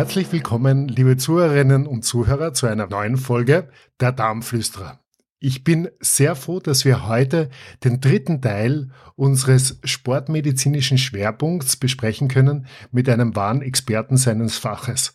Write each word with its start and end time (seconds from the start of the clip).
Herzlich 0.00 0.32
willkommen, 0.32 0.88
liebe 0.88 1.18
Zuhörerinnen 1.18 1.86
und 1.86 2.06
Zuhörer, 2.06 2.54
zu 2.54 2.66
einer 2.66 2.86
neuen 2.86 3.18
Folge 3.18 3.68
der 4.00 4.12
Darmflüsterer. 4.12 4.98
Ich 5.40 5.62
bin 5.62 5.90
sehr 6.00 6.36
froh, 6.36 6.58
dass 6.58 6.86
wir 6.86 7.06
heute 7.06 7.50
den 7.84 8.00
dritten 8.00 8.40
Teil 8.40 8.92
unseres 9.20 9.78
sportmedizinischen 9.84 10.96
Schwerpunkts 10.96 11.76
besprechen 11.76 12.28
können 12.28 12.64
mit 12.90 13.06
einem 13.06 13.36
wahren 13.36 13.60
Experten 13.60 14.16
seines 14.16 14.56
Faches. 14.56 15.12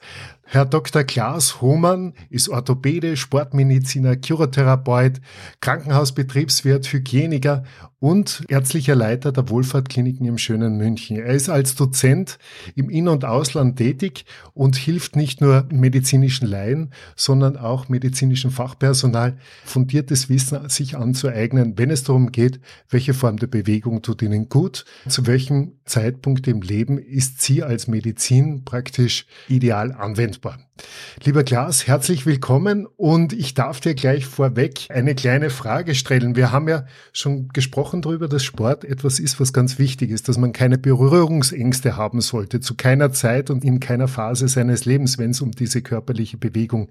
Herr 0.48 0.66
Dr. 0.66 1.04
Klaas 1.04 1.60
Hohmann 1.60 2.14
ist 2.30 2.50
Orthopäde, 2.50 3.18
Sportmediziner, 3.18 4.16
Kyrotherapeut, 4.16 5.20
Krankenhausbetriebswirt, 5.60 6.94
Hygieniker 6.94 7.64
und 7.98 8.44
ärztlicher 8.48 8.94
Leiter 8.94 9.32
der 9.32 9.50
Wohlfahrtkliniken 9.50 10.28
im 10.28 10.38
schönen 10.38 10.78
München. 10.78 11.18
Er 11.18 11.34
ist 11.34 11.50
als 11.50 11.74
Dozent 11.74 12.38
im 12.76 12.92
In- 12.92 13.08
und 13.08 13.26
Ausland 13.26 13.78
tätig 13.78 14.26
und 14.54 14.76
hilft 14.76 15.16
nicht 15.16 15.42
nur 15.42 15.66
medizinischen 15.72 16.48
Laien, 16.48 16.92
sondern 17.16 17.58
auch 17.58 17.90
medizinischem 17.90 18.52
Fachpersonal 18.52 19.38
fundiertes 19.64 20.30
Wissen 20.30 20.70
sich 20.70 20.96
anzueignen, 20.96 21.74
wenn 21.78 21.90
es 21.90 22.04
darum 22.04 22.32
geht, 22.32 22.60
welche 22.90 23.16
Form 23.16 23.38
der 23.38 23.48
Bewegung 23.48 23.95
tut 24.02 24.22
ihnen 24.22 24.50
gut, 24.50 24.86
zu 25.08 25.28
welchem 25.28 25.74
Zeitpunkt 25.86 26.48
im 26.48 26.62
Leben 26.62 26.98
ist 26.98 27.42
sie 27.42 27.64
als 27.64 27.88
Medizin 27.88 28.66
praktisch 28.66 29.26
ideal 29.48 29.92
anwendbar. 29.92 30.60
Lieber 31.24 31.46
Klaas, 31.46 31.88
herzlich 31.88 32.26
willkommen 32.26 32.86
und 32.86 33.32
ich 33.32 33.54
darf 33.54 33.80
dir 33.80 33.96
gleich 33.96 34.26
vorweg 34.26 34.88
eine 34.90 35.16
kleine 35.16 35.50
Frage 35.50 35.96
stellen. 35.96 36.36
Wir 36.36 36.52
haben 36.52 36.68
ja 36.68 36.86
schon 37.14 37.48
gesprochen 37.50 38.02
darüber, 38.02 38.28
dass 38.28 38.44
Sport 38.44 38.84
etwas 38.84 39.20
ist, 39.20 39.40
was 39.40 39.54
ganz 39.54 39.80
wichtig 39.80 40.12
ist, 40.12 40.28
dass 40.28 40.38
man 40.38 40.52
keine 40.52 40.78
Berührungsängste 40.78 41.96
haben 41.96 42.20
sollte, 42.20 42.60
zu 42.60 42.76
keiner 42.76 43.14
Zeit 43.14 43.50
und 43.50 43.64
in 43.64 43.80
keiner 43.80 44.10
Phase 44.10 44.50
seines 44.50 44.84
Lebens, 44.84 45.18
wenn 45.18 45.32
es 45.32 45.40
um 45.40 45.52
diese 45.52 45.82
körperliche 45.82 46.38
Bewegung 46.38 46.90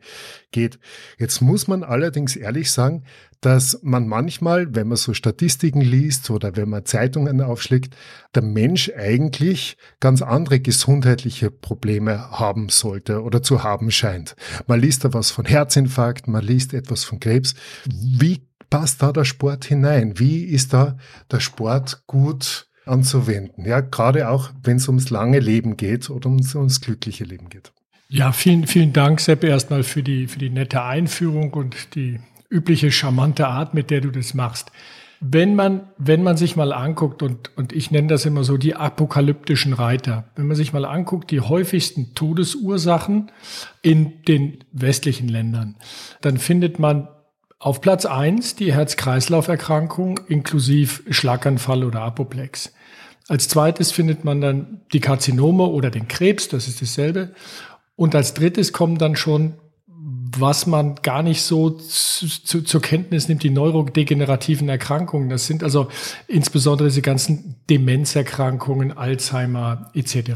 geht. 0.50 0.78
Jetzt 1.18 1.42
muss 1.42 1.68
man 1.68 1.84
allerdings 1.84 2.36
ehrlich 2.36 2.70
sagen, 2.70 3.04
dass 3.44 3.78
man 3.82 4.08
manchmal, 4.08 4.74
wenn 4.74 4.88
man 4.88 4.96
so 4.96 5.12
Statistiken 5.12 5.82
liest 5.82 6.30
oder 6.30 6.56
wenn 6.56 6.70
man 6.70 6.86
Zeitungen 6.86 7.42
aufschlägt, 7.42 7.94
der 8.34 8.42
Mensch 8.42 8.90
eigentlich 8.96 9.76
ganz 10.00 10.22
andere 10.22 10.60
gesundheitliche 10.60 11.50
Probleme 11.50 12.30
haben 12.30 12.70
sollte 12.70 13.22
oder 13.22 13.42
zu 13.42 13.62
haben 13.62 13.90
scheint. 13.90 14.34
Man 14.66 14.80
liest 14.80 15.04
da 15.04 15.12
was 15.12 15.30
von 15.30 15.44
Herzinfarkt, 15.44 16.26
man 16.26 16.42
liest 16.42 16.72
etwas 16.72 17.04
von 17.04 17.20
Krebs. 17.20 17.54
Wie 17.84 18.46
passt 18.70 19.02
da 19.02 19.12
der 19.12 19.24
Sport 19.24 19.66
hinein? 19.66 20.18
Wie 20.18 20.44
ist 20.44 20.72
da 20.72 20.96
der 21.30 21.40
Sport 21.40 22.04
gut 22.06 22.68
anzuwenden? 22.86 23.66
Ja, 23.66 23.80
gerade 23.80 24.30
auch, 24.30 24.52
wenn 24.62 24.78
es 24.78 24.88
ums 24.88 25.10
lange 25.10 25.38
Leben 25.38 25.76
geht 25.76 26.08
oder 26.08 26.30
ums, 26.30 26.54
ums 26.54 26.80
glückliche 26.80 27.24
Leben 27.24 27.50
geht. 27.50 27.72
Ja, 28.08 28.32
vielen, 28.32 28.66
vielen 28.66 28.94
Dank, 28.94 29.20
Sepp, 29.20 29.44
erstmal 29.44 29.82
für 29.82 30.02
die, 30.02 30.28
für 30.28 30.38
die 30.38 30.50
nette 30.50 30.82
Einführung 30.82 31.52
und 31.52 31.94
die 31.94 32.20
übliche 32.50 32.90
charmante 32.90 33.46
Art, 33.46 33.74
mit 33.74 33.90
der 33.90 34.00
du 34.00 34.10
das 34.10 34.34
machst. 34.34 34.70
Wenn 35.20 35.54
man, 35.54 35.88
wenn 35.96 36.22
man 36.22 36.36
sich 36.36 36.54
mal 36.54 36.72
anguckt, 36.72 37.22
und, 37.22 37.56
und 37.56 37.72
ich 37.72 37.90
nenne 37.90 38.08
das 38.08 38.26
immer 38.26 38.44
so 38.44 38.56
die 38.56 38.74
apokalyptischen 38.74 39.72
Reiter, 39.72 40.24
wenn 40.36 40.46
man 40.46 40.56
sich 40.56 40.72
mal 40.72 40.84
anguckt, 40.84 41.30
die 41.30 41.40
häufigsten 41.40 42.14
Todesursachen 42.14 43.30
in 43.80 44.22
den 44.24 44.58
westlichen 44.72 45.28
Ländern, 45.28 45.76
dann 46.20 46.36
findet 46.36 46.78
man 46.78 47.08
auf 47.58 47.80
Platz 47.80 48.04
eins 48.04 48.56
die 48.56 48.74
Herz-Kreislauf-Erkrankung 48.74 50.20
inklusive 50.28 51.10
Schlaganfall 51.10 51.84
oder 51.84 52.02
Apoplex. 52.02 52.74
Als 53.28 53.48
zweites 53.48 53.90
findet 53.90 54.24
man 54.24 54.42
dann 54.42 54.82
die 54.92 55.00
Karzinome 55.00 55.64
oder 55.64 55.90
den 55.90 56.08
Krebs, 56.08 56.48
das 56.48 56.68
ist 56.68 56.82
dasselbe. 56.82 57.32
Und 57.96 58.14
als 58.14 58.34
drittes 58.34 58.74
kommen 58.74 58.98
dann 58.98 59.16
schon 59.16 59.54
was 60.40 60.66
man 60.66 60.96
gar 60.96 61.22
nicht 61.22 61.42
so 61.42 61.70
zu, 61.70 62.26
zu, 62.26 62.62
zur 62.62 62.82
Kenntnis 62.82 63.28
nimmt, 63.28 63.42
die 63.42 63.50
neurodegenerativen 63.50 64.68
Erkrankungen. 64.68 65.28
Das 65.28 65.46
sind 65.46 65.62
also 65.62 65.88
insbesondere 66.26 66.88
diese 66.88 67.02
ganzen 67.02 67.56
Demenzerkrankungen, 67.70 68.96
Alzheimer 68.96 69.90
etc. 69.94 70.32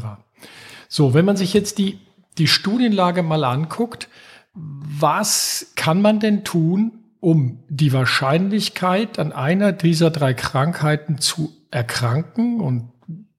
So, 0.87 1.13
wenn 1.13 1.25
man 1.25 1.37
sich 1.37 1.53
jetzt 1.53 1.77
die, 1.77 1.99
die 2.37 2.47
Studienlage 2.47 3.23
mal 3.23 3.43
anguckt, 3.43 4.07
was 4.53 5.71
kann 5.75 6.01
man 6.01 6.19
denn 6.19 6.43
tun, 6.43 6.99
um 7.19 7.63
die 7.69 7.93
Wahrscheinlichkeit 7.93 9.19
an 9.19 9.31
einer 9.31 9.71
dieser 9.71 10.09
drei 10.09 10.33
Krankheiten 10.33 11.19
zu 11.19 11.53
erkranken 11.71 12.59
und 12.61 12.91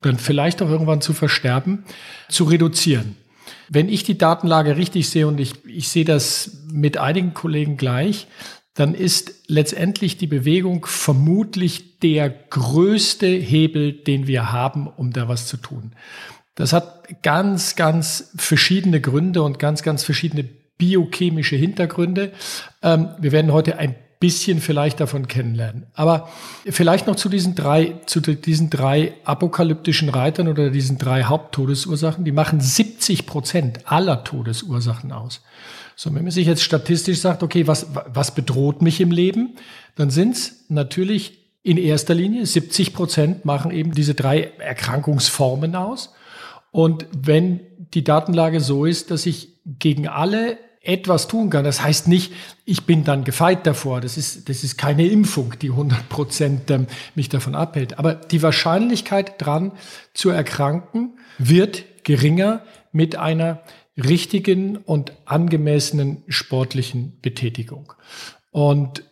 dann 0.02 0.18
vielleicht 0.18 0.62
auch 0.62 0.68
irgendwann 0.68 1.00
zu 1.00 1.12
versterben, 1.12 1.84
zu 2.28 2.44
reduzieren? 2.44 3.16
Wenn 3.72 3.88
ich 3.88 4.02
die 4.02 4.18
Datenlage 4.18 4.76
richtig 4.76 5.08
sehe 5.08 5.28
und 5.28 5.38
ich, 5.38 5.64
ich 5.64 5.88
sehe 5.88 6.04
das 6.04 6.64
mit 6.72 6.98
einigen 6.98 7.34
Kollegen 7.34 7.76
gleich, 7.76 8.26
dann 8.74 8.94
ist 8.94 9.32
letztendlich 9.46 10.16
die 10.16 10.26
Bewegung 10.26 10.86
vermutlich 10.86 12.00
der 12.00 12.30
größte 12.30 13.26
Hebel, 13.26 13.92
den 13.92 14.26
wir 14.26 14.50
haben, 14.50 14.88
um 14.88 15.12
da 15.12 15.28
was 15.28 15.46
zu 15.46 15.56
tun. 15.56 15.92
Das 16.56 16.72
hat 16.72 17.22
ganz, 17.22 17.76
ganz 17.76 18.32
verschiedene 18.36 19.00
Gründe 19.00 19.42
und 19.42 19.60
ganz, 19.60 19.82
ganz 19.82 20.02
verschiedene 20.02 20.44
biochemische 20.76 21.54
Hintergründe. 21.54 22.32
Ähm, 22.82 23.10
wir 23.20 23.30
werden 23.30 23.52
heute 23.52 23.78
ein 23.78 23.94
bisschen 24.20 24.60
vielleicht 24.60 25.00
davon 25.00 25.28
kennenlernen. 25.28 25.86
Aber 25.94 26.28
vielleicht 26.66 27.06
noch 27.06 27.16
zu 27.16 27.30
diesen 27.30 27.54
drei, 27.54 27.94
zu 28.04 28.20
diesen 28.20 28.68
drei 28.68 29.14
apokalyptischen 29.24 30.10
Reitern 30.10 30.46
oder 30.46 30.70
diesen 30.70 30.98
drei 30.98 31.24
Haupttodesursachen. 31.24 32.24
Die 32.26 32.32
machen 32.32 32.60
70 32.60 33.26
Prozent 33.26 33.90
aller 33.90 34.22
Todesursachen 34.22 35.10
aus. 35.10 35.40
So, 35.96 36.14
wenn 36.14 36.22
man 36.22 36.30
sich 36.30 36.46
jetzt 36.46 36.62
statistisch 36.62 37.18
sagt, 37.18 37.42
okay, 37.42 37.66
was, 37.66 37.88
was 38.12 38.34
bedroht 38.34 38.82
mich 38.82 39.00
im 39.00 39.10
Leben, 39.10 39.56
dann 39.96 40.10
sind 40.10 40.36
es 40.36 40.64
natürlich 40.68 41.38
in 41.62 41.78
erster 41.78 42.14
Linie 42.14 42.44
70 42.44 42.92
Prozent 42.92 43.44
machen 43.44 43.70
eben 43.70 43.92
diese 43.92 44.14
drei 44.14 44.52
Erkrankungsformen 44.58 45.74
aus. 45.74 46.14
Und 46.72 47.06
wenn 47.10 47.60
die 47.94 48.04
Datenlage 48.04 48.60
so 48.60 48.84
ist, 48.84 49.10
dass 49.10 49.26
ich 49.26 49.48
gegen 49.78 50.08
alle 50.08 50.58
etwas 50.82 51.28
tun 51.28 51.50
kann. 51.50 51.64
Das 51.64 51.82
heißt 51.82 52.08
nicht, 52.08 52.32
ich 52.64 52.86
bin 52.86 53.04
dann 53.04 53.24
gefeit 53.24 53.66
davor. 53.66 54.00
Das 54.00 54.16
ist, 54.16 54.48
das 54.48 54.64
ist 54.64 54.78
keine 54.78 55.06
Impfung, 55.06 55.54
die 55.60 55.70
100 55.70 56.08
Prozent 56.08 56.70
ähm, 56.70 56.86
mich 57.14 57.28
davon 57.28 57.54
abhält. 57.54 57.98
Aber 57.98 58.14
die 58.14 58.42
Wahrscheinlichkeit 58.42 59.34
dran 59.38 59.72
zu 60.14 60.30
erkranken 60.30 61.18
wird 61.38 61.84
geringer 62.04 62.62
mit 62.92 63.16
einer 63.16 63.62
richtigen 63.96 64.78
und 64.78 65.12
angemessenen 65.26 66.22
sportlichen 66.28 67.18
Betätigung. 67.20 67.92
Und 68.50 69.04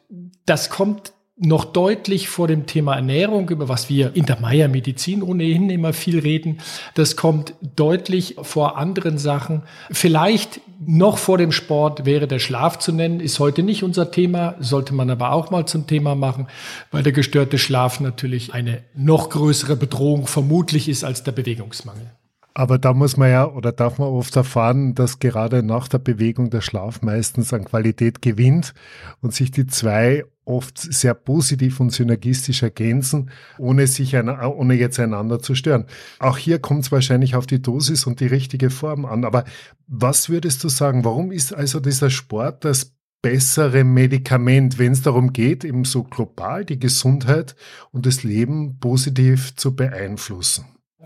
das 0.47 0.71
kommt 0.71 1.13
noch 1.41 1.65
deutlich 1.65 2.29
vor 2.29 2.49
dem 2.49 2.67
Thema 2.67 2.97
Ernährung, 2.97 3.49
über 3.49 3.69
was 3.69 3.89
wir 3.89 4.17
in 4.17 4.27
der 4.27 4.41
Meier-Medizin 4.41 5.23
ohnehin 5.23 5.71
immer 5.71 5.93
viel 5.93 6.19
reden. 6.19 6.59
Das 6.95 7.17
kommt 7.17 7.55
deutlich 7.77 8.37
vor 8.43 8.77
anderen 8.77 9.19
Sachen. 9.19 9.63
Vielleicht 9.91 10.61
noch 10.85 11.19
vor 11.19 11.39
dem 11.39 11.53
Sport 11.53 12.05
wäre 12.05 12.27
der 12.27 12.39
Schlaf 12.39 12.79
zu 12.79 12.93
nennen, 12.93 13.21
ist 13.21 13.39
heute 13.39 13.63
nicht 13.63 13.83
unser 13.83 14.11
Thema, 14.11 14.57
sollte 14.59 14.95
man 14.95 15.11
aber 15.11 15.33
auch 15.33 15.51
mal 15.51 15.67
zum 15.67 15.87
Thema 15.87 16.15
machen, 16.15 16.49
weil 16.91 17.03
der 17.03 17.13
gestörte 17.13 17.59
Schlaf 17.59 18.01
natürlich 18.01 18.53
eine 18.55 18.83
noch 18.95 19.31
größere 19.31 19.77
Bedrohung 19.77 20.27
vermutlich 20.27 20.89
ist 20.89 21.05
als 21.05 21.23
der 21.23 21.33
Bewegungsmangel. 21.33 22.11
Aber 22.59 22.77
da 22.77 22.93
muss 22.93 23.17
man 23.17 23.31
ja 23.31 23.49
oder 23.49 23.71
darf 23.71 23.99
man 23.99 24.09
oft 24.09 24.35
erfahren, 24.35 24.97
dass 24.97 25.21
gerade 25.21 25.63
nach 25.63 25.87
der 25.87 26.01
Bewegung 26.01 26.51
der 26.51 26.61
Schlaf 26.61 27.03
meistens 27.03 27.53
an 27.53 27.65
Qualität 27.65 28.21
gewinnt 28.21 28.75
und 29.21 29.33
sich 29.33 29.53
die 29.53 29.69
zwei 29.69 30.25
oft 30.45 30.77
sehr 30.77 31.15
positiv 31.15 31.79
und 31.79 31.93
synergistisch 31.93 32.65
ergänzen, 32.65 33.31
ohne 33.59 33.87
sich 33.87 34.17
ohne 34.17 34.75
jetzt 34.75 34.99
einander 34.99 35.39
zu 35.39 35.55
stören. 35.55 35.85
Auch 36.19 36.37
hier 36.37 36.59
kommt 36.59 36.83
es 36.83 36.91
wahrscheinlich 36.91 37.37
auf 37.37 37.47
die 37.47 37.63
Dosis 37.63 38.07
und 38.07 38.19
die 38.19 38.27
richtige 38.27 38.71
Form 38.71 39.05
an. 39.05 39.25
Aber 39.25 39.45
was 39.87 40.29
würdest 40.29 40.65
du 40.65 40.69
sagen? 40.69 41.05
Warum 41.05 41.31
ist 41.31 41.55
also 41.55 41.79
dieser 41.79 42.11
Sport 42.11 42.65
das 42.65 42.93
bessere 43.23 43.85
Medikament, 43.85 44.81
wenn 44.81 44.91
es 44.91 45.03
darum 45.03 45.33
geht, 45.33 45.63
eben 45.63 45.85
so 45.85 46.03
global 46.03 46.65
die 46.65 46.81
Gesundheit 46.81 47.55
und 47.93 48.05
das 48.05 48.25
Leben 48.25 48.81
positiv 48.81 49.55
zu 49.55 49.77
beeinflussen? 49.77 50.65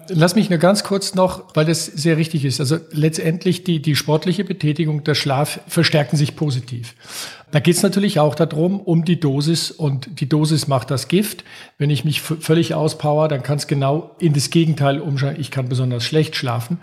Lass 0.09 0.35
mich 0.35 0.51
nur 0.51 0.59
ganz 0.59 0.85
kurz 0.85 1.15
noch, 1.15 1.55
weil 1.55 1.65
das 1.65 1.87
sehr 1.87 2.17
richtig 2.17 2.45
ist. 2.45 2.61
Also 2.61 2.79
letztendlich 2.91 3.65
die, 3.65 3.81
die 3.81 3.97
sportliche 3.97 4.45
Betätigung, 4.45 5.05
der 5.05 5.15
Schlaf 5.15 5.61
verstärken 5.67 6.17
sich 6.17 6.37
positiv. 6.37 6.95
Da 7.51 7.61
geht 7.61 7.77
es 7.77 7.83
natürlich 7.83 8.19
auch 8.19 8.35
darum, 8.35 8.81
um 8.81 9.05
die 9.05 9.21
Dosis 9.21 9.71
und 9.71 10.21
die 10.21 10.29
Dosis 10.29 10.69
macht 10.69 10.91
das 10.91 11.09
Gift. 11.09 11.45
Wenn 11.79 11.91
ich 11.91 12.05
mich 12.05 12.21
völlig 12.21 12.75
auspower, 12.75 13.29
dann 13.29 13.43
kann 13.43 13.59
es 13.59 13.67
genau 13.67 14.17
in 14.19 14.33
das 14.33 14.51
Gegenteil 14.51 15.01
umschalten. 15.01 15.41
Ich 15.41 15.51
kann 15.51 15.69
besonders 15.69 16.05
schlecht 16.05 16.37
schlafen. 16.37 16.79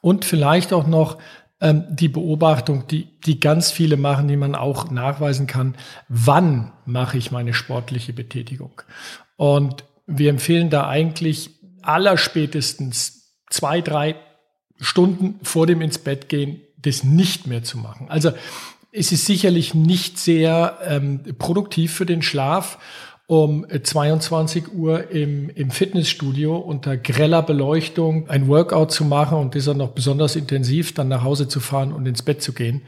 Und 0.00 0.24
vielleicht 0.24 0.72
auch 0.72 0.86
noch 0.86 1.18
ähm, 1.60 1.84
die 1.90 2.08
Beobachtung, 2.08 2.86
die, 2.88 3.08
die 3.24 3.40
ganz 3.40 3.70
viele 3.70 3.96
machen, 3.96 4.28
die 4.28 4.36
man 4.36 4.54
auch 4.54 4.90
nachweisen 4.90 5.46
kann. 5.46 5.74
Wann 6.08 6.72
mache 6.84 7.18
ich 7.18 7.30
meine 7.30 7.54
sportliche 7.54 8.12
Betätigung? 8.12 8.82
Und 9.36 9.84
wir 10.06 10.30
empfehlen 10.30 10.70
da 10.70 10.88
eigentlich 10.88 11.50
allerspätestens 11.82 13.34
zwei, 13.50 13.80
drei, 13.80 14.16
Stunden 14.80 15.40
vor 15.42 15.66
dem 15.66 15.80
ins 15.80 15.98
Bett 15.98 16.28
gehen, 16.28 16.60
das 16.78 17.02
nicht 17.02 17.46
mehr 17.46 17.62
zu 17.62 17.78
machen. 17.78 18.06
Also 18.08 18.30
es 18.92 19.12
ist 19.12 19.26
sicherlich 19.26 19.74
nicht 19.74 20.18
sehr 20.18 20.78
ähm, 20.86 21.20
produktiv 21.38 21.92
für 21.92 22.06
den 22.06 22.22
Schlaf 22.22 22.78
um 23.26 23.66
22 23.68 24.72
Uhr 24.72 25.10
im, 25.10 25.50
im 25.50 25.70
Fitnessstudio 25.70 26.56
unter 26.56 26.96
greller 26.96 27.42
Beleuchtung 27.42 28.26
ein 28.30 28.48
Workout 28.48 28.90
zu 28.90 29.04
machen 29.04 29.36
und 29.36 29.54
das 29.54 29.66
dann 29.66 29.76
noch 29.76 29.90
besonders 29.90 30.34
intensiv, 30.34 30.94
dann 30.94 31.08
nach 31.08 31.24
Hause 31.24 31.46
zu 31.46 31.60
fahren 31.60 31.92
und 31.92 32.06
ins 32.06 32.22
Bett 32.22 32.40
zu 32.40 32.54
gehen. 32.54 32.82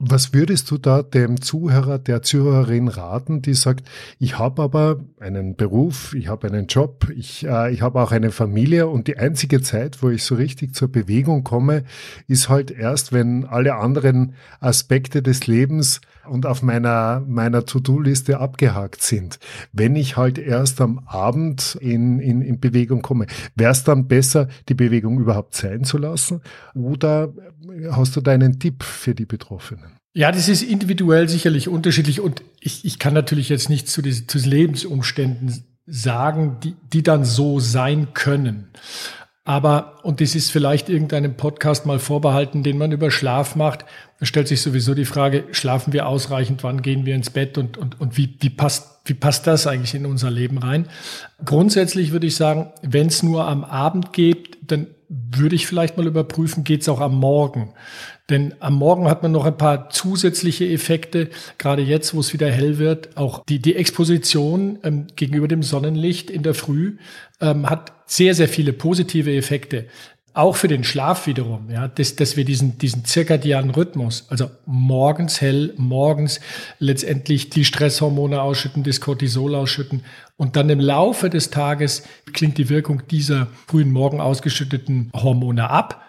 Was 0.00 0.32
würdest 0.32 0.70
du 0.70 0.78
da 0.78 1.02
dem 1.02 1.40
Zuhörer, 1.40 1.98
der 1.98 2.22
Zuhörerin 2.22 2.86
raten, 2.86 3.42
die 3.42 3.54
sagt, 3.54 3.88
ich 4.20 4.38
habe 4.38 4.62
aber 4.62 5.00
einen 5.18 5.56
Beruf, 5.56 6.14
ich 6.14 6.28
habe 6.28 6.46
einen 6.46 6.68
Job, 6.68 7.08
ich, 7.16 7.44
äh, 7.44 7.72
ich 7.72 7.82
habe 7.82 8.00
auch 8.00 8.12
eine 8.12 8.30
Familie 8.30 8.86
und 8.86 9.08
die 9.08 9.18
einzige 9.18 9.60
Zeit, 9.60 10.00
wo 10.00 10.08
ich 10.08 10.22
so 10.22 10.36
richtig 10.36 10.72
zur 10.76 10.86
Bewegung 10.86 11.42
komme, 11.42 11.82
ist 12.28 12.48
halt 12.48 12.70
erst, 12.70 13.12
wenn 13.12 13.44
alle 13.44 13.74
anderen 13.74 14.34
Aspekte 14.60 15.20
des 15.20 15.48
Lebens 15.48 16.00
und 16.28 16.46
auf 16.46 16.62
meiner, 16.62 17.24
meiner 17.26 17.64
To-Do-Liste 17.64 18.38
abgehakt 18.38 19.02
sind. 19.02 19.38
Wenn 19.72 19.96
ich 19.96 20.16
halt 20.16 20.38
erst 20.38 20.80
am 20.80 21.00
Abend 21.06 21.76
in, 21.80 22.20
in, 22.20 22.42
in 22.42 22.60
Bewegung 22.60 23.02
komme, 23.02 23.26
wäre 23.54 23.72
es 23.72 23.84
dann 23.84 24.08
besser, 24.08 24.48
die 24.68 24.74
Bewegung 24.74 25.18
überhaupt 25.18 25.54
sein 25.54 25.84
zu 25.84 25.98
lassen? 25.98 26.40
Oder 26.74 27.32
hast 27.90 28.16
du 28.16 28.20
da 28.20 28.32
einen 28.32 28.58
Tipp 28.58 28.82
für 28.82 29.14
die 29.14 29.26
Betroffenen? 29.26 29.98
Ja, 30.14 30.32
das 30.32 30.48
ist 30.48 30.62
individuell 30.62 31.28
sicherlich 31.28 31.68
unterschiedlich 31.68 32.20
und 32.20 32.42
ich, 32.60 32.84
ich 32.84 32.98
kann 32.98 33.14
natürlich 33.14 33.48
jetzt 33.48 33.68
nicht 33.68 33.88
zu, 33.88 34.02
zu 34.02 34.38
Lebensumständen 34.38 35.64
sagen, 35.86 36.58
die, 36.62 36.74
die 36.92 37.02
dann 37.02 37.24
so 37.24 37.60
sein 37.60 38.08
können. 38.14 38.68
Aber, 39.48 39.94
und 40.02 40.20
das 40.20 40.34
ist 40.34 40.50
vielleicht 40.50 40.90
irgendeinem 40.90 41.34
Podcast 41.34 41.86
mal 41.86 41.98
vorbehalten, 41.98 42.62
den 42.62 42.76
man 42.76 42.92
über 42.92 43.10
Schlaf 43.10 43.56
macht, 43.56 43.86
da 44.20 44.26
stellt 44.26 44.46
sich 44.46 44.60
sowieso 44.60 44.92
die 44.92 45.06
Frage, 45.06 45.44
schlafen 45.52 45.94
wir 45.94 46.06
ausreichend, 46.06 46.62
wann 46.64 46.82
gehen 46.82 47.06
wir 47.06 47.14
ins 47.14 47.30
Bett 47.30 47.56
und, 47.56 47.78
und, 47.78 47.98
und 47.98 48.18
wie, 48.18 48.36
wie, 48.40 48.50
passt, 48.50 49.00
wie 49.06 49.14
passt 49.14 49.46
das 49.46 49.66
eigentlich 49.66 49.94
in 49.94 50.04
unser 50.04 50.30
Leben 50.30 50.58
rein? 50.58 50.86
Grundsätzlich 51.42 52.12
würde 52.12 52.26
ich 52.26 52.36
sagen, 52.36 52.74
wenn 52.82 53.06
es 53.06 53.22
nur 53.22 53.48
am 53.48 53.64
Abend 53.64 54.12
geht, 54.12 54.58
dann 54.70 54.88
würde 55.08 55.56
ich 55.56 55.66
vielleicht 55.66 55.96
mal 55.96 56.06
überprüfen, 56.06 56.62
geht 56.62 56.82
es 56.82 56.88
auch 56.90 57.00
am 57.00 57.14
Morgen. 57.14 57.72
Denn 58.30 58.54
am 58.60 58.74
Morgen 58.74 59.08
hat 59.08 59.22
man 59.22 59.32
noch 59.32 59.46
ein 59.46 59.56
paar 59.56 59.88
zusätzliche 59.90 60.68
Effekte, 60.68 61.30
gerade 61.56 61.82
jetzt, 61.82 62.14
wo 62.14 62.20
es 62.20 62.32
wieder 62.32 62.50
hell 62.50 62.78
wird. 62.78 63.16
Auch 63.16 63.42
die, 63.48 63.58
die 63.58 63.74
Exposition 63.74 64.78
ähm, 64.82 65.06
gegenüber 65.16 65.48
dem 65.48 65.62
Sonnenlicht 65.62 66.30
in 66.30 66.42
der 66.42 66.54
Früh 66.54 66.98
ähm, 67.40 67.70
hat 67.70 67.92
sehr, 68.06 68.34
sehr 68.34 68.48
viele 68.48 68.72
positive 68.72 69.34
Effekte. 69.34 69.86
Auch 70.34 70.56
für 70.56 70.68
den 70.68 70.84
Schlaf 70.84 71.26
wiederum, 71.26 71.70
ja, 71.70 71.88
dass, 71.88 72.14
dass 72.14 72.36
wir 72.36 72.44
diesen, 72.44 72.78
diesen 72.78 73.04
zirkadianen 73.04 73.70
Rhythmus, 73.70 74.26
also 74.28 74.50
morgens 74.66 75.40
hell, 75.40 75.72
morgens 75.78 76.38
letztendlich 76.78 77.50
die 77.50 77.64
Stresshormone 77.64 78.40
ausschütten, 78.40 78.84
das 78.84 79.00
Cortisol 79.00 79.54
ausschütten 79.54 80.04
und 80.36 80.54
dann 80.54 80.70
im 80.70 80.80
Laufe 80.80 81.28
des 81.28 81.50
Tages 81.50 82.04
klingt 82.34 82.58
die 82.58 82.68
Wirkung 82.68 83.02
dieser 83.10 83.48
frühen 83.66 83.90
Morgen 83.90 84.20
ausgeschütteten 84.20 85.10
Hormone 85.12 85.70
ab 85.70 86.07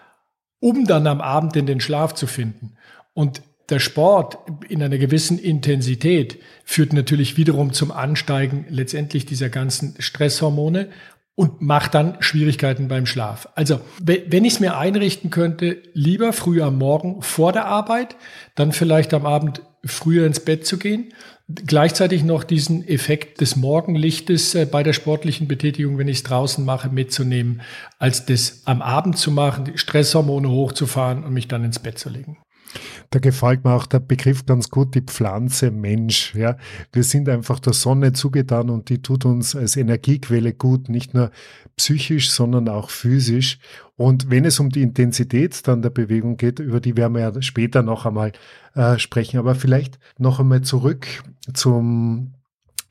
um 0.60 0.84
dann 0.84 1.06
am 1.06 1.20
Abend 1.20 1.56
in 1.56 1.66
den 1.66 1.80
Schlaf 1.80 2.14
zu 2.14 2.26
finden. 2.26 2.74
Und 3.14 3.42
der 3.70 3.78
Sport 3.78 4.38
in 4.68 4.82
einer 4.82 4.98
gewissen 4.98 5.38
Intensität 5.38 6.38
führt 6.64 6.92
natürlich 6.92 7.36
wiederum 7.36 7.72
zum 7.72 7.90
Ansteigen 7.90 8.66
letztendlich 8.68 9.26
dieser 9.26 9.48
ganzen 9.48 9.94
Stresshormone 9.98 10.88
und 11.36 11.62
macht 11.62 11.94
dann 11.94 12.16
Schwierigkeiten 12.20 12.88
beim 12.88 13.06
Schlaf. 13.06 13.48
Also, 13.54 13.80
wenn 14.00 14.44
ich 14.44 14.54
es 14.54 14.60
mir 14.60 14.76
einrichten 14.76 15.30
könnte, 15.30 15.82
lieber 15.94 16.32
früh 16.32 16.60
am 16.60 16.78
Morgen 16.78 17.22
vor 17.22 17.52
der 17.52 17.66
Arbeit, 17.66 18.16
dann 18.56 18.72
vielleicht 18.72 19.14
am 19.14 19.24
Abend 19.24 19.62
früher 19.84 20.26
ins 20.26 20.40
Bett 20.40 20.66
zu 20.66 20.76
gehen 20.76 21.14
gleichzeitig 21.66 22.24
noch 22.24 22.44
diesen 22.44 22.86
Effekt 22.86 23.40
des 23.40 23.56
Morgenlichtes 23.56 24.54
äh, 24.54 24.66
bei 24.66 24.82
der 24.82 24.92
sportlichen 24.92 25.48
Betätigung, 25.48 25.98
wenn 25.98 26.08
ich 26.08 26.18
es 26.18 26.22
draußen 26.22 26.64
mache, 26.64 26.90
mitzunehmen, 26.90 27.62
als 27.98 28.26
das 28.26 28.62
am 28.64 28.82
Abend 28.82 29.18
zu 29.18 29.30
machen, 29.30 29.64
die 29.64 29.78
Stresshormone 29.78 30.48
hochzufahren 30.48 31.24
und 31.24 31.32
mich 31.32 31.48
dann 31.48 31.64
ins 31.64 31.78
Bett 31.78 31.98
zu 31.98 32.08
legen. 32.08 32.38
Da 33.10 33.18
gefällt 33.18 33.64
mir 33.64 33.74
auch 33.74 33.86
der 33.86 33.98
Begriff 33.98 34.46
ganz 34.46 34.70
gut, 34.70 34.94
die 34.94 35.00
Pflanze 35.00 35.72
Mensch. 35.72 36.34
Ja, 36.34 36.56
wir 36.92 37.02
sind 37.02 37.28
einfach 37.28 37.58
der 37.58 37.72
Sonne 37.72 38.12
zugetan 38.12 38.70
und 38.70 38.88
die 38.88 39.02
tut 39.02 39.24
uns 39.24 39.56
als 39.56 39.76
Energiequelle 39.76 40.52
gut, 40.52 40.88
nicht 40.88 41.12
nur 41.12 41.32
psychisch, 41.76 42.30
sondern 42.30 42.68
auch 42.68 42.90
physisch. 42.90 43.58
Und 43.96 44.30
wenn 44.30 44.44
es 44.44 44.60
um 44.60 44.70
die 44.70 44.82
Intensität 44.82 45.66
dann 45.66 45.82
der 45.82 45.90
Bewegung 45.90 46.36
geht, 46.36 46.60
über 46.60 46.80
die 46.80 46.96
werden 46.96 47.14
wir 47.14 47.22
ja 47.22 47.42
später 47.42 47.82
noch 47.82 48.06
einmal 48.06 48.32
äh, 48.74 48.98
sprechen, 48.98 49.38
aber 49.38 49.54
vielleicht 49.54 49.98
noch 50.18 50.38
einmal 50.38 50.62
zurück 50.62 51.06
zum 51.52 52.34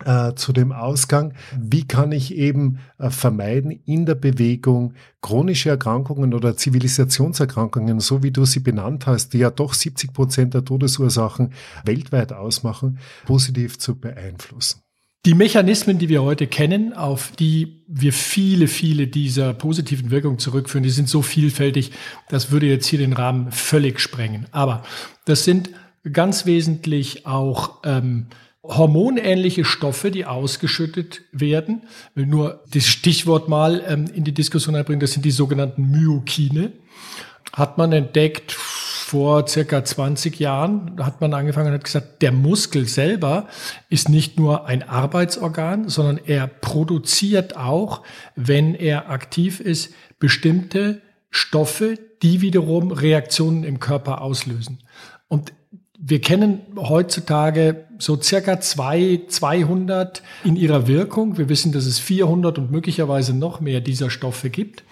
äh, 0.06 0.34
zu 0.36 0.54
dem 0.54 0.72
Ausgang, 0.72 1.34
wie 1.60 1.86
kann 1.86 2.14
ich 2.14 2.34
eben 2.34 2.80
äh, 3.00 3.10
vermeiden, 3.10 3.72
in 3.86 4.06
der 4.06 4.16
Bewegung 4.16 4.94
chronische 5.22 5.70
Erkrankungen 5.70 6.34
oder 6.34 6.56
Zivilisationserkrankungen, 6.56 8.00
so 8.00 8.24
wie 8.24 8.32
du 8.32 8.46
sie 8.46 8.62
benannt 8.62 9.08
hast, 9.08 9.34
die 9.34 9.40
ja 9.40 9.50
doch 9.50 9.74
70 9.74 10.14
Prozent 10.14 10.54
der 10.54 10.64
Todesursachen 10.64 11.54
weltweit 11.84 12.32
ausmachen, 12.32 13.00
positiv 13.26 13.78
zu 13.78 14.00
beeinflussen. 14.00 14.84
Die 15.26 15.34
Mechanismen, 15.34 15.98
die 15.98 16.08
wir 16.08 16.24
heute 16.24 16.48
kennen, 16.48 16.94
auf 16.94 17.34
die 17.38 17.84
wir 17.90 18.14
viele, 18.14 18.70
viele 18.70 19.08
dieser 19.08 19.54
positiven 19.54 20.12
Wirkungen 20.12 20.40
zurückführen, 20.40 20.84
die 20.84 20.92
sind 20.92 21.10
so 21.10 21.22
vielfältig, 21.22 21.92
das 22.30 22.52
würde 22.52 22.68
jetzt 22.68 22.88
hier 22.88 23.00
den 23.00 23.12
Rahmen 23.12 23.52
völlig 23.52 24.00
sprengen. 24.00 24.46
Aber 24.52 24.84
das 25.26 25.44
sind 25.44 25.72
ganz 26.12 26.46
wesentlich 26.46 27.26
auch 27.26 27.80
ähm, 27.84 28.28
hormonähnliche 28.64 29.66
Stoffe, 29.66 30.12
die 30.12 30.26
ausgeschüttet 30.26 31.22
werden. 31.32 31.84
Ich 32.12 32.16
will 32.16 32.26
nur 32.26 32.64
das 32.72 32.86
Stichwort 32.86 33.50
mal 33.50 33.84
ähm, 33.88 34.06
in 34.14 34.24
die 34.24 34.34
Diskussion 34.34 34.76
einbringen, 34.76 35.00
das 35.00 35.14
sind 35.14 35.26
die 35.26 35.32
sogenannten 35.32 35.90
Myokine. 35.90 36.74
Hat 37.54 37.78
man 37.78 37.92
entdeckt 37.92 38.52
vor 39.10 39.48
circa 39.48 39.84
20 39.84 40.40
Jahren, 40.40 41.04
hat 41.04 41.20
man 41.20 41.34
angefangen 41.34 41.70
und 41.70 41.74
hat 41.74 41.84
gesagt, 41.84 42.22
der 42.22 42.32
Muskel 42.32 42.88
selber 42.88 43.48
ist 43.90 44.08
nicht 44.08 44.38
nur 44.38 44.68
ein 44.68 44.88
Arbeitsorgan, 44.88 45.90
sondern 45.90 46.20
er 46.24 46.46
produziert 46.46 47.58
auch, 47.58 48.04
wenn 48.36 48.76
er 48.76 49.10
aktiv 49.10 49.62
ist, 49.62 49.96
bestimmte 50.20 51.02
Stoffe, 51.32 51.96
die 52.22 52.42
wiederum 52.42 52.92
Reaktionen 52.92 53.64
im 53.64 53.80
Körper 53.80 54.22
auslösen. 54.22 54.80
Und 55.28 55.54
wir 56.02 56.22
kennen 56.22 56.62
heutzutage 56.78 57.86
so 57.98 58.20
circa 58.22 58.62
zwei, 58.62 59.22
200 59.28 60.24
in 60.46 60.56
ihrer 60.56 60.88
Wirkung. 60.88 61.38
Wir 61.38 61.50
wissen, 61.50 61.74
dass 61.74 61.86
es 61.86 62.00
400 62.00 62.58
und 62.58 62.72
möglicherweise 62.72 63.36
noch 63.36 63.60
mehr 63.60 63.82
dieser 63.82 64.10
Stoffe 64.10 64.50
gibt. 64.50 64.84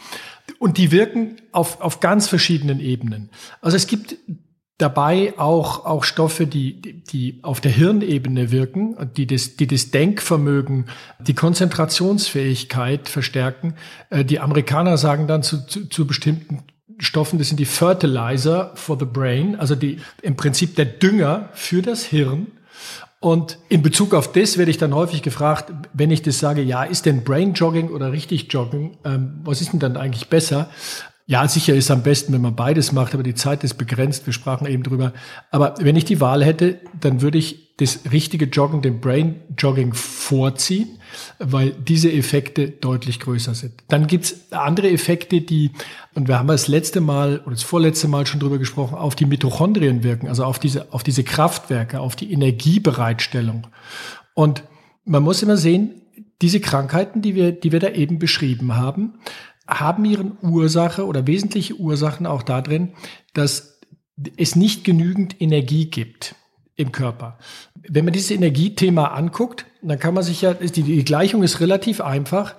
Und 0.60 0.78
die 0.78 0.92
wirken 0.92 1.38
auf, 1.54 1.80
auf 1.80 2.02
ganz 2.02 2.28
verschiedenen 2.28 2.82
Ebenen. 2.82 3.30
Also 3.62 3.78
es 3.78 3.88
gibt 3.88 4.18
dabei 4.78 5.34
auch, 5.38 5.86
auch 5.86 6.04
Stoffe, 6.04 6.46
die, 6.46 7.02
die, 7.04 7.40
auf 7.42 7.62
der 7.62 7.72
Hirnebene 7.72 8.52
wirken, 8.52 8.96
die 9.16 9.28
das, 9.28 9.56
die 9.56 9.68
das 9.68 9.92
Denkvermögen, 9.92 10.88
die 11.20 11.34
Konzentrationsfähigkeit 11.34 13.08
verstärken. 13.08 13.76
Äh, 14.10 14.26
die 14.26 14.40
Amerikaner 14.40 14.98
sagen 14.98 15.28
dann 15.28 15.42
zu, 15.42 15.66
zu, 15.66 15.88
zu 15.88 16.06
bestimmten 16.06 16.64
Stoffen, 17.00 17.40
das 17.40 17.50
sind 17.50 17.60
die 17.60 17.66
Fertilizer 17.66 18.72
for 18.76 18.98
the 19.00 19.06
Brain, 19.06 19.56
also 19.56 19.76
die, 19.76 20.00
im 20.22 20.36
Prinzip 20.36 20.76
der 20.76 20.86
Dünger 20.86 21.50
für 21.54 21.82
das 21.82 22.04
Hirn. 22.04 22.48
Und 23.20 23.58
in 23.70 23.82
Bezug 23.82 24.14
auf 24.14 24.32
das 24.32 24.58
werde 24.58 24.72
ich 24.72 24.78
dann 24.78 24.94
häufig 24.94 25.24
gefragt, 25.24 25.72
wenn 25.94 26.12
ich 26.12 26.22
das 26.22 26.40
sage, 26.40 26.62
ja, 26.62 26.84
ist 26.84 27.06
denn 27.06 27.24
Brain 27.24 27.54
Jogging 27.54 27.90
oder 27.90 28.12
richtig 28.12 28.52
Joggen, 28.52 28.98
ähm, 29.04 29.40
was 29.44 29.62
ist 29.62 29.74
denn 29.74 29.80
dann 29.80 29.98
eigentlich 29.98 30.30
besser? 30.30 30.70
Ja, 31.26 31.48
sicher 31.48 31.76
ist 31.76 31.92
am 31.92 32.04
besten, 32.04 32.32
wenn 32.32 32.42
man 32.42 32.56
beides 32.56 32.94
macht, 32.94 33.14
aber 33.14 33.24
die 33.24 33.36
Zeit 33.36 33.64
ist 33.64 33.74
begrenzt. 33.74 34.26
Wir 34.26 34.34
sprachen 34.34 34.66
eben 34.66 34.84
drüber. 34.84 35.12
Aber 35.52 35.76
wenn 35.80 35.98
ich 35.98 36.06
die 36.06 36.22
Wahl 36.22 36.44
hätte, 36.44 36.80
dann 37.02 37.22
würde 37.22 37.38
ich 37.38 37.76
das 37.78 38.00
richtige 38.12 38.46
Joggen, 38.46 38.82
dem 38.82 39.02
Brain 39.02 39.42
Jogging 39.58 39.94
vorziehen, 39.94 40.97
weil 41.40 41.72
diese 41.72 42.12
Effekte 42.12 42.70
deutlich 42.70 43.20
größer 43.20 43.54
sind. 43.54 43.74
Dann 43.88 44.08
gibt's 44.08 44.52
andere 44.52 44.90
Effekte, 44.90 45.42
die, 45.42 45.72
und 46.14 46.28
wir 46.28 46.40
haben 46.40 46.48
das 46.48 46.68
letzte 46.68 47.02
Mal 47.02 47.40
oder 47.40 47.52
das 47.52 47.64
vorletzte 47.64 48.08
Mal 48.08 48.26
schon 48.26 48.40
drüber 48.40 48.58
gesprochen, 48.58 48.96
auf 48.96 49.16
die 49.16 49.26
Mitochondrien 49.26 50.04
wirken, 50.04 50.28
also 50.28 50.44
auf 50.44 50.60
diese, 50.60 50.94
auf 50.94 51.04
diese 51.04 51.24
Kraftwerke, 51.24 52.00
auf 52.00 52.16
die 52.16 52.32
Energiebereitstellung. 52.32 53.68
Und 54.34 54.64
man 55.06 55.24
muss 55.24 55.44
immer 55.44 55.58
sehen, 55.58 56.02
diese 56.42 56.60
Krankheiten, 56.60 57.22
die 57.22 57.36
wir, 57.36 57.52
die 57.52 57.72
wir 57.72 57.80
da 57.80 57.90
eben 57.90 58.20
beschrieben 58.20 58.76
haben, 58.76 59.14
haben 59.68 60.06
ihren 60.06 60.38
Ursache 60.42 61.06
oder 61.06 61.28
wesentliche 61.28 61.76
Ursachen 61.76 62.26
auch 62.26 62.44
darin, 62.44 62.94
dass 63.34 63.80
es 64.38 64.56
nicht 64.56 64.84
genügend 64.84 65.42
Energie 65.42 65.90
gibt. 65.90 66.36
im 66.78 66.92
Körper. 66.92 67.38
Wenn 67.76 68.06
man 68.06 68.14
dieses 68.14 68.32
Energiethema 68.32 69.06
anguckt, 69.08 69.66
dann 69.82 70.00
kann 70.00 70.14
man 70.14 70.24
sich 70.24 70.42
ja, 70.42 70.54
die, 70.54 70.84
die 70.84 71.06
Gleichung 71.06 71.44
ist 71.44 71.60
relativ 71.60 72.02
einfach. 72.02 72.56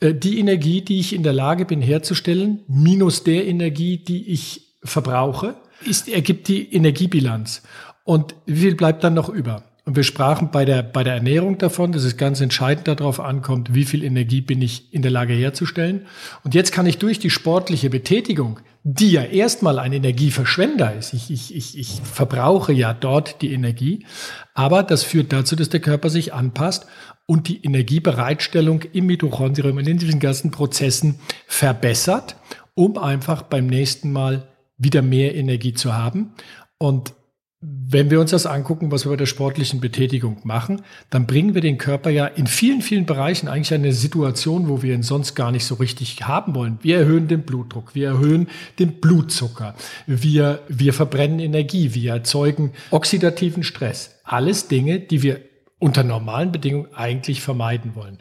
Äh, 0.00 0.14
die 0.14 0.38
Energie, 0.38 0.82
die 0.82 1.00
ich 1.00 1.14
in 1.14 1.22
der 1.22 1.32
Lage 1.32 1.64
bin 1.64 1.80
herzustellen, 1.80 2.60
minus 2.68 3.24
der 3.24 3.46
Energie, 3.46 3.98
die 3.98 4.30
ich 4.30 4.74
verbrauche, 4.82 5.54
ist, 5.84 6.08
ergibt 6.08 6.48
die 6.48 6.72
Energiebilanz. 6.74 7.62
Und 8.04 8.34
wie 8.46 8.60
viel 8.60 8.74
bleibt 8.74 9.04
dann 9.04 9.14
noch 9.14 9.28
über? 9.28 9.64
Und 9.84 9.94
wir 9.94 10.02
sprachen 10.02 10.50
bei 10.50 10.64
der, 10.64 10.82
bei 10.82 11.04
der 11.04 11.14
Ernährung 11.14 11.58
davon, 11.58 11.92
dass 11.92 12.02
es 12.02 12.16
ganz 12.16 12.40
entscheidend 12.40 12.88
darauf 12.88 13.20
ankommt, 13.20 13.72
wie 13.72 13.84
viel 13.84 14.02
Energie 14.02 14.40
bin 14.40 14.60
ich 14.60 14.92
in 14.92 15.02
der 15.02 15.12
Lage 15.12 15.32
herzustellen. 15.32 16.06
Und 16.42 16.54
jetzt 16.54 16.72
kann 16.72 16.86
ich 16.86 16.98
durch 16.98 17.20
die 17.20 17.30
sportliche 17.30 17.88
Betätigung, 17.88 18.58
die 18.88 19.10
ja 19.10 19.24
erstmal 19.24 19.80
ein 19.80 19.92
Energieverschwender 19.92 20.94
ist, 20.94 21.12
ich, 21.12 21.32
ich, 21.32 21.52
ich, 21.52 21.76
ich 21.76 22.00
verbrauche 22.04 22.72
ja 22.72 22.94
dort 22.94 23.42
die 23.42 23.52
Energie, 23.52 24.06
aber 24.54 24.84
das 24.84 25.02
führt 25.02 25.32
dazu, 25.32 25.56
dass 25.56 25.68
der 25.68 25.80
Körper 25.80 26.08
sich 26.08 26.32
anpasst 26.32 26.86
und 27.26 27.48
die 27.48 27.64
Energiebereitstellung 27.64 28.82
im 28.92 29.06
Mitochondrium 29.06 29.78
und 29.78 29.88
in 29.88 29.98
diesen 29.98 30.20
ganzen 30.20 30.52
Prozessen 30.52 31.18
verbessert, 31.48 32.36
um 32.74 32.96
einfach 32.96 33.42
beim 33.42 33.66
nächsten 33.66 34.12
Mal 34.12 34.46
wieder 34.78 35.02
mehr 35.02 35.34
Energie 35.34 35.74
zu 35.74 35.94
haben. 35.94 36.34
Und 36.78 37.12
wenn 37.60 38.10
wir 38.10 38.20
uns 38.20 38.32
das 38.32 38.44
angucken, 38.44 38.90
was 38.90 39.06
wir 39.06 39.10
bei 39.10 39.16
der 39.16 39.26
sportlichen 39.26 39.80
Betätigung 39.80 40.40
machen, 40.44 40.82
dann 41.08 41.26
bringen 41.26 41.54
wir 41.54 41.62
den 41.62 41.78
Körper 41.78 42.10
ja 42.10 42.26
in 42.26 42.46
vielen, 42.46 42.82
vielen 42.82 43.06
Bereichen 43.06 43.48
eigentlich 43.48 43.72
eine 43.72 43.92
Situation, 43.92 44.68
wo 44.68 44.82
wir 44.82 44.94
ihn 44.94 45.02
sonst 45.02 45.34
gar 45.34 45.50
nicht 45.50 45.64
so 45.64 45.76
richtig 45.76 46.22
haben 46.22 46.54
wollen. 46.54 46.78
Wir 46.82 46.98
erhöhen 46.98 47.28
den 47.28 47.42
Blutdruck, 47.42 47.94
wir 47.94 48.08
erhöhen 48.08 48.48
den 48.78 49.00
Blutzucker, 49.00 49.74
wir, 50.06 50.60
wir 50.68 50.92
verbrennen 50.92 51.38
Energie, 51.38 51.94
wir 51.94 52.12
erzeugen 52.12 52.72
oxidativen 52.90 53.62
Stress. 53.62 54.20
Alles 54.22 54.68
Dinge, 54.68 55.00
die 55.00 55.22
wir 55.22 55.40
unter 55.78 56.04
normalen 56.04 56.52
Bedingungen 56.52 56.92
eigentlich 56.94 57.40
vermeiden 57.40 57.94
wollen. 57.94 58.18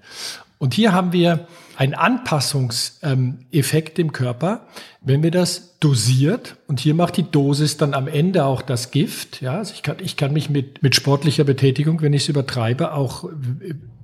Und 0.66 0.74
hier 0.74 0.94
haben 0.94 1.14
wir 1.14 1.48
einen 1.78 1.94
Anpassungseffekt 1.94 4.00
im 4.00 4.12
Körper, 4.12 4.66
wenn 5.00 5.22
wir 5.22 5.30
das 5.30 5.78
dosiert, 5.78 6.56
und 6.66 6.80
hier 6.80 6.96
macht 6.96 7.18
die 7.18 7.30
Dosis 7.30 7.78
dann 7.78 7.94
am 7.94 8.08
Ende 8.08 8.46
auch 8.46 8.64
das 8.64 8.90
Gift. 8.90 9.42
Ja, 9.42 9.60
also 9.60 9.76
ich 9.76 9.84
kann, 9.84 9.98
ich 10.02 10.18
kann 10.18 10.34
mich 10.34 10.50
mit, 10.50 10.82
mit 10.82 10.96
sportlicher 10.96 11.44
Betätigung, 11.44 12.02
wenn 12.02 12.14
ich 12.14 12.24
es 12.24 12.30
übertreibe, 12.30 12.94
auch 12.94 13.30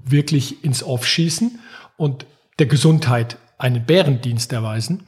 wirklich 0.06 0.64
ins 0.64 0.84
Off 0.84 1.08
schießen 1.08 1.58
und 1.98 2.28
der 2.60 2.68
Gesundheit 2.68 3.40
einen 3.58 3.84
Bärendienst 3.84 4.54
erweisen. 4.54 5.08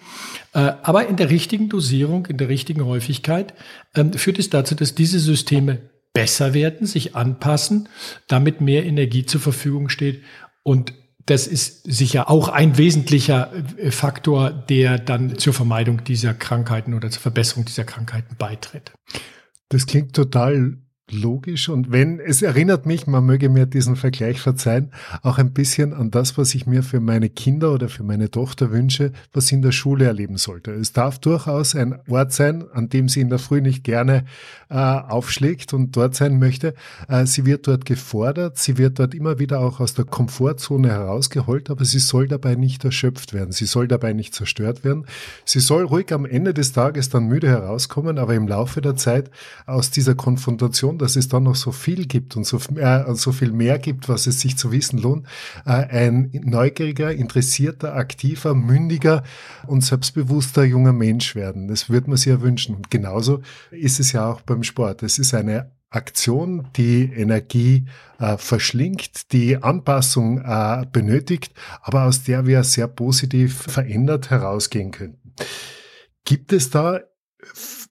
Äh, 0.53 0.71
aber 0.81 1.05
in 1.05 1.17
der 1.17 1.29
richtigen 1.29 1.69
Dosierung, 1.69 2.25
in 2.25 2.39
der 2.39 2.49
richtigen 2.49 2.83
Häufigkeit 2.83 3.53
ähm, 3.93 4.11
führt 4.13 4.39
es 4.39 4.49
dazu, 4.49 4.73
dass 4.73 4.95
diese 4.95 5.19
Systeme 5.19 5.81
besser 6.13 6.55
werden, 6.55 6.87
sich 6.87 7.15
anpassen, 7.15 7.89
damit 8.27 8.59
mehr 8.59 8.87
Energie 8.87 9.27
zur 9.27 9.39
Verfügung 9.39 9.89
steht 9.89 10.23
und 10.63 10.93
das 11.25 11.47
ist 11.47 11.83
sicher 11.83 12.29
auch 12.29 12.49
ein 12.49 12.77
wesentlicher 12.77 13.51
äh, 13.77 13.91
Faktor, 13.91 14.51
der 14.51 14.99
dann 14.99 15.37
zur 15.37 15.53
Vermeidung 15.53 16.03
dieser 16.03 16.33
Krankheiten 16.33 16.93
oder 16.93 17.09
zur 17.09 17.21
Verbesserung 17.21 17.65
dieser 17.65 17.85
Krankheiten 17.85 18.35
beitritt. 18.37 18.91
Das 19.69 19.85
klingt 19.85 20.13
total 20.13 20.77
logisch 21.11 21.67
und 21.67 21.91
wenn, 21.91 22.19
es 22.19 22.41
erinnert 22.41 22.85
mich, 22.85 23.07
man 23.07 23.25
möge 23.25 23.49
mir 23.49 23.65
diesen 23.65 23.95
Vergleich 23.95 24.39
verzeihen, 24.39 24.91
auch 25.21 25.37
ein 25.37 25.51
bisschen 25.51 25.93
an 25.93 26.11
das, 26.11 26.37
was 26.37 26.55
ich 26.55 26.65
mir 26.65 26.81
für 26.81 27.01
meine 27.01 27.29
Kinder 27.29 27.73
oder 27.73 27.89
für 27.89 28.03
meine 28.03 28.31
Tochter 28.31 28.71
wünsche, 28.71 29.11
was 29.33 29.47
sie 29.47 29.55
in 29.55 29.61
der 29.61 29.73
Schule 29.73 30.05
erleben 30.05 30.37
sollte. 30.37 30.71
Es 30.71 30.93
darf 30.93 31.19
durchaus 31.19 31.75
ein 31.75 31.99
Ort 32.07 32.31
sein, 32.31 32.63
an 32.71 32.87
dem 32.87 33.09
sie 33.09 33.19
in 33.19 33.29
der 33.29 33.39
Früh 33.39 33.61
nicht 33.61 33.83
gerne 33.83 34.25
äh, 34.69 34.75
aufschlägt 34.75 35.73
und 35.73 35.95
dort 35.95 36.15
sein 36.15 36.39
möchte. 36.39 36.73
Äh, 37.09 37.25
sie 37.25 37.45
wird 37.45 37.67
dort 37.67 37.85
gefordert, 37.85 38.57
sie 38.57 38.77
wird 38.77 38.97
dort 38.99 39.13
immer 39.13 39.39
wieder 39.39 39.59
auch 39.59 39.81
aus 39.81 39.93
der 39.93 40.05
Komfortzone 40.05 40.89
herausgeholt, 40.89 41.69
aber 41.69 41.83
sie 41.83 41.99
soll 41.99 42.27
dabei 42.29 42.55
nicht 42.55 42.85
erschöpft 42.85 43.33
werden, 43.33 43.51
sie 43.51 43.65
soll 43.65 43.89
dabei 43.89 44.13
nicht 44.13 44.33
zerstört 44.33 44.85
werden. 44.85 45.05
Sie 45.43 45.59
soll 45.59 45.83
ruhig 45.83 46.13
am 46.13 46.25
Ende 46.25 46.53
des 46.53 46.71
Tages 46.71 47.09
dann 47.09 47.25
müde 47.25 47.49
herauskommen, 47.49 48.17
aber 48.17 48.35
im 48.35 48.47
Laufe 48.47 48.79
der 48.79 48.95
Zeit 48.95 49.29
aus 49.65 49.91
dieser 49.91 50.15
Konfrontation 50.15 50.92
Information, 50.93 50.97
dass 50.97 51.15
es 51.15 51.27
dann 51.27 51.43
noch 51.43 51.55
so 51.55 51.71
viel 51.71 52.05
gibt 52.05 52.35
und 52.35 52.45
so, 52.45 52.57
äh, 52.75 53.15
so 53.15 53.31
viel 53.31 53.51
mehr 53.51 53.79
gibt, 53.79 54.09
was 54.09 54.27
es 54.27 54.39
sich 54.39 54.57
zu 54.57 54.71
wissen 54.71 54.99
lohnt, 54.99 55.27
äh, 55.65 55.71
ein 55.71 56.31
neugieriger, 56.43 57.11
interessierter, 57.11 57.95
aktiver, 57.95 58.53
mündiger 58.53 59.23
und 59.67 59.83
selbstbewusster 59.83 60.63
junger 60.63 60.93
Mensch 60.93 61.35
werden. 61.35 61.67
Das 61.67 61.89
würde 61.89 62.09
man 62.09 62.17
sich 62.17 62.27
ja 62.27 62.41
wünschen. 62.41 62.75
Und 62.75 62.89
genauso 62.89 63.41
ist 63.71 63.99
es 63.99 64.11
ja 64.11 64.31
auch 64.31 64.41
beim 64.41 64.63
Sport. 64.63 65.03
Es 65.03 65.19
ist 65.19 65.33
eine 65.33 65.71
Aktion, 65.89 66.69
die 66.75 67.03
Energie 67.03 67.85
äh, 68.19 68.37
verschlingt, 68.37 69.31
die 69.31 69.57
Anpassung 69.57 70.39
äh, 70.39 70.85
benötigt, 70.91 71.53
aber 71.81 72.05
aus 72.05 72.23
der 72.23 72.47
wir 72.47 72.63
sehr 72.63 72.87
positiv 72.87 73.61
verändert 73.61 74.31
herausgehen 74.31 74.91
könnten. 74.91 75.33
Gibt 76.25 76.51
es 76.51 76.69
da 76.71 77.01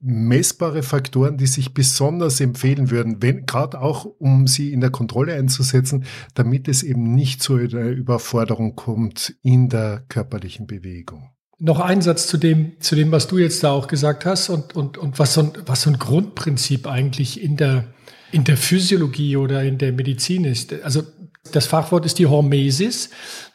messbare 0.00 0.82
Faktoren, 0.82 1.38
die 1.38 1.46
sich 1.46 1.74
besonders 1.74 2.40
empfehlen 2.40 2.90
würden, 2.90 3.22
wenn 3.22 3.46
gerade 3.46 3.80
auch 3.80 4.04
um 4.04 4.46
sie 4.46 4.72
in 4.72 4.80
der 4.80 4.90
Kontrolle 4.90 5.34
einzusetzen, 5.34 6.04
damit 6.34 6.68
es 6.68 6.82
eben 6.82 7.14
nicht 7.14 7.42
zu 7.42 7.56
einer 7.56 7.90
Überforderung 7.90 8.74
kommt 8.74 9.34
in 9.42 9.68
der 9.68 10.04
körperlichen 10.08 10.66
Bewegung. 10.66 11.30
Noch 11.58 11.78
ein 11.78 12.02
Satz 12.02 12.26
zu 12.26 12.38
dem, 12.38 12.80
zu 12.80 12.96
dem, 12.96 13.12
was 13.12 13.28
du 13.28 13.38
jetzt 13.38 13.62
da 13.62 13.70
auch 13.70 13.86
gesagt 13.86 14.26
hast 14.26 14.48
und, 14.48 14.74
und, 14.74 14.98
und 14.98 15.18
was, 15.18 15.34
so 15.34 15.42
ein, 15.42 15.52
was 15.66 15.82
so 15.82 15.90
ein 15.90 15.98
Grundprinzip 15.98 16.88
eigentlich 16.88 17.40
in 17.40 17.56
der, 17.56 17.84
in 18.32 18.42
der 18.42 18.56
Physiologie 18.56 19.36
oder 19.36 19.62
in 19.62 19.78
der 19.78 19.92
Medizin 19.92 20.44
ist. 20.44 20.74
Also 20.82 21.04
das 21.52 21.66
Fachwort 21.66 22.04
ist 22.04 22.18
die 22.18 22.26
Hormesis. 22.26 23.10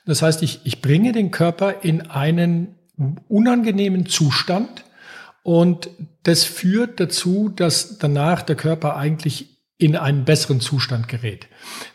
Das 0.06 0.22
heißt, 0.22 0.42
ich, 0.44 0.62
ich 0.64 0.82
bringe 0.82 1.12
den 1.12 1.32
Körper 1.32 1.84
in 1.84 2.02
einen 2.02 2.76
unangenehmen 3.28 4.06
Zustand, 4.06 4.86
und 5.48 5.90
das 6.24 6.44
führt 6.44 7.00
dazu, 7.00 7.48
dass 7.48 8.00
danach 8.00 8.42
der 8.42 8.58
Körper 8.58 8.98
eigentlich 8.98 9.46
in 9.78 9.96
einen 9.96 10.26
besseren 10.26 10.60
Zustand 10.60 11.08
gerät. 11.08 11.48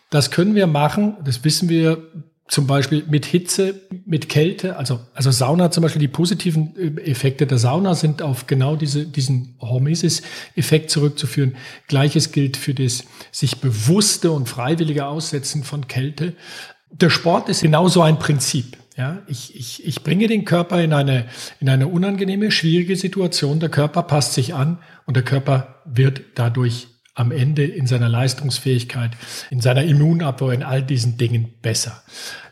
Das 0.08 0.30
können 0.30 0.54
wir 0.54 0.66
machen, 0.66 1.18
das 1.22 1.44
wissen 1.44 1.68
wir 1.68 2.02
zum 2.48 2.66
Beispiel 2.66 3.04
mit 3.10 3.26
Hitze, 3.26 3.74
mit 4.06 4.30
Kälte, 4.30 4.78
also, 4.78 5.00
also 5.12 5.30
Sauna 5.30 5.70
zum 5.70 5.82
Beispiel, 5.82 6.00
die 6.00 6.08
positiven 6.08 6.74
äh, 6.78 7.02
Effekte 7.02 7.46
der 7.46 7.58
Sauna 7.58 7.94
sind 7.94 8.22
auf 8.22 8.46
genau 8.46 8.74
diese, 8.74 9.04
diesen 9.04 9.54
Hormesis-Effekt 9.60 10.88
zurückzuführen. 10.88 11.54
Gleiches 11.88 12.32
gilt 12.32 12.56
für 12.56 12.72
das 12.72 13.04
sich 13.32 13.58
bewusste 13.60 14.30
und 14.30 14.48
freiwillige 14.48 15.04
Aussetzen 15.04 15.62
von 15.62 15.88
Kälte. 15.88 16.32
Der 16.90 17.10
Sport 17.10 17.50
ist 17.50 17.60
genauso 17.60 18.00
ein 18.00 18.18
Prinzip. 18.18 18.78
Ja, 18.96 19.22
ich, 19.26 19.56
ich, 19.56 19.86
ich 19.86 20.02
bringe 20.02 20.26
den 20.26 20.44
Körper 20.44 20.82
in 20.82 20.92
eine, 20.92 21.26
in 21.60 21.68
eine 21.68 21.88
unangenehme, 21.88 22.50
schwierige 22.50 22.96
Situation. 22.96 23.58
Der 23.58 23.70
Körper 23.70 24.02
passt 24.02 24.34
sich 24.34 24.54
an 24.54 24.78
und 25.06 25.16
der 25.16 25.24
Körper 25.24 25.82
wird 25.86 26.22
dadurch 26.34 26.88
am 27.14 27.30
Ende 27.30 27.64
in 27.64 27.86
seiner 27.86 28.08
Leistungsfähigkeit, 28.08 29.12
in 29.50 29.60
seiner 29.60 29.84
Immunabwehr, 29.84 30.52
in 30.52 30.62
all 30.62 30.82
diesen 30.82 31.16
Dingen 31.16 31.54
besser. 31.62 32.02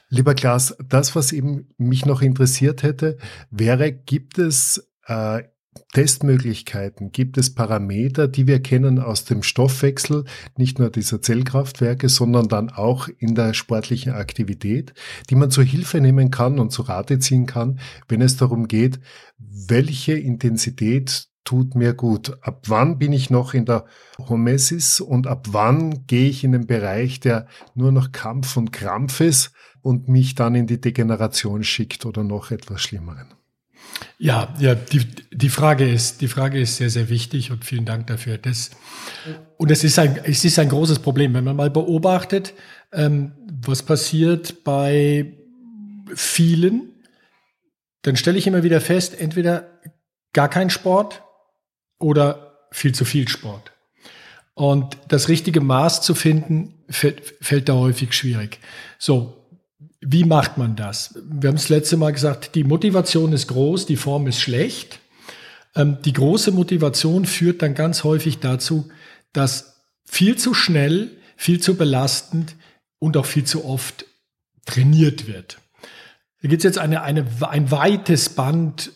Lieber 0.09 0.35
Klaas, 0.35 0.77
das, 0.87 1.15
was 1.15 1.33
eben 1.33 1.69
mich 1.79 2.05
noch 2.05 2.21
interessiert 2.23 2.83
hätte, 2.83 3.19
wäre, 3.51 3.93
gibt 3.93 4.39
es 4.39 4.91
äh, 5.07 5.43
Testmöglichkeiten 5.93 7.13
gibt 7.13 7.39
es 7.39 7.55
Parameter, 7.55 8.27
die 8.29 8.47
wir 8.47 8.61
kennen 8.61 8.99
aus 8.99 9.25
dem 9.25 9.43
Stoffwechsel, 9.43 10.25
nicht 10.57 10.79
nur 10.79 10.91
dieser 10.91 11.23
Zellkraftwerke, 11.23 12.09
sondern 12.09 12.49
dann 12.49 12.71
auch 12.71 13.09
in 13.19 13.35
der 13.35 13.55
sportlichen 13.55 14.13
Aktivität, 14.13 14.95
die 15.31 15.37
man 15.37 15.51
zur 15.51 15.65
Hilfe 15.65 16.01
nehmen 16.01 16.31
kann 16.31 16.59
und 16.59 16.71
zu 16.71 16.83
Rate 16.83 17.19
ziehen 17.21 17.47
kann, 17.47 17.79
wenn 18.09 18.21
es 18.21 18.37
darum 18.37 18.67
geht, 18.67 19.01
welche 19.39 20.15
Intensität 20.15 21.29
tut 21.45 21.75
mir 21.75 21.95
gut. 21.95 22.39
Ab 22.43 22.63
wann 22.67 22.99
bin 22.99 23.13
ich 23.13 23.31
noch 23.31 23.55
in 23.55 23.65
der 23.65 23.87
Homesis 24.29 25.01
und 25.01 25.27
ab 25.27 25.49
wann 25.51 26.07
gehe 26.07 26.29
ich 26.29 26.45
in 26.45 26.53
den 26.53 26.67
Bereich, 26.67 27.21
der 27.21 27.47
nur 27.75 27.93
noch 27.93 28.13
Kampf 28.13 28.57
und 28.57 28.73
Krampf 28.73 29.21
ist 29.21 29.53
und 29.83 30.09
mich 30.09 30.35
dann 30.35 30.55
in 30.55 30.67
die 30.67 30.81
Degeneration 30.81 31.65
schickt 31.65 32.07
oder 32.07 32.23
noch 32.23 32.51
etwas 32.51 32.83
Schlimmeren. 32.83 33.40
Ja, 34.19 34.55
ja, 34.59 34.75
die, 34.75 35.07
die 35.33 35.49
Frage 35.49 35.91
ist, 35.91 36.21
die 36.21 36.29
Frage 36.29 36.61
ist 36.61 36.77
sehr, 36.77 36.91
sehr 36.91 37.09
wichtig 37.09 37.51
und 37.51 37.65
vielen 37.65 37.85
Dank 37.85 38.07
dafür. 38.07 38.39
Das, 38.39 38.71
und 39.57 39.71
es 39.71 39.85
ist 39.85 39.99
ein, 39.99 40.21
es 40.25 40.45
ist 40.45 40.59
ein 40.59 40.69
großes 40.69 41.01
Problem, 41.01 41.35
wenn 41.35 41.45
man 41.45 41.57
mal 41.57 41.71
beobachtet, 41.71 42.55
ähm, 42.93 43.33
was 43.63 43.83
passiert 43.83 44.65
bei 44.65 45.35
vielen, 46.15 46.93
dann 48.03 48.17
stelle 48.17 48.39
ich 48.39 48.47
immer 48.47 48.63
wieder 48.63 48.81
fest, 48.81 49.19
entweder 49.19 49.81
gar 50.33 50.49
kein 50.49 50.71
Sport 50.71 51.23
oder 51.99 52.67
viel 52.71 52.95
zu 52.95 53.05
viel 53.05 53.29
Sport. 53.29 53.73
Und 54.55 54.99
das 55.09 55.29
richtige 55.29 55.61
Maß 55.61 56.03
zu 56.03 56.15
finden, 56.15 56.85
fällt, 56.89 57.35
fällt 57.41 57.69
da 57.69 57.75
häufig 57.75 58.13
schwierig. 58.13 58.59
So, 58.99 59.40
wie 60.01 60.25
macht 60.25 60.57
man 60.57 60.77
das? 60.77 61.15
Wir 61.29 61.49
haben 61.49 61.57
das 61.57 61.69
letzte 61.69 61.97
Mal 61.97 62.13
gesagt, 62.13 62.55
die 62.55 62.65
Motivation 62.65 63.33
ist 63.33 63.49
groß, 63.49 63.87
die 63.87 63.97
Form 63.97 64.27
ist 64.27 64.41
schlecht. 64.41 65.01
Ähm, 65.77 65.99
die 66.05 66.15
große 66.15 66.53
Motivation 66.53 67.27
führt 67.27 67.63
dann 67.63 67.75
ganz 67.75 68.03
häufig 68.03 68.39
dazu, 68.39 68.91
dass 69.33 69.85
viel 70.05 70.37
zu 70.37 70.55
schnell, 70.55 71.11
viel 71.37 71.61
zu 71.61 71.77
belastend 71.77 72.57
und 72.99 73.17
auch 73.17 73.27
viel 73.27 73.45
zu 73.45 73.65
oft 73.65 74.07
trainiert 74.65 75.27
wird. 75.27 75.59
Da 76.43 76.49
gibt 76.49 76.61
es 76.61 76.65
jetzt 76.65 76.79
eine, 76.79 77.03
eine, 77.03 77.27
ein 77.43 77.71
weites 77.71 78.31
Band. 78.31 78.93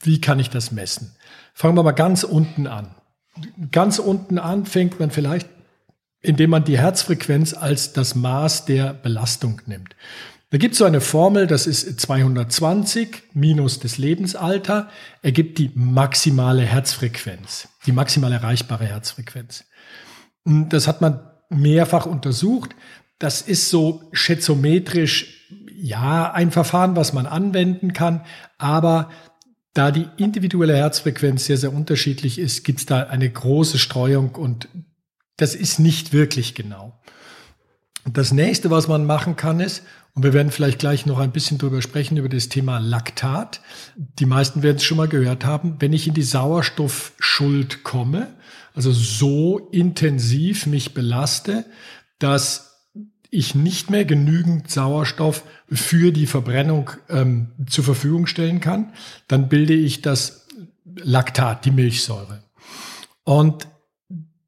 Wie 0.00 0.20
kann 0.20 0.38
ich 0.38 0.48
das 0.48 0.72
messen? 0.72 1.14
Fangen 1.52 1.76
wir 1.76 1.82
mal 1.82 1.92
ganz 1.92 2.24
unten 2.24 2.66
an. 2.66 2.94
Ganz 3.70 3.98
unten 3.98 4.38
an 4.38 4.64
fängt 4.64 4.98
man 4.98 5.10
vielleicht, 5.10 5.48
indem 6.22 6.50
man 6.50 6.64
die 6.64 6.78
Herzfrequenz 6.78 7.52
als 7.52 7.92
das 7.92 8.14
Maß 8.14 8.64
der 8.64 8.94
Belastung 8.94 9.60
nimmt. 9.66 9.94
Da 10.56 10.58
gibt 10.58 10.72
es 10.72 10.78
so 10.78 10.86
eine 10.86 11.02
Formel, 11.02 11.46
das 11.46 11.66
ist 11.66 12.00
220 12.00 13.24
minus 13.34 13.78
das 13.78 13.98
Lebensalter, 13.98 14.88
ergibt 15.20 15.58
die 15.58 15.70
maximale 15.74 16.62
Herzfrequenz, 16.62 17.68
die 17.84 17.92
maximal 17.92 18.32
erreichbare 18.32 18.86
Herzfrequenz. 18.86 19.66
Das 20.46 20.88
hat 20.88 21.02
man 21.02 21.20
mehrfach 21.50 22.06
untersucht. 22.06 22.74
Das 23.18 23.42
ist 23.42 23.68
so 23.68 24.08
schätzometrisch, 24.12 25.46
ja, 25.74 26.32
ein 26.32 26.50
Verfahren, 26.50 26.96
was 26.96 27.12
man 27.12 27.26
anwenden 27.26 27.92
kann, 27.92 28.24
aber 28.56 29.10
da 29.74 29.90
die 29.90 30.08
individuelle 30.16 30.74
Herzfrequenz 30.74 31.44
sehr, 31.44 31.58
sehr 31.58 31.74
unterschiedlich 31.74 32.38
ist, 32.38 32.64
gibt 32.64 32.78
es 32.78 32.86
da 32.86 33.02
eine 33.02 33.28
große 33.28 33.78
Streuung 33.78 34.30
und 34.30 34.68
das 35.36 35.54
ist 35.54 35.80
nicht 35.80 36.14
wirklich 36.14 36.54
genau. 36.54 36.98
Das 38.06 38.32
nächste, 38.32 38.70
was 38.70 38.88
man 38.88 39.04
machen 39.04 39.36
kann, 39.36 39.60
ist, 39.60 39.82
und 40.16 40.22
wir 40.22 40.32
werden 40.32 40.50
vielleicht 40.50 40.78
gleich 40.78 41.04
noch 41.04 41.18
ein 41.18 41.30
bisschen 41.30 41.58
drüber 41.58 41.82
sprechen, 41.82 42.16
über 42.16 42.30
das 42.30 42.48
Thema 42.48 42.78
Laktat. 42.78 43.60
Die 43.96 44.24
meisten 44.24 44.62
werden 44.62 44.78
es 44.78 44.84
schon 44.84 44.96
mal 44.96 45.08
gehört 45.08 45.44
haben. 45.44 45.76
Wenn 45.78 45.92
ich 45.92 46.08
in 46.08 46.14
die 46.14 46.22
Sauerstoffschuld 46.22 47.84
komme, 47.84 48.34
also 48.74 48.92
so 48.92 49.58
intensiv 49.72 50.66
mich 50.66 50.94
belaste, 50.94 51.66
dass 52.18 52.88
ich 53.28 53.54
nicht 53.54 53.90
mehr 53.90 54.06
genügend 54.06 54.70
Sauerstoff 54.70 55.42
für 55.70 56.12
die 56.12 56.26
Verbrennung 56.26 56.92
ähm, 57.10 57.48
zur 57.68 57.84
Verfügung 57.84 58.26
stellen 58.26 58.60
kann, 58.60 58.94
dann 59.28 59.50
bilde 59.50 59.74
ich 59.74 60.00
das 60.00 60.46
Laktat, 60.94 61.66
die 61.66 61.70
Milchsäure. 61.70 62.42
Und 63.24 63.68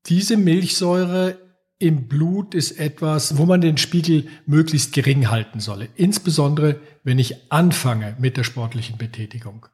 diese 0.07 0.39
Milchsäure 0.39 1.37
im 1.79 2.09
Blut 2.09 2.55
ist 2.55 2.73
etwas, 2.79 3.39
wo 3.39 3.47
man 3.47 3.61
den 3.61 3.77
Spiegel 3.77 4.27
möglichst 4.47 4.93
gering 4.93 5.31
halten 5.31 5.61
solle. 5.61 5.89
Insbesondere, 5.95 6.81
wenn 7.05 7.19
ich 7.19 7.53
anfange 7.53 8.17
mit 8.19 8.37
der 8.37 8.45
sportlichen 8.45 8.99
Betätigung. 8.99 9.67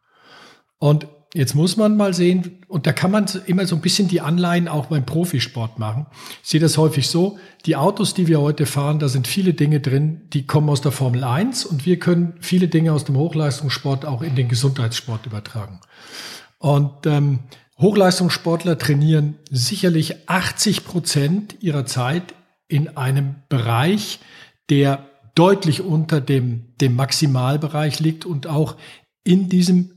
Und 0.78 1.06
jetzt 1.32 1.54
muss 1.54 1.78
man 1.78 1.96
mal 1.96 2.12
sehen, 2.12 2.58
und 2.68 2.87
da 2.87 2.92
kann 2.92 3.11
man 3.11 3.25
immer 3.46 3.66
so 3.66 3.75
ein 3.75 3.80
bisschen 3.80 4.06
die 4.06 4.20
Anleihen 4.20 4.68
auch 4.68 4.87
beim 4.87 5.06
Profisport 5.06 5.78
machen. 5.78 6.06
Ich 6.42 6.50
sehe 6.50 6.61
das 6.61 6.76
häufig 6.76 7.08
so, 7.08 7.38
die 7.64 7.76
Autos, 7.76 8.12
die 8.12 8.28
wir 8.28 8.40
heute 8.40 8.66
fahren, 8.66 8.99
da 8.99 9.08
sind 9.08 9.26
viele 9.26 9.54
Dinge 9.54 9.80
drin, 9.80 10.23
die 10.34 10.46
kommen 10.46 10.68
aus 10.68 10.82
der 10.82 10.92
Formel 10.92 11.25
1 11.25 11.64
und 11.64 11.87
wir 11.87 11.99
können 11.99 12.34
viele 12.40 12.68
Dinge 12.68 12.92
aus 12.92 13.06
dem 13.06 13.16
Hochleistungssport 13.16 14.04
auch 14.04 14.20
in 14.20 14.37
den 14.37 14.49
Gesundheitssport 14.49 15.25
übertragen. 15.25 15.80
Und 16.58 17.06
ähm, 17.06 17.40
Hochleistungssportler 17.78 18.78
trainieren 18.78 19.36
sicherlich 19.50 20.28
80 20.28 20.84
Prozent 20.84 21.62
ihrer 21.62 21.86
Zeit 21.86 22.34
in 22.68 22.96
einem 22.96 23.36
Bereich, 23.48 24.20
der 24.70 25.10
deutlich 25.34 25.82
unter 25.82 26.20
dem, 26.20 26.74
dem 26.80 26.94
Maximalbereich 26.94 28.00
liegt 28.00 28.24
und 28.24 28.46
auch 28.46 28.76
in 29.24 29.48
diesem 29.48 29.90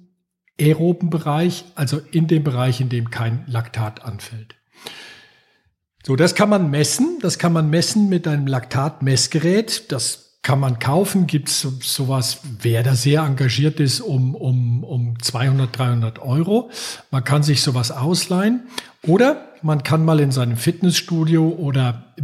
aeroben 0.60 1.10
Bereich, 1.10 1.65
also 1.75 2.01
in 2.12 2.27
dem 2.27 2.43
Bereich, 2.43 2.81
in 2.81 2.89
dem 2.89 3.12
kein 3.12 3.43
Laktat 3.46 4.03
anfällt. 4.03 4.55
So, 6.03 6.15
das 6.15 6.36
kann 6.36 6.50
man 6.50 6.72
messen. 6.72 7.19
Das 7.22 7.38
kann 7.38 7.53
man 7.53 7.69
messen 7.69 8.10
mit 8.10 8.27
einem 8.27 8.48
Laktatmessgerät. 8.48 9.91
Das 9.91 10.26
kann 10.48 10.62
man 10.62 10.80
kaufen, 10.80 11.27
gibt 11.27 11.50
es 11.50 11.68
sowas, 11.82 12.39
wer 12.62 12.82
da 12.82 12.96
sehr 12.96 13.24
engagiert 13.24 13.82
ist, 13.82 14.00
um, 14.00 14.33
um, 14.33 14.86
um 14.86 15.20
200, 15.20 15.77
300 15.77 16.20
Euro. 16.20 16.72
Man 17.12 17.25
kann 17.25 17.44
sich 17.44 17.62
sowas 17.62 17.92
ausleihen 17.92 18.62
oder 19.05 19.50
man 19.62 19.83
kann 19.83 20.05
mal 20.05 20.22
in 20.22 20.31
seinem 20.31 20.55
Fitnessstudio 20.55 21.50
oder 21.50 22.16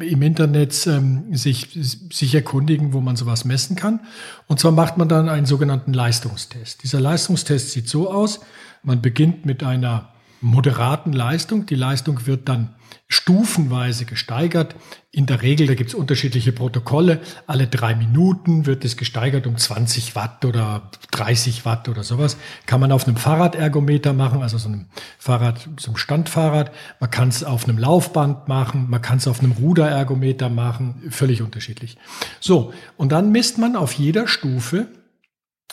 im 0.00 0.20
Internet 0.20 0.84
ähm, 0.88 1.32
sich, 1.36 1.78
sich 2.12 2.34
erkundigen, 2.34 2.92
wo 2.92 3.00
man 3.00 3.14
sowas 3.14 3.44
messen 3.44 3.76
kann. 3.76 4.00
Und 4.48 4.58
zwar 4.58 4.72
macht 4.72 4.98
man 4.98 5.08
dann 5.08 5.28
einen 5.28 5.46
sogenannten 5.46 5.92
Leistungstest. 5.92 6.82
Dieser 6.82 6.98
Leistungstest 6.98 7.70
sieht 7.70 7.88
so 7.88 8.10
aus, 8.10 8.40
man 8.82 9.00
beginnt 9.00 9.46
mit 9.46 9.62
einer 9.62 10.08
moderaten 10.40 11.12
Leistung. 11.12 11.66
Die 11.66 11.76
Leistung 11.76 12.26
wird 12.26 12.48
dann 12.48 12.74
stufenweise 13.10 14.04
gesteigert. 14.04 14.76
In 15.10 15.26
der 15.26 15.42
Regel, 15.42 15.66
da 15.66 15.74
gibt 15.74 15.90
es 15.90 15.94
unterschiedliche 15.94 16.52
Protokolle, 16.52 17.20
alle 17.48 17.66
drei 17.66 17.96
Minuten 17.96 18.66
wird 18.66 18.84
es 18.84 18.96
gesteigert 18.96 19.48
um 19.48 19.56
20 19.56 20.14
Watt 20.14 20.44
oder 20.44 20.90
30 21.10 21.64
Watt 21.64 21.88
oder 21.88 22.04
sowas. 22.04 22.36
Kann 22.66 22.80
man 22.80 22.92
auf 22.92 23.08
einem 23.08 23.16
Fahrradergometer 23.16 24.12
machen, 24.12 24.42
also 24.42 24.58
so 24.58 24.68
einem 24.68 24.86
Fahrrad, 25.18 25.68
so 25.78 25.88
einem 25.88 25.96
Standfahrrad. 25.96 26.70
Man 27.00 27.10
kann 27.10 27.28
es 27.28 27.42
auf 27.42 27.64
einem 27.64 27.78
Laufband 27.78 28.46
machen, 28.46 28.88
man 28.88 29.02
kann 29.02 29.18
es 29.18 29.26
auf 29.26 29.40
einem 29.40 29.52
Ruderergometer 29.52 30.48
machen, 30.48 31.02
völlig 31.10 31.42
unterschiedlich. 31.42 31.98
So, 32.38 32.72
und 32.96 33.10
dann 33.10 33.32
misst 33.32 33.58
man 33.58 33.74
auf 33.74 33.92
jeder 33.94 34.28
Stufe, 34.28 34.86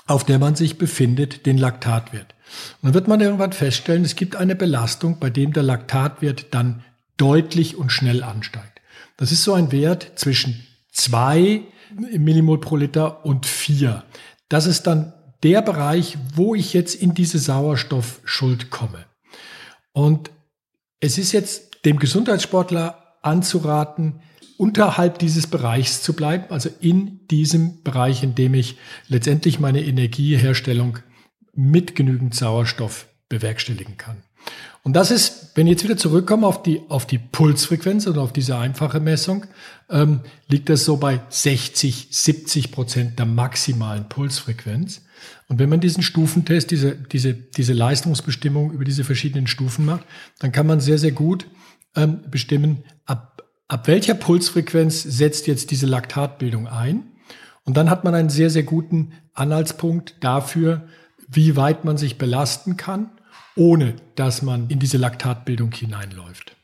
auf 0.07 0.23
der 0.23 0.39
man 0.39 0.55
sich 0.55 0.79
befindet, 0.79 1.45
den 1.45 1.59
Laktatwert. 1.59 2.33
Und 2.81 2.87
dann 2.87 2.93
wird 2.95 3.07
man 3.07 3.21
irgendwann 3.21 3.53
feststellen, 3.53 4.03
es 4.03 4.15
gibt 4.15 4.35
eine 4.35 4.55
Belastung, 4.55 5.19
bei 5.19 5.29
dem 5.29 5.53
der 5.53 5.63
Laktatwert 5.63 6.47
dann 6.51 6.83
deutlich 7.17 7.77
und 7.77 7.91
schnell 7.91 8.23
ansteigt. 8.23 8.81
Das 9.17 9.31
ist 9.31 9.43
so 9.43 9.53
ein 9.53 9.71
Wert 9.71 10.13
zwischen 10.15 10.65
zwei 10.91 11.63
Millimol 11.95 12.59
pro 12.59 12.75
Liter 12.75 13.25
und 13.25 13.45
vier. 13.45 14.03
Das 14.49 14.65
ist 14.65 14.87
dann 14.87 15.13
der 15.43 15.61
Bereich, 15.61 16.17
wo 16.35 16.55
ich 16.55 16.73
jetzt 16.73 16.95
in 16.95 17.13
diese 17.13 17.39
Sauerstoffschuld 17.39 18.69
komme. 18.69 19.05
Und 19.93 20.31
es 20.99 21.17
ist 21.17 21.31
jetzt 21.31 21.85
dem 21.85 21.99
Gesundheitssportler 21.99 23.17
anzuraten, 23.21 24.21
unterhalb 24.57 25.19
dieses 25.19 25.47
Bereichs 25.47 26.01
zu 26.01 26.13
bleiben, 26.13 26.45
also 26.49 26.69
in 26.81 27.27
diesem 27.27 27.83
Bereich, 27.83 28.23
in 28.23 28.33
dem 28.33 28.55
ich 28.55 28.77
letztendlich 29.07 29.59
meine 29.59 29.83
Energieherstellung 29.83 30.99
mit 31.53 31.95
genügend 31.95 32.33
Sauerstoff 32.33 33.07
bewerkstelligen 33.29 33.97
kann. 33.97 34.23
Und 34.87 34.93
das 34.93 35.11
ist, 35.11 35.51
wenn 35.55 35.67
ich 35.67 35.71
jetzt 35.71 35.83
wieder 35.83 35.97
zurückkomme 35.97 36.47
auf 36.47 36.63
die, 36.63 36.81
auf 36.87 37.05
die 37.05 37.17
Pulsfrequenz 37.17 38.07
oder 38.07 38.21
auf 38.21 38.31
diese 38.31 38.57
einfache 38.57 39.01
Messung, 39.01 39.45
ähm, 39.89 40.21
liegt 40.47 40.69
das 40.69 40.85
so 40.85 40.95
bei 40.95 41.19
60, 41.27 42.07
70 42.09 42.71
Prozent 42.71 43.19
der 43.19 43.25
maximalen 43.25 44.07
Pulsfrequenz. 44.07 45.01
Und 45.49 45.59
wenn 45.59 45.67
man 45.67 45.81
diesen 45.81 46.03
Stufentest, 46.03 46.71
diese, 46.71 46.95
diese, 46.95 47.33
diese 47.33 47.73
Leistungsbestimmung 47.73 48.71
über 48.71 48.85
diese 48.85 49.03
verschiedenen 49.03 49.47
Stufen 49.47 49.83
macht, 49.83 50.05
dann 50.39 50.53
kann 50.53 50.65
man 50.65 50.79
sehr, 50.79 50.99
sehr 50.99 51.11
gut 51.11 51.47
ähm, 51.97 52.21
bestimmen, 52.31 52.85
ab, 53.05 53.43
ab 53.67 53.89
welcher 53.89 54.13
Pulsfrequenz 54.13 55.03
setzt 55.03 55.47
jetzt 55.47 55.71
diese 55.71 55.85
Laktatbildung 55.85 56.65
ein. 56.65 57.03
Und 57.65 57.75
dann 57.75 57.89
hat 57.89 58.05
man 58.05 58.15
einen 58.15 58.29
sehr, 58.29 58.49
sehr 58.49 58.63
guten 58.63 59.11
Anhaltspunkt 59.33 60.15
dafür, 60.21 60.87
wie 61.27 61.57
weit 61.57 61.83
man 61.83 61.97
sich 61.97 62.17
belasten 62.17 62.77
kann 62.77 63.09
ohne 63.57 63.95
dass 64.15 64.41
man 64.41 64.67
in 64.69 64.79
diese 64.79 64.97
Laktatbildung 64.97 65.71
hineinläuft. 65.71 66.55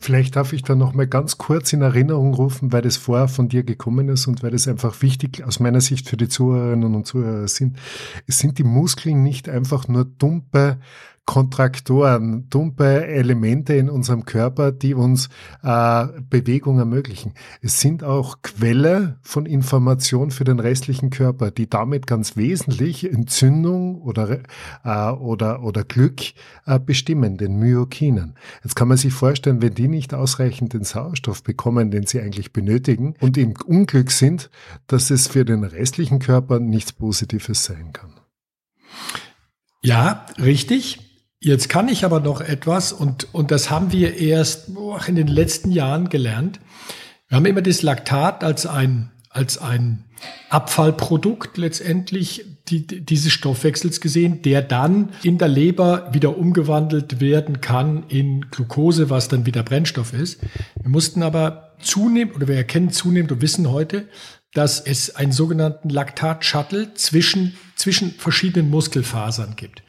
Vielleicht 0.00 0.36
darf 0.36 0.52
ich 0.52 0.62
da 0.62 0.74
noch 0.74 0.92
mal 0.92 1.06
ganz 1.06 1.38
kurz 1.38 1.72
in 1.72 1.82
Erinnerung 1.82 2.34
rufen, 2.34 2.72
weil 2.72 2.82
das 2.82 2.96
vorher 2.96 3.28
von 3.28 3.48
dir 3.48 3.62
gekommen 3.62 4.08
ist 4.08 4.26
und 4.26 4.42
weil 4.42 4.50
das 4.50 4.68
einfach 4.68 5.00
wichtig 5.00 5.44
aus 5.44 5.60
meiner 5.60 5.80
Sicht 5.80 6.08
für 6.08 6.16
die 6.16 6.28
Zuhörerinnen 6.28 6.94
und 6.94 7.06
Zuhörer 7.06 7.48
sind. 7.48 7.78
Es 8.26 8.38
sind 8.38 8.58
die 8.58 8.64
Muskeln 8.64 9.22
nicht 9.22 9.48
einfach 9.48 9.88
nur 9.88 10.04
dumpe 10.04 10.78
Kontraktoren, 11.24 12.48
dumpe 12.50 13.06
Elemente 13.06 13.74
in 13.74 13.88
unserem 13.88 14.24
Körper, 14.24 14.72
die 14.72 14.92
uns 14.92 15.28
äh, 15.62 16.06
Bewegung 16.28 16.80
ermöglichen. 16.80 17.34
Es 17.60 17.80
sind 17.80 18.02
auch 18.02 18.42
Quelle 18.42 19.18
von 19.22 19.46
Information 19.46 20.32
für 20.32 20.42
den 20.42 20.58
restlichen 20.58 21.10
Körper, 21.10 21.52
die 21.52 21.70
damit 21.70 22.08
ganz 22.08 22.36
wesentlich 22.36 23.10
Entzündung 23.10 24.02
oder, 24.02 24.40
äh, 24.84 25.10
oder, 25.12 25.62
oder 25.62 25.84
Glück 25.84 26.20
äh, 26.66 26.80
bestimmen, 26.80 27.36
den 27.36 27.56
Myokinen. 27.56 28.34
Jetzt 28.64 28.74
kann 28.74 28.88
man 28.88 28.96
sich 28.96 29.12
vorstellen, 29.12 29.62
wenn 29.62 29.74
die 29.74 29.88
nicht 29.88 30.14
ausreichend 30.14 30.72
den 30.72 30.82
Sauerstoff 30.82 31.44
bekommen, 31.44 31.92
den 31.92 32.04
sie 32.04 32.20
eigentlich 32.20 32.52
benötigen 32.52 33.14
und 33.20 33.38
im 33.38 33.54
Unglück 33.64 34.10
sind, 34.10 34.50
dass 34.88 35.10
es 35.10 35.28
für 35.28 35.44
den 35.44 35.62
restlichen 35.62 36.18
Körper 36.18 36.58
nichts 36.58 36.92
Positives 36.92 37.62
sein 37.62 37.92
kann. 37.92 38.14
Ja, 39.82 40.26
richtig. 40.38 41.11
Jetzt 41.44 41.68
kann 41.68 41.88
ich 41.88 42.04
aber 42.04 42.20
noch 42.20 42.40
etwas 42.40 42.92
und, 42.92 43.34
und 43.34 43.50
das 43.50 43.68
haben 43.68 43.90
wir 43.90 44.16
erst 44.16 44.74
boah, 44.74 45.00
in 45.08 45.16
den 45.16 45.26
letzten 45.26 45.72
Jahren 45.72 46.08
gelernt. 46.08 46.60
Wir 47.26 47.36
haben 47.36 47.46
immer 47.46 47.62
das 47.62 47.82
Laktat 47.82 48.44
als 48.44 48.64
ein, 48.64 49.10
als 49.28 49.58
ein 49.58 50.04
Abfallprodukt 50.50 51.58
letztendlich 51.58 52.44
die, 52.68 52.86
dieses 52.86 53.32
Stoffwechsels 53.32 54.00
gesehen, 54.00 54.42
der 54.42 54.62
dann 54.62 55.08
in 55.24 55.36
der 55.38 55.48
Leber 55.48 56.10
wieder 56.12 56.38
umgewandelt 56.38 57.20
werden 57.20 57.60
kann 57.60 58.04
in 58.06 58.46
Glucose, 58.52 59.10
was 59.10 59.26
dann 59.26 59.44
wieder 59.44 59.64
Brennstoff 59.64 60.12
ist. 60.12 60.40
Wir 60.80 60.90
mussten 60.90 61.24
aber 61.24 61.74
zunehmend, 61.80 62.36
oder 62.36 62.46
wir 62.46 62.54
erkennen 62.54 62.90
zunehmend 62.90 63.32
und 63.32 63.42
wissen 63.42 63.68
heute, 63.68 64.06
dass 64.54 64.78
es 64.78 65.16
einen 65.16 65.32
sogenannten 65.32 65.88
Laktat-Shuttle 65.88 66.94
zwischen, 66.94 67.56
zwischen 67.74 68.12
verschiedenen 68.12 68.70
Muskelfasern 68.70 69.56
gibt. 69.56 69.82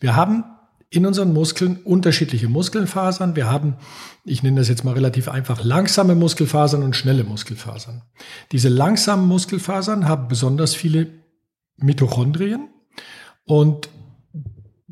Wir 0.00 0.16
haben 0.16 0.42
in 0.90 1.04
unseren 1.04 1.32
Muskeln 1.32 1.78
unterschiedliche 1.84 2.48
Muskelfasern. 2.48 3.34
Wir 3.34 3.50
haben, 3.50 3.76
ich 4.24 4.42
nenne 4.42 4.60
das 4.60 4.68
jetzt 4.68 4.84
mal 4.84 4.94
relativ 4.94 5.28
einfach, 5.28 5.64
langsame 5.64 6.14
Muskelfasern 6.14 6.82
und 6.82 6.94
schnelle 6.94 7.24
Muskelfasern. 7.24 8.02
Diese 8.52 8.68
langsamen 8.68 9.26
Muskelfasern 9.26 10.08
haben 10.08 10.28
besonders 10.28 10.74
viele 10.74 11.08
Mitochondrien 11.76 12.68
und 13.44 13.88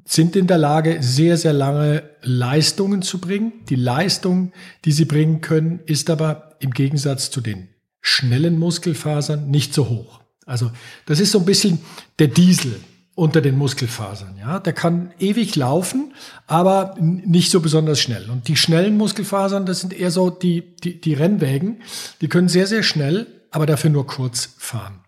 sind 0.04 0.37
in 0.37 0.46
der 0.46 0.59
Lage, 0.59 0.98
sehr, 1.00 1.37
sehr 1.37 1.54
lange 1.54 2.02
Leistungen 2.22 3.00
zu 3.00 3.18
bringen. 3.18 3.52
Die 3.70 3.76
Leistung, 3.76 4.52
die 4.85 4.92
sie 4.92 5.07
bringen 5.07 5.40
können, 5.40 5.80
ist 5.87 6.11
aber 6.11 6.57
im 6.61 6.72
Gegensatz 6.72 7.30
zu 7.30 7.40
den 7.40 7.68
schnellen 8.00 8.59
Muskelfasern 8.59 9.50
nicht 9.50 9.72
so 9.72 9.88
hoch. 9.88 10.20
Also 10.44 10.70
das 11.07 11.20
ist 11.20 11.33
so 11.33 11.38
ein 11.38 11.46
bisschen 11.46 11.78
der 12.18 12.28
Diesel 12.28 12.80
unter 13.14 13.40
den 13.40 13.57
Muskelfasern. 13.57 14.37
Ja, 14.38 14.59
der 14.59 14.72
kann 14.72 15.12
ewig 15.18 15.55
laufen, 15.55 16.14
aber 16.46 16.96
nicht 16.98 17.50
so 17.50 17.61
besonders 17.61 18.00
schnell. 18.00 18.29
Und 18.29 18.48
die 18.48 18.57
schnellen 18.57 18.96
Muskelfasern, 18.96 19.66
das 19.66 19.81
sind 19.81 19.92
eher 19.92 20.11
so 20.11 20.31
die, 20.31 20.74
die, 20.77 21.00
die 21.00 21.14
Rennwägen. 21.14 21.83
Die 22.20 22.29
können 22.29 22.48
sehr, 22.48 22.66
sehr 22.66 22.83
schnell, 22.83 23.27
aber 23.50 23.66
dafür 23.66 23.90
nur 23.90 24.07
kurz 24.07 24.55
fahren. 24.59 25.05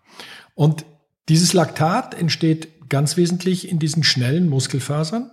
Und 0.55 0.85
dieses 1.27 1.51
Laktat 1.53 2.13
entsteht 2.13 2.89
ganz 2.89 3.17
wesentlich 3.17 3.69
in 3.69 3.79
diesen 3.79 4.03
schnellen 4.03 4.47
Muskelfasern. 4.47 5.31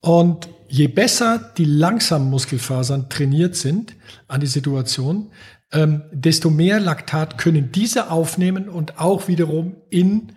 Und 0.00 0.48
je 0.68 0.88
besser 0.88 1.52
die 1.58 1.64
langsamen 1.64 2.30
Muskelfasern 2.30 3.10
trainiert 3.10 3.56
sind 3.56 3.94
an 4.28 4.40
die 4.40 4.46
Situation, 4.46 5.30
ähm, 5.72 6.02
desto 6.12 6.48
mehr 6.48 6.80
Laktat 6.80 7.36
können 7.38 7.72
diese 7.72 8.10
aufnehmen 8.10 8.68
und 8.68 8.98
auch 8.98 9.28
wiederum 9.28 9.76
in 9.90 10.35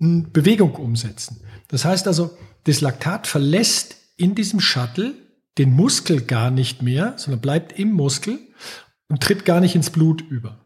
Bewegung 0.00 0.74
umsetzen. 0.74 1.40
Das 1.68 1.84
heißt 1.84 2.06
also, 2.06 2.30
das 2.64 2.80
Laktat 2.80 3.26
verlässt 3.26 3.96
in 4.16 4.34
diesem 4.34 4.60
Shuttle 4.60 5.14
den 5.58 5.72
Muskel 5.74 6.20
gar 6.22 6.50
nicht 6.50 6.82
mehr, 6.82 7.14
sondern 7.16 7.40
bleibt 7.40 7.78
im 7.78 7.92
Muskel 7.92 8.38
und 9.08 9.22
tritt 9.22 9.44
gar 9.44 9.60
nicht 9.60 9.74
ins 9.74 9.90
Blut 9.90 10.22
über. 10.22 10.58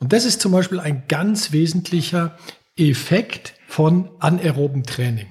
Und 0.00 0.12
das 0.12 0.24
ist 0.24 0.40
zum 0.40 0.52
Beispiel 0.52 0.80
ein 0.80 1.04
ganz 1.08 1.52
wesentlicher 1.52 2.36
Effekt 2.76 3.54
von 3.66 4.10
anaeroben 4.18 4.84
Training. 4.84 5.26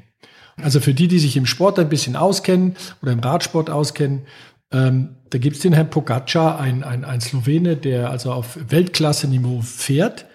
Also 0.62 0.80
für 0.80 0.93
die, 0.93 1.08
die 1.08 1.19
sich 1.19 1.38
im 1.38 1.45
Sport 1.45 1.80
ein 1.80 1.89
bisschen 1.89 2.15
auskennen 2.15 2.76
oder 3.02 3.12
im 3.12 3.19
Radsport 3.19 3.69
auskennen, 3.69 4.26
ähm, 4.72 5.15
da 5.30 5.38
gibt 5.38 5.56
es 5.56 5.62
den 5.62 5.74
Herrn 5.74 5.89
Pogacar, 5.89 6.60
ein, 6.60 6.84
ein, 6.84 7.04
ein 7.04 7.22
Slowene, 7.22 7.76
der 7.76 8.10
also 8.10 8.32
auf 8.32 8.58
Weltklasse-Niveau 8.69 9.62
fährt. 9.62 10.26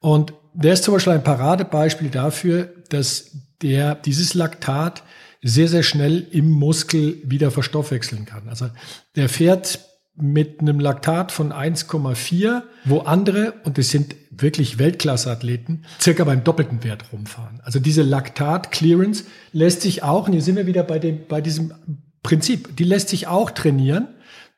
Und 0.00 0.32
der 0.54 0.72
ist 0.72 0.84
zum 0.84 0.94
Beispiel 0.94 1.12
ein 1.12 1.24
Paradebeispiel 1.24 2.10
dafür, 2.10 2.72
dass 2.88 3.32
der 3.62 3.94
dieses 3.94 4.34
Laktat 4.34 5.02
sehr, 5.42 5.68
sehr 5.68 5.82
schnell 5.82 6.26
im 6.30 6.50
Muskel 6.50 7.20
wieder 7.24 7.50
verstoffwechseln 7.50 8.24
kann. 8.24 8.48
Also 8.48 8.70
der 9.14 9.28
fährt 9.28 9.80
mit 10.16 10.60
einem 10.60 10.78
Laktat 10.78 11.32
von 11.32 11.52
1,4, 11.52 12.62
wo 12.84 13.00
andere, 13.00 13.54
und 13.64 13.78
das 13.78 13.90
sind 13.90 14.14
wirklich 14.30 14.78
Weltklasse-Athleten, 14.78 15.84
circa 16.00 16.24
beim 16.24 16.44
doppelten 16.44 16.84
Wert 16.84 17.12
rumfahren. 17.12 17.60
Also 17.64 17.80
diese 17.80 18.02
Laktat-Clearance 18.02 19.24
lässt 19.52 19.82
sich 19.82 20.02
auch, 20.02 20.26
und 20.26 20.32
hier 20.32 20.42
sind 20.42 20.56
wir 20.56 20.66
wieder 20.66 20.84
bei, 20.84 20.98
dem, 20.98 21.26
bei 21.28 21.40
diesem 21.40 21.74
Prinzip, 22.22 22.76
die 22.76 22.84
lässt 22.84 23.08
sich 23.08 23.26
auch 23.26 23.50
trainieren, 23.50 24.08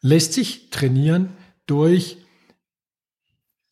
lässt 0.02 0.34
sich 0.34 0.70
trainieren 0.70 1.30
durch 1.66 2.18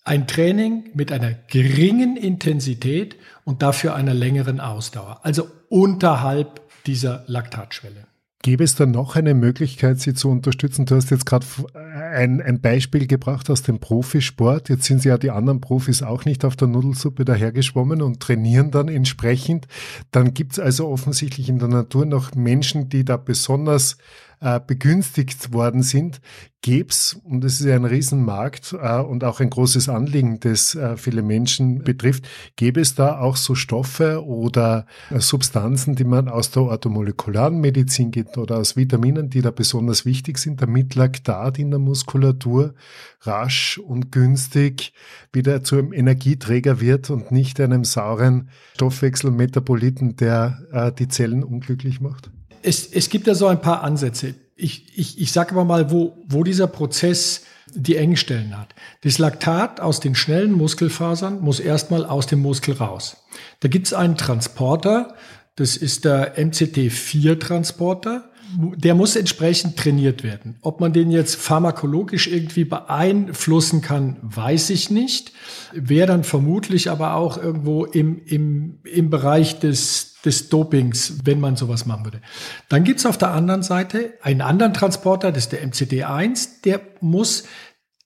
ein 0.05 0.27
Training 0.27 0.90
mit 0.95 1.11
einer 1.11 1.33
geringen 1.33 2.17
Intensität 2.17 3.17
und 3.45 3.62
dafür 3.62 3.95
einer 3.95 4.14
längeren 4.14 4.61
Ausdauer, 4.61 5.21
also 5.23 5.49
unterhalb 5.69 6.61
dieser 6.87 7.25
Laktatschwelle. 7.27 8.07
Gäbe 8.43 8.62
es 8.62 8.75
dann 8.75 8.90
noch 8.90 9.17
eine 9.17 9.33
Möglichkeit, 9.33 10.01
Sie 10.01 10.12
zu 10.12 10.29
unterstützen? 10.29 10.85
Du 10.85 10.97
hast 10.97 11.11
jetzt 11.11 11.25
gerade 11.25 11.47
ein, 11.73 12.43
ein 12.43 12.61
Beispiel 12.61 13.07
gebracht 13.07 13.49
aus 13.49 13.62
dem 13.62 13.81
Profisport. 13.81 14.69
Jetzt 14.69 14.85
sind 14.85 15.03
ja 15.03 15.17
die 15.17 15.31
anderen 15.31 15.62
Profis 15.62 16.03
auch 16.03 16.27
nicht 16.27 16.45
auf 16.45 16.55
der 16.55 16.69
Nudelsuppe 16.69 17.25
dahergeschwommen 17.25 18.03
und 18.03 18.21
trainieren 18.21 18.71
dann 18.71 18.88
entsprechend. 18.88 19.67
Dann 20.11 20.35
gibt 20.35 20.53
es 20.53 20.59
also 20.59 20.88
offensichtlich 20.88 21.49
in 21.49 21.59
der 21.59 21.69
Natur 21.69 22.05
noch 22.05 22.35
Menschen, 22.35 22.90
die 22.90 23.07
da 23.07 23.17
besonders 23.17 23.97
äh, 24.44 24.61
begünstigt 24.64 25.54
worden 25.54 25.83
sind, 25.83 26.20
gäbe 26.61 26.90
es, 26.90 27.18
und 27.24 27.42
das 27.42 27.61
ist 27.61 27.66
ja 27.66 27.76
ein 27.76 27.87
Riesenmarkt 27.87 28.76
äh, 28.78 29.00
und 29.00 29.24
auch 29.24 29.40
ein 29.40 29.48
großes 29.48 29.88
Anliegen, 29.88 30.38
das 30.40 30.74
äh, 30.74 30.98
viele 30.98 31.22
Menschen 31.22 31.83
betrifft, 31.83 32.28
gäbe 32.57 32.83
es 32.83 32.94
da 32.94 33.18
auch 33.18 33.37
so 33.37 33.54
Stoffe 33.54 34.22
oder 34.24 34.85
äh, 35.11 35.18
Substanzen, 35.18 35.94
die 35.94 36.04
man 36.04 36.28
aus 36.28 36.50
der 36.50 36.64
orthomolekularen 36.64 37.59
Medizin 37.59 38.11
gibt 38.11 38.37
oder 38.37 38.59
aus 38.59 38.76
Vitaminen, 38.76 39.30
die 39.30 39.40
da 39.40 39.50
besonders 39.50 40.04
wichtig 40.04 40.37
sind, 40.37 40.61
damit 40.61 40.94
Laktat 40.94 41.59
in 41.59 41.70
der 41.70 41.80
Muskulatur 41.80 42.74
rasch 43.22 43.78
und 43.78 44.12
günstig 44.12 44.92
wieder 45.33 45.64
zu 45.64 45.76
einem 45.78 45.94
Energieträger 45.94 46.83
wird 46.83 47.09
und 47.09 47.33
nicht 47.33 47.61
einem 47.61 47.85
sauren 47.85 48.50
Stoffwechselmetaboliten, 48.74 50.16
der 50.16 50.59
äh, 50.70 50.92
die 50.92 51.09
Zellen 51.09 51.42
unglücklich 51.42 52.02
macht? 52.02 52.30
Es, 52.64 52.87
es 52.87 53.09
gibt 53.09 53.27
da 53.27 53.35
so 53.35 53.46
ein 53.46 53.61
paar 53.61 53.83
Ansätze. 53.83 54.35
Ich, 54.57 54.87
ich, 54.96 55.20
ich 55.20 55.33
sage 55.33 55.53
aber 55.53 55.64
mal, 55.64 55.90
wo, 55.90 56.16
wo 56.27 56.44
dieser 56.44 56.66
Prozess 56.66 57.42
die 57.74 57.96
Engstellen 57.96 58.57
hat. 58.59 58.74
Das 59.03 59.18
Laktat 59.18 59.81
aus 59.81 60.00
den 60.00 60.14
schnellen 60.14 60.53
Muskelfasern 60.53 61.40
muss 61.40 61.61
erstmal 61.61 62.05
aus 62.05 62.27
dem 62.27 62.40
Muskel 62.40 62.74
raus. 62.74 63.16
Da 63.61 63.68
gibt 63.68 63.87
es 63.87 63.92
einen 63.92 64.16
Transporter, 64.16 65.14
das 65.57 65.77
ist 65.77 66.05
der 66.05 66.37
MCT4-Transporter 66.38 68.31
der 68.57 68.94
muss 68.94 69.16
entsprechend 69.16 69.77
trainiert 69.77 70.22
werden. 70.22 70.57
Ob 70.61 70.81
man 70.81 70.92
den 70.92 71.11
jetzt 71.11 71.37
pharmakologisch 71.37 72.29
irgendwie 72.29 72.64
beeinflussen 72.64 73.81
kann, 73.81 74.16
weiß 74.22 74.70
ich 74.70 74.90
nicht. 74.90 75.33
Wäre 75.72 76.07
dann 76.07 76.24
vermutlich 76.24 76.90
aber 76.90 77.14
auch 77.14 77.37
irgendwo 77.37 77.85
im, 77.85 78.22
im, 78.24 78.79
im 78.85 79.11
Bereich 79.11 79.59
des, 79.59 80.13
des 80.24 80.48
Dopings, 80.48 81.18
wenn 81.24 81.40
man 81.40 81.56
sowas 81.56 81.87
machen 81.87 82.04
würde. 82.04 82.20
Dann 82.68 82.84
gibt's 82.84 83.06
auf 83.06 83.18
der 83.18 83.30
anderen 83.30 83.62
Seite 83.62 84.14
einen 84.22 84.40
anderen 84.40 84.72
Transporter, 84.72 85.32
das 85.32 85.44
ist 85.44 85.52
der 85.52 85.66
MCD1, 85.66 86.62
der 86.64 86.80
muss 87.00 87.44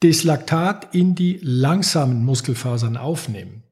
das 0.01 0.25
Laktat 0.25 0.95
in 0.95 1.15
die 1.15 1.39
langsamen 1.43 2.25
Muskelfasern 2.25 2.97
aufnehmen. 2.97 3.65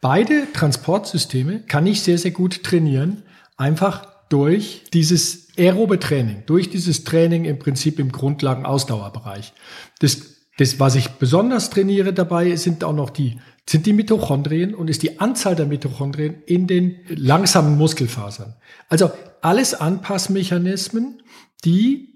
Beide 0.00 0.52
Transportsysteme 0.52 1.60
kann 1.60 1.86
ich 1.86 2.02
sehr, 2.02 2.18
sehr 2.18 2.30
gut 2.30 2.62
trainieren, 2.62 3.22
einfach 3.56 4.06
durch 4.28 4.84
dieses 4.92 5.48
aerobe 5.58 5.98
Training, 5.98 6.44
durch 6.46 6.70
dieses 6.70 7.04
Training 7.04 7.44
im 7.44 7.58
Prinzip 7.58 7.98
im 7.98 8.12
Grundlagen-Ausdauerbereich. 8.12 9.52
Das, 9.98 10.20
das, 10.58 10.78
was 10.78 10.94
ich 10.94 11.08
besonders 11.10 11.70
trainiere 11.70 12.12
dabei, 12.12 12.54
sind 12.56 12.84
auch 12.84 12.92
noch 12.92 13.10
die, 13.10 13.38
sind 13.68 13.86
die 13.86 13.92
Mitochondrien 13.92 14.74
und 14.74 14.88
ist 14.88 15.02
die 15.02 15.20
Anzahl 15.20 15.54
der 15.54 15.66
Mitochondrien 15.66 16.42
in 16.46 16.66
den 16.66 17.00
langsamen 17.08 17.76
Muskelfasern. 17.76 18.54
Also 18.88 19.10
alles 19.42 19.74
Anpassmechanismen, 19.74 21.22
die 21.64 22.14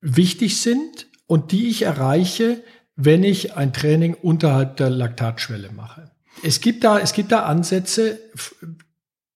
wichtig 0.00 0.60
sind 0.60 1.08
und 1.26 1.52
die 1.52 1.68
ich 1.68 1.82
erreiche, 1.82 2.62
wenn 2.96 3.24
ich 3.24 3.56
ein 3.56 3.72
Training 3.72 4.14
unterhalb 4.14 4.76
der 4.76 4.90
Laktatschwelle 4.90 5.70
mache. 5.72 6.10
Es 6.42 6.60
gibt 6.60 6.84
da, 6.84 6.98
es 6.98 7.12
gibt 7.12 7.32
da 7.32 7.44
Ansätze, 7.44 8.20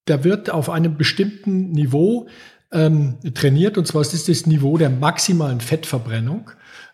da 0.05 0.25
wird 0.25 0.51
auf 0.51 0.71
einem 0.71 0.97
bestimmten 0.97 1.71
Niveau 1.73 2.29
ähm, 2.71 3.19
trainiert. 3.35 3.79
Und 3.79 3.87
zwar 3.87 4.03
ist 4.03 4.13
das 4.13 4.25
das 4.25 4.47
Niveau 4.47 4.79
der 4.79 4.91
maximalen 4.91 5.61
Fettverbrennung. 5.61 6.51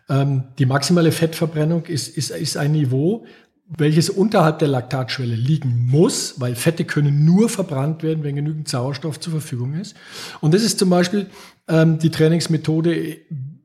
Ähm, 0.09 0.45
die 0.59 0.65
maximale 0.65 1.11
Fettverbrennung 1.11 1.85
ist, 1.85 2.07
ist, 2.07 2.31
ist 2.31 2.57
ein 2.57 2.71
Niveau, 2.71 3.25
welches 3.67 4.09
unterhalb 4.09 4.59
der 4.59 4.67
Laktatschwelle 4.67 5.35
liegen 5.35 5.87
muss, 5.87 6.39
weil 6.39 6.55
Fette 6.55 6.85
können 6.85 7.25
nur 7.25 7.49
verbrannt 7.49 8.03
werden, 8.03 8.23
wenn 8.23 8.35
genügend 8.35 8.67
Sauerstoff 8.67 9.19
zur 9.19 9.31
Verfügung 9.31 9.73
ist. 9.73 9.95
Und 10.39 10.53
das 10.53 10.61
ist 10.61 10.77
zum 10.77 10.89
Beispiel 10.89 11.27
ähm, 11.67 11.97
die 11.97 12.11
Trainingsmethode, 12.11 13.17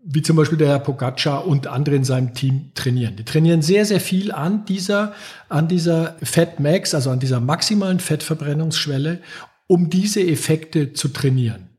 wie 0.03 0.23
zum 0.23 0.37
Beispiel 0.37 0.59
der 0.59 0.69
Herr 0.69 0.79
Pogacar 0.79 1.47
und 1.47 1.67
andere 1.67 1.97
in 1.97 2.05
seinem 2.05 2.33
Team 2.33 2.73
trainieren. 2.75 3.17
Die 3.17 3.25
trainieren 3.25 3.61
sehr, 3.61 3.85
sehr 3.85 4.01
viel 4.01 4.33
an 4.33 4.65
dieser, 4.65 5.13
an 5.49 5.69
dieser 5.69 6.17
Fat 6.23 6.61
Max, 6.61 6.95
also 6.95 7.11
an 7.11 7.21
dieser 7.21 7.41
maximalen 7.41 8.01
Fettverbrennungsschwelle, 8.01 9.21
um 9.67 9.91
diese 9.91 10.21
Effekte 10.21 10.95
zu 10.95 11.09
trainieren. 11.09 11.70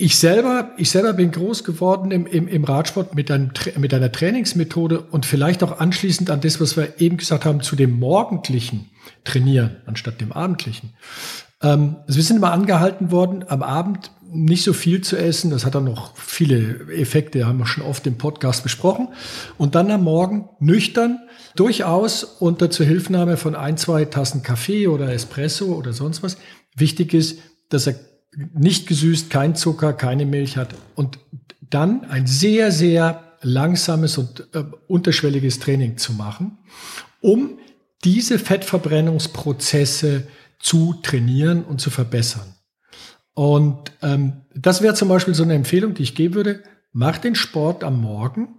Ich 0.00 0.16
selber, 0.16 0.70
ich 0.76 0.90
selber 0.90 1.12
bin 1.12 1.32
groß 1.32 1.64
geworden 1.64 2.12
im, 2.12 2.24
im, 2.24 2.46
im 2.46 2.62
Radsport 2.62 3.16
mit, 3.16 3.32
einem, 3.32 3.50
mit 3.78 3.92
einer 3.92 4.12
Trainingsmethode 4.12 5.00
und 5.00 5.26
vielleicht 5.26 5.64
auch 5.64 5.80
anschließend 5.80 6.30
an 6.30 6.40
das, 6.40 6.60
was 6.60 6.76
wir 6.76 7.00
eben 7.00 7.16
gesagt 7.16 7.44
haben, 7.44 7.62
zu 7.62 7.74
dem 7.74 7.98
morgendlichen 7.98 8.90
Trainieren 9.24 9.78
anstatt 9.86 10.20
dem 10.20 10.30
abendlichen. 10.30 10.90
Ähm, 11.60 11.96
also 12.06 12.16
wir 12.16 12.22
sind 12.22 12.36
immer 12.36 12.52
angehalten 12.52 13.10
worden, 13.10 13.44
am 13.48 13.64
Abend 13.64 14.12
nicht 14.30 14.62
so 14.62 14.72
viel 14.72 15.00
zu 15.00 15.16
essen. 15.16 15.50
Das 15.50 15.66
hat 15.66 15.74
dann 15.74 15.82
noch 15.82 16.16
viele 16.16 16.92
Effekte, 16.92 17.44
haben 17.44 17.58
wir 17.58 17.66
schon 17.66 17.82
oft 17.82 18.06
im 18.06 18.18
Podcast 18.18 18.62
besprochen. 18.62 19.08
Und 19.56 19.74
dann 19.74 19.90
am 19.90 20.04
Morgen 20.04 20.48
nüchtern, 20.60 21.18
durchaus 21.56 22.22
unter 22.22 22.70
Zuhilfenahme 22.70 23.36
von 23.36 23.56
ein, 23.56 23.76
zwei 23.76 24.04
Tassen 24.04 24.44
Kaffee 24.44 24.86
oder 24.86 25.12
Espresso 25.12 25.74
oder 25.74 25.92
sonst 25.92 26.22
was. 26.22 26.36
Wichtig 26.76 27.14
ist, 27.14 27.40
dass 27.68 27.88
er 27.88 27.96
nicht 28.36 28.86
gesüßt, 28.86 29.30
kein 29.30 29.54
Zucker, 29.56 29.92
keine 29.92 30.26
Milch 30.26 30.56
hat 30.56 30.74
und 30.94 31.18
dann 31.70 32.04
ein 32.04 32.26
sehr, 32.26 32.72
sehr 32.72 33.24
langsames 33.42 34.18
und 34.18 34.48
äh, 34.52 34.64
unterschwelliges 34.86 35.58
Training 35.58 35.96
zu 35.96 36.12
machen, 36.12 36.58
um 37.20 37.58
diese 38.04 38.38
Fettverbrennungsprozesse 38.38 40.26
zu 40.58 40.94
trainieren 41.02 41.64
und 41.64 41.80
zu 41.80 41.90
verbessern. 41.90 42.54
Und 43.34 43.92
ähm, 44.02 44.44
das 44.54 44.82
wäre 44.82 44.94
zum 44.94 45.08
Beispiel 45.08 45.34
so 45.34 45.44
eine 45.44 45.54
Empfehlung, 45.54 45.94
die 45.94 46.02
ich 46.02 46.14
geben 46.14 46.34
würde. 46.34 46.62
Mach 46.92 47.18
den 47.18 47.34
Sport 47.34 47.84
am 47.84 48.00
Morgen 48.00 48.58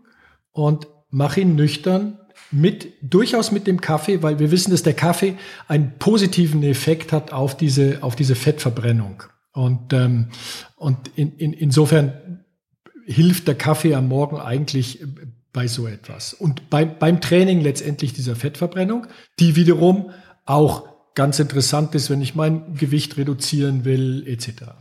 und 0.52 0.88
mach 1.10 1.36
ihn 1.36 1.56
nüchtern 1.56 2.18
mit, 2.52 2.94
durchaus 3.02 3.52
mit 3.52 3.68
dem 3.68 3.82
Kaffee, 3.82 4.24
weil 4.24 4.40
wir 4.40 4.52
wissen, 4.52 4.72
dass 4.72 4.84
der 4.84 4.94
Kaffee 4.94 5.36
einen 5.68 5.98
positiven 6.00 6.64
Effekt 6.64 7.12
hat 7.12 7.34
auf 7.34 7.58
diese, 7.58 8.02
auf 8.02 8.16
diese 8.16 8.36
Fettverbrennung. 8.36 9.24
Und, 9.52 9.94
ähm, 9.94 10.30
und 10.76 11.12
in, 11.16 11.34
in, 11.38 11.54
insofern 11.54 12.46
hilft 13.06 13.48
der 13.48 13.56
Kaffee 13.56 13.96
am 13.96 14.08
Morgen 14.08 14.38
eigentlich 14.38 15.04
bei 15.52 15.68
so 15.68 15.88
etwas. 15.88 16.34
Und 16.34 16.70
bei, 16.70 16.86
beim 16.86 17.22
Training 17.22 17.62
letztendlich 17.62 18.14
dieser 18.14 18.36
Fettverbrennung, 18.36 19.08
die 19.40 19.56
wiederum 19.56 20.12
auch 20.46 20.90
ganz 21.16 21.40
interessant 21.40 21.96
ist, 21.96 22.10
wenn 22.10 22.22
ich 22.22 22.36
mein 22.36 22.76
Gewicht 22.76 23.18
reduzieren 23.18 23.84
will, 23.84 24.24
etc. 24.28 24.74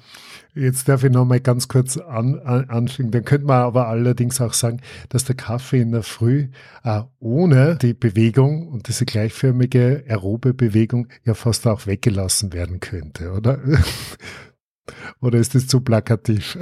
Jetzt 0.54 0.88
darf 0.88 1.04
ich 1.04 1.10
noch 1.10 1.24
mal 1.24 1.40
ganz 1.40 1.68
kurz 1.68 1.96
an, 1.96 2.38
an, 2.40 2.68
anfangen. 2.68 3.10
Dann 3.10 3.24
könnte 3.24 3.46
man 3.46 3.62
aber 3.62 3.88
allerdings 3.88 4.40
auch 4.40 4.52
sagen, 4.52 4.80
dass 5.08 5.24
der 5.24 5.36
Kaffee 5.36 5.80
in 5.80 5.92
der 5.92 6.02
Früh 6.02 6.48
äh, 6.84 7.02
ohne 7.18 7.76
die 7.76 7.94
Bewegung 7.94 8.68
und 8.68 8.88
diese 8.88 9.04
gleichförmige 9.04 10.04
aerobe 10.08 10.54
Bewegung 10.54 11.08
ja 11.24 11.34
fast 11.34 11.66
auch 11.66 11.86
weggelassen 11.86 12.52
werden 12.52 12.80
könnte, 12.80 13.32
oder? 13.32 13.58
Oder 15.20 15.38
ist 15.38 15.54
das 15.54 15.66
zu 15.66 15.80
plakativ? 15.80 16.58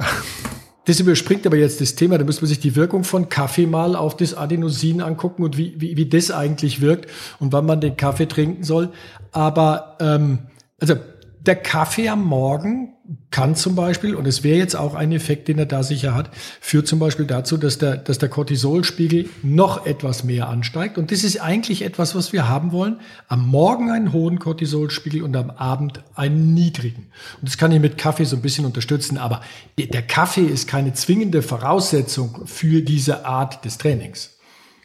Das 0.85 1.01
überspringt 1.01 1.45
aber 1.45 1.57
jetzt 1.57 1.81
das 1.81 1.95
Thema. 1.95 2.17
Da 2.17 2.23
muss 2.23 2.39
man 2.41 2.47
sich 2.47 2.59
die 2.59 2.77
Wirkung 2.77 3.03
von 3.03 3.27
Kaffee 3.27 3.67
mal 3.67 3.95
auf 3.95 4.15
das 4.15 4.33
Adenosin 4.33 5.01
angucken 5.01 5.43
und 5.43 5.57
wie, 5.57 5.75
wie, 5.77 5.97
wie 5.97 6.07
das 6.07 6.31
eigentlich 6.31 6.79
wirkt 6.79 7.09
und 7.39 7.51
wann 7.51 7.65
man 7.65 7.81
den 7.81 7.97
Kaffee 7.97 8.27
trinken 8.27 8.63
soll. 8.63 8.93
Aber 9.33 9.97
ähm, 9.99 10.39
also 10.79 10.95
der 11.41 11.57
Kaffee 11.57 12.07
am 12.07 12.23
Morgen 12.23 12.93
kann 13.31 13.55
zum 13.55 13.75
Beispiel, 13.75 14.15
und 14.15 14.25
es 14.25 14.43
wäre 14.43 14.57
jetzt 14.57 14.75
auch 14.75 14.95
ein 14.95 15.11
Effekt, 15.11 15.47
den 15.47 15.59
er 15.59 15.65
da 15.65 15.83
sicher 15.83 16.13
hat, 16.13 16.29
führt 16.59 16.87
zum 16.87 16.99
Beispiel 16.99 17.25
dazu, 17.25 17.57
dass 17.57 17.77
der, 17.77 17.97
dass 17.97 18.17
der 18.17 18.29
Cortisolspiegel 18.29 19.29
noch 19.43 19.85
etwas 19.85 20.23
mehr 20.23 20.49
ansteigt. 20.49 20.97
Und 20.97 21.11
das 21.11 21.23
ist 21.23 21.39
eigentlich 21.39 21.83
etwas, 21.83 22.15
was 22.15 22.33
wir 22.33 22.47
haben 22.49 22.71
wollen. 22.71 22.99
Am 23.27 23.47
Morgen 23.47 23.91
einen 23.91 24.13
hohen 24.13 24.39
Cortisolspiegel 24.39 25.21
und 25.21 25.35
am 25.35 25.49
Abend 25.51 26.03
einen 26.15 26.53
niedrigen. 26.53 27.07
Und 27.39 27.47
das 27.47 27.57
kann 27.57 27.71
ich 27.71 27.79
mit 27.79 27.97
Kaffee 27.97 28.25
so 28.25 28.35
ein 28.35 28.41
bisschen 28.41 28.65
unterstützen. 28.65 29.17
Aber 29.17 29.41
der 29.77 30.01
Kaffee 30.01 30.45
ist 30.45 30.67
keine 30.67 30.93
zwingende 30.93 31.41
Voraussetzung 31.41 32.45
für 32.45 32.81
diese 32.81 33.25
Art 33.25 33.63
des 33.65 33.77
Trainings. 33.77 34.36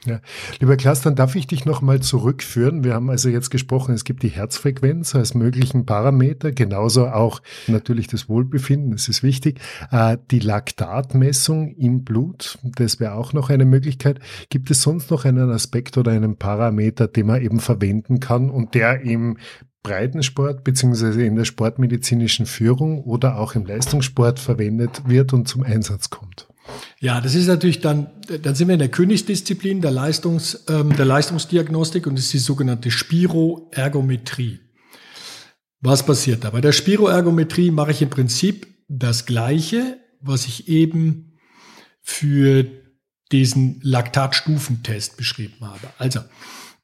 Ja. 0.04 0.20
Lieber 0.58 0.76
Klaas, 0.76 1.00
dann 1.00 1.14
darf 1.14 1.36
ich 1.36 1.46
dich 1.46 1.64
nochmal 1.64 2.00
zurückführen. 2.00 2.82
Wir 2.82 2.94
haben 2.94 3.08
also 3.08 3.28
jetzt 3.28 3.50
gesprochen, 3.50 3.94
es 3.94 4.02
gibt 4.02 4.24
die 4.24 4.30
Herzfrequenz 4.30 5.14
als 5.14 5.34
möglichen 5.34 5.86
Parameter, 5.86 6.50
genauso 6.50 7.06
auch 7.06 7.40
natürlich 7.68 8.08
das 8.08 8.28
Wohlbefinden, 8.28 8.90
das 8.90 9.08
ist 9.08 9.22
wichtig. 9.22 9.60
Äh, 9.92 10.18
die 10.32 10.40
Laktatmessung 10.40 11.76
im 11.76 12.02
Blut, 12.02 12.58
das 12.62 12.98
wäre 12.98 13.14
auch 13.14 13.32
noch 13.32 13.48
eine 13.48 13.64
Möglichkeit. 13.64 14.18
Gibt 14.48 14.72
es 14.72 14.82
sonst 14.82 15.10
noch 15.12 15.24
einen 15.24 15.50
Aspekt 15.50 15.96
oder 15.96 16.10
einen 16.10 16.36
Parameter, 16.36 17.06
den 17.06 17.26
man 17.26 17.40
eben 17.40 17.60
verwenden 17.60 18.18
kann 18.18 18.50
und 18.50 18.74
der 18.74 19.02
im 19.02 19.36
Breitensport 19.84 20.64
beziehungsweise 20.64 21.24
in 21.24 21.36
der 21.36 21.44
sportmedizinischen 21.44 22.46
Führung 22.46 23.02
oder 23.02 23.38
auch 23.38 23.54
im 23.54 23.66
Leistungssport 23.66 24.40
verwendet 24.40 25.02
wird 25.06 25.32
und 25.32 25.46
zum 25.46 25.62
Einsatz 25.62 26.10
kommt? 26.10 26.48
Ja, 27.00 27.20
das 27.20 27.34
ist 27.34 27.48
natürlich 27.48 27.80
dann, 27.80 28.10
dann 28.42 28.54
sind 28.54 28.68
wir 28.68 28.74
in 28.74 28.78
der 28.78 28.90
Königsdisziplin 28.90 29.80
der, 29.80 29.90
Leistungs, 29.90 30.64
ähm, 30.68 30.94
der 30.96 31.04
Leistungsdiagnostik 31.04 32.06
und 32.06 32.16
das 32.16 32.26
ist 32.26 32.34
die 32.34 32.38
sogenannte 32.38 32.90
Spiroergometrie. 32.90 34.60
Was 35.80 36.06
passiert 36.06 36.44
da? 36.44 36.50
Bei 36.50 36.60
der 36.60 36.72
Spiroergometrie 36.72 37.72
mache 37.72 37.90
ich 37.90 38.02
im 38.02 38.10
Prinzip 38.10 38.68
das 38.88 39.26
Gleiche, 39.26 39.98
was 40.20 40.46
ich 40.46 40.68
eben 40.68 41.38
für 42.00 42.64
diesen 43.32 43.80
Laktatstufentest 43.82 45.16
beschrieben 45.16 45.66
habe. 45.66 45.88
Also, 45.98 46.20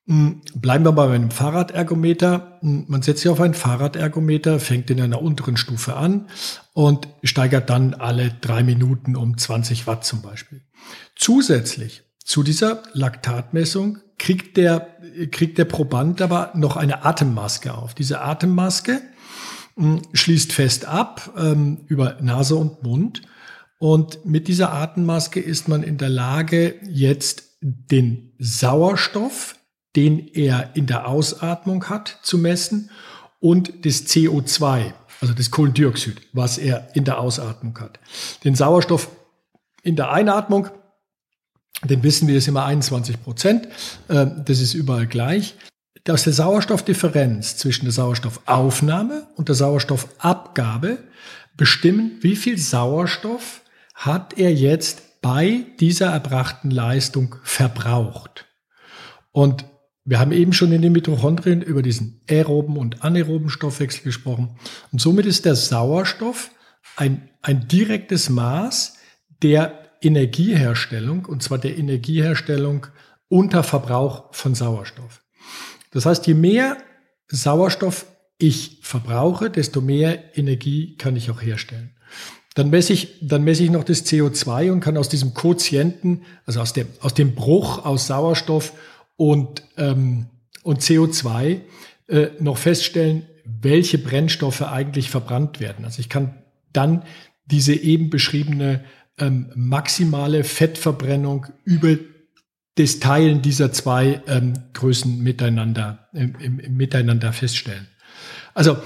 bleiben 0.08 0.86
wir 0.86 0.92
mal 0.92 1.08
bei 1.08 1.14
einem 1.14 1.30
Fahrradergometer. 1.30 2.58
Hm, 2.60 2.86
man 2.88 3.02
setzt 3.02 3.22
sich 3.22 3.30
auf 3.30 3.40
ein 3.40 3.52
Fahrradergometer, 3.52 4.58
fängt 4.58 4.88
in 4.90 5.00
einer 5.02 5.20
unteren 5.20 5.58
Stufe 5.58 5.96
an 5.96 6.28
und 6.72 7.08
steigert 7.22 7.68
dann 7.68 7.92
alle 7.92 8.30
drei 8.40 8.62
Minuten 8.62 9.16
um 9.16 9.36
20 9.36 9.86
Watt 9.86 10.04
zum 10.04 10.22
Beispiel. 10.22 10.62
Zusätzlich 11.14 12.04
zu 12.24 12.42
dieser 12.42 12.82
Laktatmessung 12.94 13.98
kriegt 14.18 14.56
der, 14.56 14.96
kriegt 15.30 15.58
der 15.58 15.66
Proband 15.66 16.22
aber 16.22 16.52
noch 16.54 16.76
eine 16.76 17.04
Atemmaske 17.04 17.74
auf. 17.74 17.92
Diese 17.92 18.22
Atemmaske 18.22 19.02
hm, 19.76 20.00
schließt 20.14 20.54
fest 20.54 20.86
ab 20.86 21.34
ähm, 21.36 21.82
über 21.86 22.16
Nase 22.22 22.56
und 22.56 22.82
Mund. 22.82 23.20
Und 23.78 24.24
mit 24.24 24.48
dieser 24.48 24.72
Atemmaske 24.72 25.38
ist 25.38 25.68
man 25.68 25.82
in 25.82 25.98
der 25.98 26.08
Lage, 26.08 26.76
jetzt 26.82 27.44
den 27.60 28.32
Sauerstoff 28.38 29.57
den 29.98 30.28
er 30.32 30.76
in 30.76 30.86
der 30.86 31.08
Ausatmung 31.08 31.88
hat, 31.88 32.20
zu 32.22 32.38
messen 32.38 32.88
und 33.40 33.84
das 33.84 34.06
CO2, 34.06 34.92
also 35.20 35.34
das 35.34 35.50
Kohlendioxid, 35.50 36.20
was 36.32 36.56
er 36.56 36.94
in 36.94 37.02
der 37.02 37.18
Ausatmung 37.18 37.76
hat. 37.80 37.98
Den 38.44 38.54
Sauerstoff 38.54 39.10
in 39.82 39.96
der 39.96 40.12
Einatmung, 40.12 40.68
den 41.82 42.04
wissen 42.04 42.28
wir, 42.28 42.36
ist 42.36 42.46
immer 42.46 42.64
21 42.64 43.20
Prozent. 43.24 43.66
Ähm, 44.08 44.44
das 44.44 44.60
ist 44.60 44.74
überall 44.74 45.08
gleich. 45.08 45.56
Aus 46.08 46.22
der 46.22 46.32
Sauerstoffdifferenz 46.32 47.56
zwischen 47.56 47.84
der 47.84 47.92
Sauerstoffaufnahme 47.92 49.26
und 49.34 49.48
der 49.48 49.56
Sauerstoffabgabe 49.56 50.98
bestimmen, 51.56 52.18
wie 52.20 52.36
viel 52.36 52.56
Sauerstoff 52.56 53.62
hat 53.94 54.38
er 54.38 54.54
jetzt 54.54 55.20
bei 55.22 55.66
dieser 55.80 56.12
erbrachten 56.12 56.70
Leistung 56.70 57.34
verbraucht. 57.42 58.46
Und 59.32 59.64
wir 60.08 60.18
haben 60.20 60.32
eben 60.32 60.54
schon 60.54 60.72
in 60.72 60.80
den 60.80 60.92
Mitochondrien 60.92 61.60
über 61.60 61.82
diesen 61.82 62.22
aeroben 62.30 62.78
und 62.78 63.04
anaeroben 63.04 63.50
Stoffwechsel 63.50 64.04
gesprochen. 64.04 64.56
Und 64.90 65.02
somit 65.02 65.26
ist 65.26 65.44
der 65.44 65.54
Sauerstoff 65.54 66.50
ein, 66.96 67.28
ein 67.42 67.68
direktes 67.68 68.30
Maß 68.30 68.96
der 69.42 69.90
Energieherstellung, 70.00 71.26
und 71.26 71.42
zwar 71.42 71.58
der 71.58 71.76
Energieherstellung 71.76 72.86
unter 73.28 73.62
Verbrauch 73.62 74.32
von 74.34 74.54
Sauerstoff. 74.54 75.20
Das 75.90 76.06
heißt, 76.06 76.26
je 76.26 76.32
mehr 76.32 76.78
Sauerstoff 77.26 78.06
ich 78.38 78.78
verbrauche, 78.80 79.50
desto 79.50 79.82
mehr 79.82 80.38
Energie 80.38 80.96
kann 80.96 81.16
ich 81.16 81.30
auch 81.30 81.42
herstellen. 81.42 81.90
Dann 82.54 82.70
messe 82.70 82.94
ich, 82.94 83.18
dann 83.20 83.44
messe 83.44 83.62
ich 83.62 83.70
noch 83.70 83.84
das 83.84 84.06
CO2 84.06 84.72
und 84.72 84.80
kann 84.80 84.96
aus 84.96 85.10
diesem 85.10 85.34
Quotienten, 85.34 86.22
also 86.46 86.60
aus 86.60 86.72
dem, 86.72 86.86
aus 87.00 87.12
dem 87.12 87.34
Bruch 87.34 87.84
aus 87.84 88.06
Sauerstoff 88.06 88.72
und, 89.18 89.64
ähm, 89.76 90.26
und 90.62 90.80
CO2 90.80 91.60
äh, 92.06 92.28
noch 92.38 92.56
feststellen, 92.56 93.26
welche 93.44 93.98
Brennstoffe 93.98 94.62
eigentlich 94.62 95.10
verbrannt 95.10 95.60
werden. 95.60 95.84
Also 95.84 96.00
ich 96.00 96.08
kann 96.08 96.42
dann 96.72 97.02
diese 97.44 97.74
eben 97.74 98.10
beschriebene 98.10 98.84
ähm, 99.18 99.50
maximale 99.54 100.44
Fettverbrennung 100.44 101.46
über 101.64 101.96
das 102.76 103.00
Teilen 103.00 103.42
dieser 103.42 103.72
zwei 103.72 104.22
ähm, 104.28 104.54
Größen 104.72 105.20
miteinander, 105.20 106.08
im, 106.12 106.36
im, 106.36 106.76
miteinander 106.76 107.32
feststellen. 107.32 107.88
Also 108.54 108.76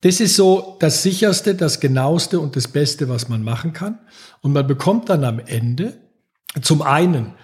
das 0.00 0.20
ist 0.20 0.36
so 0.36 0.78
das 0.80 1.02
sicherste, 1.02 1.54
das 1.54 1.80
genaueste 1.80 2.40
und 2.40 2.56
das 2.56 2.68
Beste, 2.68 3.10
was 3.10 3.28
man 3.28 3.42
machen 3.42 3.74
kann. 3.74 3.98
Und 4.40 4.54
man 4.54 4.66
bekommt 4.66 5.10
dann 5.10 5.24
am 5.24 5.40
Ende 5.40 5.98
zum 6.62 6.80
einen 6.80 7.34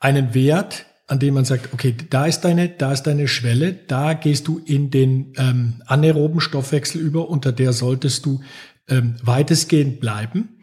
einen 0.00 0.34
Wert, 0.34 0.84
an 1.12 1.18
dem 1.18 1.34
man 1.34 1.44
sagt, 1.44 1.74
okay, 1.74 1.94
da 2.08 2.24
ist 2.24 2.40
deine, 2.40 2.70
da 2.70 2.90
ist 2.90 3.02
deine 3.02 3.28
Schwelle, 3.28 3.74
da 3.86 4.14
gehst 4.14 4.48
du 4.48 4.58
in 4.64 4.90
den 4.90 5.34
ähm, 5.36 5.74
anaeroben 5.84 6.40
Stoffwechsel 6.40 7.02
über, 7.02 7.28
unter 7.28 7.52
der 7.52 7.74
solltest 7.74 8.24
du 8.24 8.40
ähm, 8.88 9.16
weitestgehend 9.22 10.00
bleiben. 10.00 10.60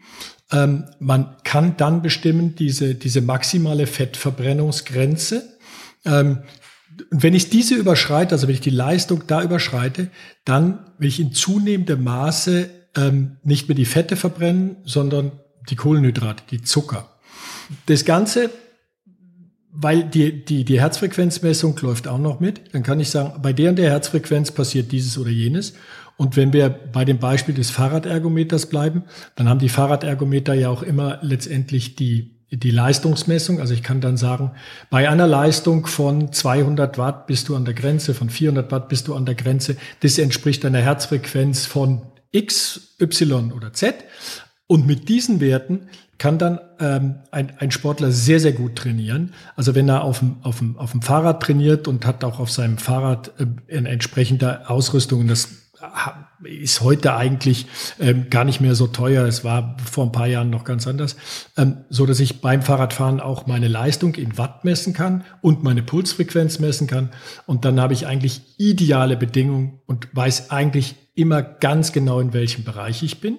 Ähm, 0.50 0.86
man 0.98 1.36
kann 1.44 1.76
dann 1.76 2.02
bestimmen, 2.02 2.56
diese, 2.56 2.96
diese 2.96 3.20
maximale 3.20 3.86
Fettverbrennungsgrenze. 3.86 5.56
Ähm, 6.04 6.38
wenn 7.12 7.34
ich 7.34 7.48
diese 7.48 7.76
überschreite, 7.76 8.34
also 8.34 8.48
wenn 8.48 8.54
ich 8.54 8.60
die 8.60 8.70
Leistung 8.70 9.22
da 9.28 9.44
überschreite, 9.44 10.10
dann 10.44 10.80
will 10.98 11.10
ich 11.10 11.20
in 11.20 11.32
zunehmendem 11.32 12.02
Maße 12.02 12.68
ähm, 12.96 13.36
nicht 13.44 13.68
mehr 13.68 13.76
die 13.76 13.84
Fette 13.84 14.16
verbrennen, 14.16 14.78
sondern 14.84 15.30
die 15.68 15.76
Kohlenhydrate, 15.76 16.42
die 16.50 16.62
Zucker. 16.62 17.08
Das 17.86 18.04
Ganze, 18.04 18.50
weil 19.72 20.04
die, 20.04 20.44
die, 20.44 20.64
die 20.64 20.80
Herzfrequenzmessung 20.80 21.78
läuft 21.80 22.08
auch 22.08 22.18
noch 22.18 22.40
mit, 22.40 22.74
dann 22.74 22.82
kann 22.82 23.00
ich 23.00 23.10
sagen, 23.10 23.40
bei 23.40 23.52
der 23.52 23.70
und 23.70 23.76
der 23.76 23.90
Herzfrequenz 23.90 24.50
passiert 24.50 24.90
dieses 24.92 25.16
oder 25.16 25.30
jenes. 25.30 25.74
Und 26.16 26.36
wenn 26.36 26.52
wir 26.52 26.68
bei 26.68 27.04
dem 27.04 27.18
Beispiel 27.18 27.54
des 27.54 27.70
Fahrradergometers 27.70 28.66
bleiben, 28.66 29.04
dann 29.36 29.48
haben 29.48 29.58
die 29.58 29.68
Fahrradergometer 29.68 30.54
ja 30.54 30.68
auch 30.68 30.82
immer 30.82 31.18
letztendlich 31.22 31.96
die, 31.96 32.36
die 32.50 32.70
Leistungsmessung. 32.70 33.60
Also 33.60 33.72
ich 33.72 33.82
kann 33.82 34.00
dann 34.00 34.16
sagen, 34.16 34.50
bei 34.90 35.08
einer 35.08 35.26
Leistung 35.26 35.86
von 35.86 36.32
200 36.32 36.98
Watt 36.98 37.26
bist 37.26 37.48
du 37.48 37.56
an 37.56 37.64
der 37.64 37.74
Grenze, 37.74 38.12
von 38.12 38.28
400 38.28 38.70
Watt 38.70 38.88
bist 38.88 39.08
du 39.08 39.14
an 39.14 39.24
der 39.24 39.34
Grenze. 39.34 39.76
Das 40.00 40.18
entspricht 40.18 40.64
einer 40.66 40.80
Herzfrequenz 40.80 41.64
von 41.64 42.02
X, 42.32 42.96
Y 43.00 43.52
oder 43.52 43.72
Z. 43.72 43.94
Und 44.66 44.86
mit 44.86 45.08
diesen 45.08 45.40
Werten 45.40 45.88
kann 46.20 46.36
dann 46.36 46.60
ähm, 46.78 47.20
ein, 47.30 47.54
ein 47.58 47.70
Sportler 47.70 48.12
sehr, 48.12 48.40
sehr 48.40 48.52
gut 48.52 48.76
trainieren. 48.76 49.32
Also 49.56 49.74
wenn 49.74 49.88
er 49.88 50.04
auf 50.04 50.18
dem, 50.18 50.36
auf, 50.42 50.58
dem, 50.58 50.76
auf 50.76 50.92
dem 50.92 51.00
Fahrrad 51.00 51.42
trainiert 51.42 51.88
und 51.88 52.04
hat 52.04 52.22
auch 52.24 52.38
auf 52.38 52.50
seinem 52.50 52.76
Fahrrad 52.76 53.32
äh, 53.40 53.76
eine 53.76 53.88
entsprechende 53.88 54.68
Ausrüstung, 54.68 55.26
das 55.26 55.48
ist 56.44 56.82
heute 56.82 57.16
eigentlich 57.16 57.66
ähm, 57.98 58.28
gar 58.28 58.44
nicht 58.44 58.60
mehr 58.60 58.74
so 58.74 58.86
teuer. 58.86 59.24
Es 59.26 59.44
war 59.44 59.78
vor 59.82 60.04
ein 60.04 60.12
paar 60.12 60.26
Jahren 60.26 60.50
noch 60.50 60.64
ganz 60.64 60.86
anders, 60.86 61.16
ähm, 61.56 61.78
so 61.88 62.04
dass 62.04 62.20
ich 62.20 62.42
beim 62.42 62.60
Fahrradfahren 62.60 63.20
auch 63.20 63.46
meine 63.46 63.68
Leistung 63.68 64.14
in 64.14 64.36
Watt 64.36 64.62
messen 64.62 64.92
kann 64.92 65.24
und 65.40 65.62
meine 65.62 65.82
Pulsfrequenz 65.82 66.58
messen 66.58 66.86
kann. 66.86 67.08
Und 67.46 67.64
dann 67.64 67.80
habe 67.80 67.94
ich 67.94 68.06
eigentlich 68.06 68.42
ideale 68.58 69.16
Bedingungen 69.16 69.80
und 69.86 70.14
weiß 70.14 70.50
eigentlich 70.50 70.96
immer 71.14 71.42
ganz 71.42 71.92
genau, 71.92 72.20
in 72.20 72.34
welchem 72.34 72.62
Bereich 72.62 73.02
ich 73.02 73.22
bin. 73.22 73.38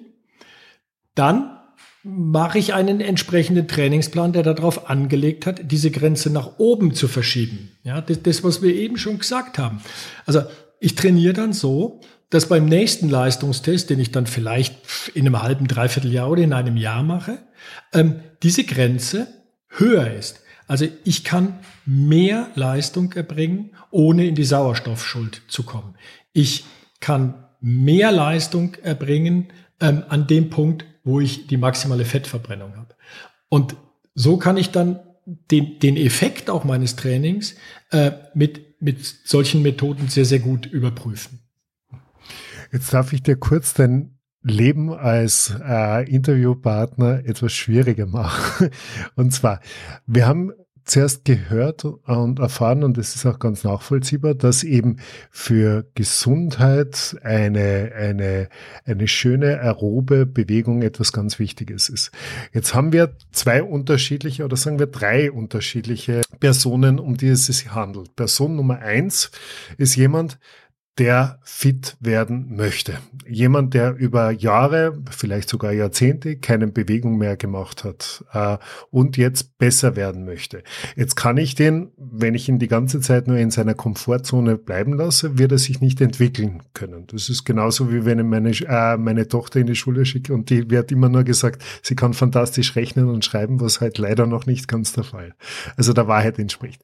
Dann 1.14 1.61
mache 2.04 2.58
ich 2.58 2.74
einen 2.74 3.00
entsprechenden 3.00 3.68
Trainingsplan, 3.68 4.34
der 4.34 4.44
darauf 4.44 4.90
angelegt 4.90 5.46
hat, 5.46 5.72
diese 5.72 5.92
Grenze 5.92 6.32
nach 6.32 6.58
oben 6.58 6.94
zu 6.94 7.08
verschieben. 7.08 7.72
Ja, 7.84 8.02
das, 8.02 8.24
das 8.24 8.44
was 8.44 8.62
wir 8.62 8.74
eben 8.74 8.98
schon 8.98 9.20
gesagt 9.20 9.58
haben. 9.60 9.82
Also 10.26 10.42
ich 10.80 10.96
trainiere 10.96 11.34
dann 11.34 11.54
so, 11.54 12.02
dass 12.32 12.48
beim 12.48 12.66
nächsten 12.66 13.10
Leistungstest, 13.10 13.90
den 13.90 14.00
ich 14.00 14.12
dann 14.12 14.26
vielleicht 14.26 14.76
in 15.14 15.28
einem 15.28 15.44
halben, 15.44 15.68
dreiviertel 15.68 16.12
Jahr 16.12 16.30
oder 16.30 16.42
in 16.42 16.54
einem 16.54 16.78
Jahr 16.78 17.04
mache, 17.04 17.40
ähm, 17.94 18.22
diese 18.42 18.64
Grenze 18.64 19.28
höher 19.70 20.12
ist. 20.12 20.42
Also 20.68 20.88
ich 21.04 21.24
kann 21.24 21.60
mehr 21.86 22.50
Leistung 22.56 23.12
erbringen, 23.14 23.72
ohne 23.92 24.26
in 24.26 24.36
die 24.36 24.46
Sauerstoffschuld 24.46 25.42
zu 25.50 25.64
kommen. 25.64 25.96
Ich 26.34 26.64
kann 27.02 27.34
mehr 27.60 28.12
Leistung 28.12 28.76
erbringen 28.82 29.48
ähm, 29.82 30.04
an 30.08 30.28
dem 30.28 30.50
Punkt, 30.50 30.86
wo 31.04 31.20
ich 31.20 31.48
die 31.48 31.58
maximale 31.58 32.06
Fettverbrennung 32.06 32.76
habe. 32.76 32.96
Und 33.50 33.76
so 34.14 34.38
kann 34.38 34.58
ich 34.58 34.72
dann 34.72 35.00
den, 35.26 35.80
den 35.80 35.98
Effekt 35.98 36.50
auch 36.50 36.64
meines 36.64 36.96
Trainings 36.96 37.56
äh, 37.92 38.12
mit, 38.34 38.82
mit 38.82 39.06
solchen 39.06 39.62
Methoden 39.62 40.08
sehr, 40.08 40.26
sehr 40.26 40.40
gut 40.40 40.66
überprüfen. 40.66 41.40
Jetzt 42.72 42.94
darf 42.94 43.14
ich 43.14 43.22
dir 43.22 43.36
kurz 43.36 43.74
dein 43.74 44.18
Leben 44.44 44.92
als 44.92 45.54
äh, 45.64 46.10
Interviewpartner 46.10 47.26
etwas 47.26 47.54
schwieriger 47.54 48.08
machen. 48.08 48.70
Und 49.16 49.32
zwar, 49.32 49.62
wir 50.08 50.26
haben 50.26 50.52
zuerst 50.92 51.24
gehört 51.24 51.86
und 51.86 52.40
erfahren, 52.40 52.84
und 52.84 52.98
das 52.98 53.16
ist 53.16 53.26
auch 53.26 53.40
ganz 53.40 53.64
nachvollziehbar, 53.64 54.36
dass 54.36 54.64
eben 54.64 54.98
für 55.32 55.86
Gesundheit 55.96 57.16
eine, 57.24 57.94
eine, 57.96 58.50
eine 58.84 59.08
schöne 59.08 59.62
aerobe 59.62 60.26
Bewegung 60.26 60.82
etwas 60.82 61.14
ganz 61.14 61.40
Wichtiges 61.40 61.88
ist. 61.88 62.12
Jetzt 62.54 62.76
haben 62.76 62.92
wir 62.92 63.16
zwei 63.32 63.64
unterschiedliche 63.64 64.44
oder 64.44 64.58
sagen 64.58 64.80
wir 64.80 64.88
drei 64.88 65.32
unterschiedliche 65.32 66.24
Personen, 66.42 67.00
um 67.00 67.16
die 67.16 67.30
es 67.30 67.46
sich 67.46 67.74
handelt. 67.74 68.18
Person 68.18 68.58
Nummer 68.58 68.80
eins 68.80 69.32
ist 69.78 69.96
jemand, 69.96 70.40
der 71.02 71.40
fit 71.42 71.98
werden 72.00 72.56
möchte. 72.56 73.00
Jemand, 73.28 73.74
der 73.74 73.96
über 73.96 74.30
Jahre, 74.30 75.02
vielleicht 75.10 75.50
sogar 75.50 75.72
Jahrzehnte 75.72 76.36
keine 76.36 76.68
Bewegung 76.68 77.18
mehr 77.18 77.38
gemacht 77.38 77.84
hat 77.84 78.24
äh, 78.34 78.60
und 78.92 79.18
jetzt 79.18 79.58
besser 79.58 79.96
werden 79.96 80.26
möchte. 80.26 80.62
Jetzt 80.96 81.16
kann 81.16 81.38
ich 81.38 81.56
den, 81.56 81.90
wenn 81.98 82.36
ich 82.36 82.48
ihn 82.50 82.60
die 82.60 82.68
ganze 82.68 83.00
Zeit 83.00 83.28
nur 83.28 83.38
in 83.38 83.50
seiner 83.50 83.74
Komfortzone 83.74 84.60
bleiben 84.60 84.94
lasse, 84.94 85.40
wird 85.40 85.52
er 85.54 85.58
sich 85.58 85.82
nicht 85.82 86.00
entwickeln 86.02 86.62
können. 86.76 87.08
Das 87.08 87.30
ist 87.30 87.46
genauso 87.46 87.92
wie 87.92 88.06
wenn 88.06 88.20
ich 88.20 88.26
meine, 88.26 88.52
äh, 88.52 88.98
meine 88.98 89.28
Tochter 89.28 89.60
in 89.60 89.66
die 89.66 89.76
Schule 89.76 90.06
schicke 90.06 90.36
und 90.36 90.52
die 90.52 90.70
wird 90.70 90.92
immer 90.92 91.10
nur 91.10 91.24
gesagt, 91.24 91.64
sie 91.82 91.96
kann 91.96 92.14
fantastisch 92.14 92.76
rechnen 92.76 93.10
und 93.10 93.26
schreiben, 93.26 93.60
was 93.60 93.82
halt 93.82 93.98
leider 93.98 94.28
noch 94.28 94.46
nicht 94.46 94.68
ganz 94.68 94.94
der 94.94 95.04
Fall, 95.04 95.34
also 95.78 95.94
der 95.94 96.08
Wahrheit 96.08 96.38
entspricht. 96.38 96.84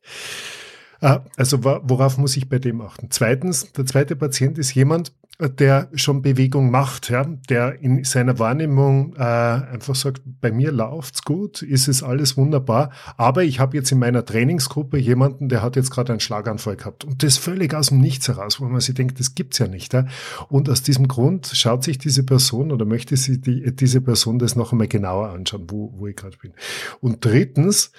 Ah, 1.00 1.22
also 1.36 1.64
worauf 1.64 2.18
muss 2.18 2.38
ich 2.38 2.50
bei 2.50 2.60
dem 2.60 2.82
achten? 2.82 3.08
Zweitens, 3.10 3.72
der 3.74 3.86
zweite 3.86 4.16
Patient 4.16 4.58
ist 4.58 4.74
jemand, 4.74 5.12
der 5.40 5.90
schon 5.94 6.24
Bewegung 6.24 6.72
macht, 6.72 7.12
ja, 7.12 7.24
der 7.24 7.80
in 7.82 8.04
seiner 8.04 8.40
Wahrnehmung 8.40 9.16
äh, 9.18 9.22
einfach 9.22 9.94
sagt, 9.94 10.24
bei 10.42 10.52
mir 10.52 10.72
läuft's 10.72 11.22
gut, 11.22 11.62
ist 11.62 11.88
es 11.88 12.02
alles 12.02 12.38
wunderbar, 12.38 12.92
aber 13.18 13.44
ich 13.44 13.60
habe 13.60 13.78
jetzt 13.78 13.92
in 13.92 14.00
meiner 14.00 14.26
Trainingsgruppe 14.26 14.98
jemanden, 14.98 15.48
der 15.48 15.62
hat 15.62 15.76
jetzt 15.76 15.92
gerade 15.92 16.12
einen 16.12 16.22
Schlaganfall 16.22 16.76
gehabt 16.76 17.04
und 17.04 17.22
das 17.22 17.38
völlig 17.38 17.76
aus 17.76 17.90
dem 17.90 18.00
Nichts 18.00 18.28
heraus, 18.28 18.60
wo 18.60 18.66
man 18.66 18.82
sich 18.82 18.96
denkt, 18.96 19.20
das 19.20 19.36
gibt's 19.36 19.60
ja 19.60 19.68
nicht. 19.68 19.94
Ja? 19.94 20.08
Und 20.50 20.70
aus 20.70 20.82
diesem 20.82 21.08
Grund 21.08 21.52
schaut 21.54 21.84
sich 21.84 22.00
diese 22.00 22.24
Person 22.24 22.72
oder 22.72 22.86
möchte 22.86 23.16
sie 23.16 23.40
die, 23.40 23.76
diese 23.76 24.02
Person 24.02 24.40
das 24.40 24.56
noch 24.56 24.72
einmal 24.72 24.88
genauer 24.88 25.30
anschauen, 25.30 25.66
wo, 25.70 25.94
wo 25.98 26.08
ich 26.08 26.16
gerade 26.16 26.38
bin. 26.38 26.54
Und 27.00 27.24
drittens, 27.24 27.92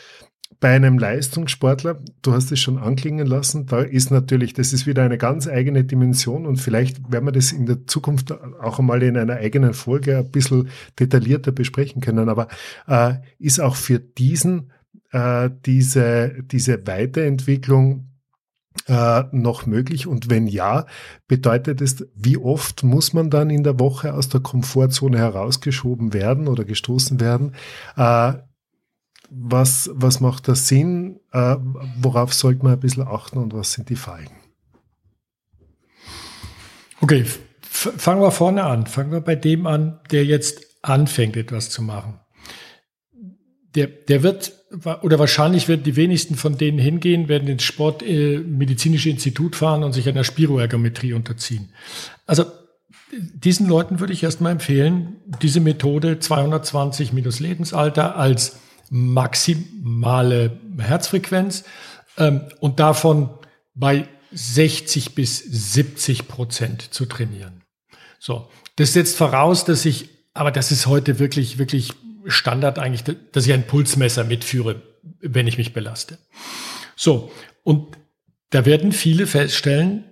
bei 0.61 0.75
einem 0.75 0.99
Leistungssportler, 0.99 1.99
du 2.23 2.33
hast 2.33 2.51
es 2.51 2.59
schon 2.59 2.79
anklingen 2.79 3.27
lassen, 3.27 3.67
da 3.67 3.81
ist 3.81 4.11
natürlich, 4.11 4.55
das 4.55 4.73
ist 4.73 4.87
wieder 4.87 5.03
eine 5.05 5.19
ganz 5.19 5.47
eigene 5.47 5.85
Dimension 5.85 6.47
und 6.47 6.57
vielleicht 6.57 7.13
werden 7.13 7.27
wir 7.27 7.33
das 7.33 7.53
in 7.53 7.67
der 7.67 7.87
Zukunft 7.87 8.33
auch 8.33 8.79
einmal 8.79 9.03
in 9.03 9.17
einer 9.17 9.37
eigenen 9.37 9.73
Folge 9.73 10.19
ein 10.19 10.31
bisschen 10.31 10.69
detaillierter 10.99 11.53
besprechen 11.53 12.03
können, 12.03 12.29
aber 12.29 12.49
äh, 12.87 13.15
ist 13.39 13.61
auch 13.61 13.77
für 13.77 14.01
diesen 14.01 14.73
äh, 15.13 15.51
diese, 15.65 16.43
diese 16.43 16.87
Weiterentwicklung 16.87 18.09
äh, 18.87 19.25
noch 19.33 19.67
möglich? 19.67 20.07
Und 20.07 20.31
wenn 20.31 20.47
ja, 20.47 20.87
bedeutet 21.27 21.81
es, 21.81 22.07
wie 22.15 22.37
oft 22.37 22.85
muss 22.85 23.13
man 23.13 23.31
dann 23.31 23.51
in 23.51 23.65
der 23.65 23.79
Woche 23.79 24.15
aus 24.15 24.29
der 24.29 24.41
Komfortzone 24.41 25.19
herausgeschoben 25.19 26.13
werden 26.13 26.49
oder 26.49 26.65
gestoßen 26.65 27.21
werden? 27.21 27.55
Äh, 27.97 28.35
was, 29.31 29.91
was 29.93 30.21
macht 30.21 30.49
da 30.49 30.55
Sinn? 30.55 31.21
Äh, 31.33 31.57
worauf 32.01 32.33
sollte 32.35 32.65
man 32.65 32.75
ein 32.75 32.81
bisschen 32.81 33.07
achten 33.07 33.39
und 33.39 33.55
was 33.55 33.73
sind 33.73 33.89
die 33.89 33.97
Fallen? 33.97 34.31
Okay, 37.01 37.25
fangen 37.63 38.21
wir 38.21 38.31
vorne 38.31 38.65
an. 38.65 38.87
Fangen 38.87 39.13
wir 39.13 39.21
bei 39.21 39.37
dem 39.37 39.67
an, 39.67 40.01
der 40.11 40.25
jetzt 40.25 40.65
anfängt, 40.83 41.37
etwas 41.37 41.71
zu 41.71 41.83
machen. 41.83 42.21
Der, 43.75 43.87
der 43.87 44.23
wird, 44.23 44.53
oder 45.03 45.19
wahrscheinlich 45.19 45.69
werden 45.69 45.83
die 45.85 45.97
wenigsten 45.97 46.35
von 46.35 46.57
denen 46.57 46.79
hingehen, 46.79 47.29
werden 47.29 47.49
ins 47.49 47.63
Sportmedizinische 47.63 49.11
äh, 49.11 49.13
Institut 49.13 49.57
fahren 49.57 49.85
und 49.85 49.93
sich 49.93 50.09
einer 50.09 50.25
Spiroergometrie 50.25 51.13
unterziehen. 51.13 51.73
Also 52.27 52.47
diesen 53.13 53.69
Leuten 53.69 54.01
würde 54.01 54.13
ich 54.13 54.23
erstmal 54.23 54.53
empfehlen, 54.53 55.17
diese 55.43 55.61
Methode 55.61 56.19
220 56.19 57.13
minus 57.13 57.41
Lebensalter 57.41 58.17
als 58.17 58.59
maximale 58.91 60.59
Herzfrequenz 60.79 61.65
ähm, 62.17 62.43
und 62.61 62.81
davon 62.81 63.31
bei 63.75 64.09
60 64.33 65.15
bis 65.15 65.39
70 65.39 66.29
Prozent 66.29 66.83
zu 66.95 67.07
trainieren. 67.07 67.63
So, 68.19 68.51
das 68.77 68.93
setzt 68.93 69.17
voraus, 69.17 69.65
dass 69.65 69.85
ich, 69.85 70.11
aber 70.35 70.51
das 70.51 70.73
ist 70.73 70.87
heute 70.87 71.19
wirklich, 71.19 71.59
wirklich 71.59 71.93
Standard 72.27 72.79
eigentlich, 72.79 73.05
dass 73.33 73.47
ich 73.47 73.53
ein 73.53 73.67
Pulsmesser 73.67 74.25
mitführe, 74.25 74.83
wenn 75.21 75.47
ich 75.47 75.59
mich 75.59 75.73
belaste. 75.73 76.19
So, 76.97 77.33
und 77.63 77.97
da 78.51 78.67
werden 78.67 78.93
viele 78.93 79.27
feststellen, 79.27 80.05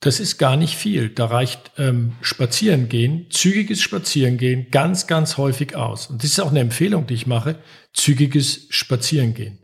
das 0.00 0.20
ist 0.20 0.38
gar 0.38 0.56
nicht 0.56 0.76
viel. 0.76 1.08
Da 1.08 1.26
reicht 1.26 1.72
ähm, 1.78 2.12
Spazierengehen, 2.20 3.26
zügiges 3.30 3.80
Spazierengehen 3.80 4.70
ganz, 4.70 5.06
ganz 5.06 5.36
häufig 5.36 5.74
aus. 5.74 6.08
Und 6.08 6.22
das 6.22 6.30
ist 6.30 6.40
auch 6.40 6.50
eine 6.50 6.60
Empfehlung, 6.60 7.06
die 7.06 7.14
ich 7.14 7.26
mache, 7.26 7.58
zügiges 7.92 8.66
Spazierengehen. 8.70 9.58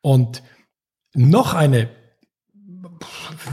Und 0.00 0.42
noch 1.14 1.54
eine 1.54 1.90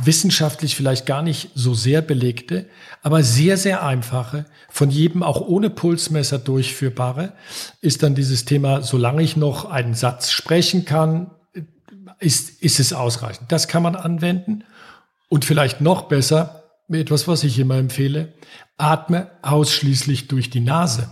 wissenschaftlich 0.03 0.75
vielleicht 0.75 1.05
gar 1.05 1.21
nicht 1.21 1.49
so 1.55 1.73
sehr 1.73 2.01
belegte, 2.01 2.67
aber 3.01 3.23
sehr, 3.23 3.57
sehr 3.57 3.83
einfache, 3.85 4.45
von 4.69 4.89
jedem 4.89 5.23
auch 5.23 5.41
ohne 5.41 5.69
Pulsmesser 5.69 6.39
durchführbare, 6.39 7.33
ist 7.81 8.03
dann 8.03 8.15
dieses 8.15 8.45
Thema, 8.45 8.81
solange 8.81 9.23
ich 9.23 9.35
noch 9.35 9.65
einen 9.65 9.93
Satz 9.93 10.31
sprechen 10.31 10.85
kann, 10.85 11.31
ist, 12.19 12.61
ist 12.61 12.79
es 12.79 12.93
ausreichend. 12.93 13.51
Das 13.51 13.67
kann 13.67 13.83
man 13.83 13.95
anwenden. 13.95 14.63
Und 15.33 15.45
vielleicht 15.45 15.81
noch 15.81 16.03
besser, 16.03 16.63
etwas, 16.89 17.27
was 17.27 17.43
ich 17.43 17.57
immer 17.57 17.77
empfehle, 17.77 18.35
atme 18.77 19.31
ausschließlich 19.41 20.27
durch 20.27 20.51
die 20.51 20.59
Nase. 20.59 21.11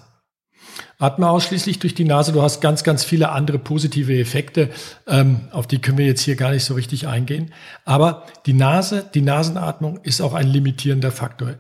Atme 1.00 1.28
ausschließlich 1.28 1.80
durch 1.80 1.96
die 1.96 2.04
Nase. 2.04 2.32
Du 2.32 2.44
hast 2.44 2.62
ganz, 2.62 2.84
ganz 2.84 3.04
viele 3.04 3.30
andere 3.30 3.58
positive 3.58 4.16
Effekte, 4.16 4.70
ähm, 5.08 5.48
auf 5.50 5.66
die 5.66 5.80
können 5.80 5.98
wir 5.98 6.06
jetzt 6.06 6.22
hier 6.22 6.36
gar 6.36 6.52
nicht 6.52 6.66
so 6.66 6.76
richtig 6.76 7.08
eingehen. 7.08 7.52
Aber 7.84 8.28
die 8.46 8.54
Nase, 8.54 9.10
die 9.12 9.24
Nasenatmung 9.24 10.02
ist 10.04 10.22
auch 10.22 10.36
ein 10.36 10.50
limitierender 10.50 11.10
Faktor. 11.10 11.56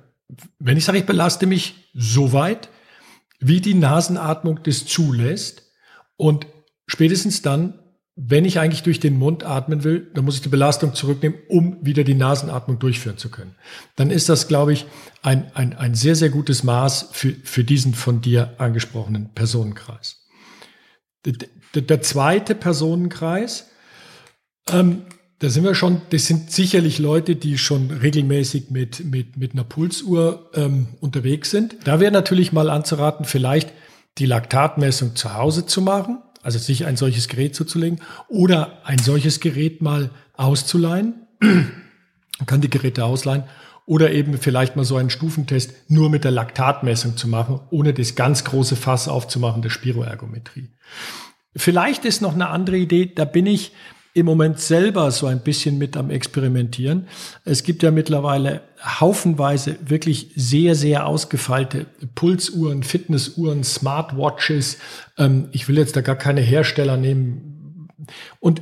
Wenn 0.60 0.78
ich 0.78 0.86
sage, 0.86 1.00
ich 1.00 1.08
belaste 1.08 1.48
mich 1.48 1.90
so 1.96 2.32
weit, 2.32 2.70
wie 3.40 3.60
die 3.60 3.74
Nasenatmung 3.74 4.62
das 4.62 4.86
zulässt 4.86 5.64
und 6.16 6.46
spätestens 6.86 7.42
dann 7.42 7.81
wenn 8.16 8.44
ich 8.46 8.60
eigentlich 8.60 8.84
durch 8.84 9.00
den 9.00 9.18
Mund 9.18 9.46
atmen 9.46 9.84
will, 9.84 10.12
dann 10.14 10.26
muss 10.26 10.36
ich 10.36 10.42
die 10.42 10.50
Belastung 10.50 10.94
zurücknehmen, 10.94 11.40
um 11.48 11.78
wieder 11.82 12.04
die 12.04 12.14
Nasenatmung 12.14 12.78
durchführen 12.78 13.18
zu 13.18 13.30
können. 13.30 13.56
Dann 13.96 14.12
ist 14.12 14.28
das, 14.28 14.48
glaube 14.48 14.74
ich, 14.74 14.86
ein, 15.22 15.50
ein, 15.56 15.74
ein 15.74 15.96
sehr, 15.96 16.16
sehr 16.16 16.30
gutes 16.30 16.64
Maß 16.64 17.10
für, 17.14 17.34
für 17.44 17.64
diesen 17.64 17.94
von 17.94 18.22
dir 18.22 18.56
angesprochenen 18.58 19.34
Personenkreis. 19.34 20.28
Der, 21.26 21.82
der 21.82 22.02
zweite 22.02 22.54
Personenkreis, 22.54 23.70
ähm, 24.70 25.04
da 25.40 25.50
sind 25.50 25.64
wir 25.64 25.74
schon, 25.74 26.02
das 26.10 26.28
sind 26.28 26.52
sicherlich 26.52 27.00
Leute, 27.00 27.36
die 27.36 27.58
schon 27.58 27.92
regelmäßig 27.92 28.72
mit, 28.72 29.06
mit, 29.06 29.38
mit 29.38 29.54
einer 29.54 29.64
Pulsuhr 29.64 30.52
ähm, 30.54 30.90
unterwegs 31.00 31.50
sind. 31.50 31.78
Da 31.86 32.00
wäre 32.00 32.12
natürlich 32.12 32.52
mal 32.52 32.70
anzuraten, 32.70 33.26
vielleicht 33.26 33.72
die 34.18 34.26
Laktatmessung 34.26 35.16
zu 35.16 35.34
Hause 35.34 35.66
zu 35.66 35.82
machen 35.82 36.20
also 36.44 36.60
sich 36.60 36.86
ein 36.86 36.98
solches 36.98 37.28
Gerät 37.28 37.56
zuzulegen 37.56 38.00
oder 38.28 38.80
ein 38.84 39.00
solches 39.00 39.40
Gerät 39.40 39.82
mal 39.82 40.10
auszuleihen. 40.34 41.28
Man 41.40 42.48
kann 42.48 42.62
die 42.62 42.70
Geräte 42.70 43.06
ausleihen 43.06 43.44
oder 43.86 44.12
eben 44.12 44.38
vielleicht 44.38 44.76
mal 44.76 44.86
so 44.86 44.98
einen 44.98 45.10
Stufentest 45.10 45.74
nur 45.90 46.10
mit 46.10 46.24
der 46.24 46.32
Laktatmessung 46.32 47.18
zu 47.18 47.28
machen, 47.28 47.60
ohne 47.70 47.94
das 47.94 48.16
ganz 48.16 48.44
große 48.44 48.76
Fass 48.76 49.08
aufzumachen 49.08 49.62
der 49.62 49.70
Spiroergometrie. 49.70 50.70
Vielleicht 51.56 52.06
ist 52.06 52.22
noch 52.22 52.34
eine 52.34 52.48
andere 52.48 52.78
Idee, 52.78 53.12
da 53.14 53.26
bin 53.26 53.46
ich 53.46 53.74
im 54.14 54.26
Moment 54.26 54.60
selber 54.60 55.10
so 55.12 55.28
ein 55.28 55.40
bisschen 55.40 55.78
mit 55.78 55.96
am 55.96 56.10
Experimentieren. 56.10 57.08
Es 57.46 57.64
gibt 57.64 57.82
ja 57.84 57.92
mittlerweile 57.92 58.62
haufenweise 58.84 59.78
wirklich 59.86 60.32
sehr, 60.36 60.76
sehr 60.76 61.08
ausgefeilte 61.08 61.86
Pulsuhren, 62.16 62.84
Fitnessuhren, 62.84 63.64
Smartwatches. 63.64 64.78
Ähm, 65.18 65.48
ich 65.52 65.68
will 65.68 65.78
jetzt 65.78 65.96
da 65.96 66.02
gar 66.02 66.18
keine 66.18 66.42
Hersteller 66.42 66.98
nehmen. 66.98 67.88
Und 68.40 68.62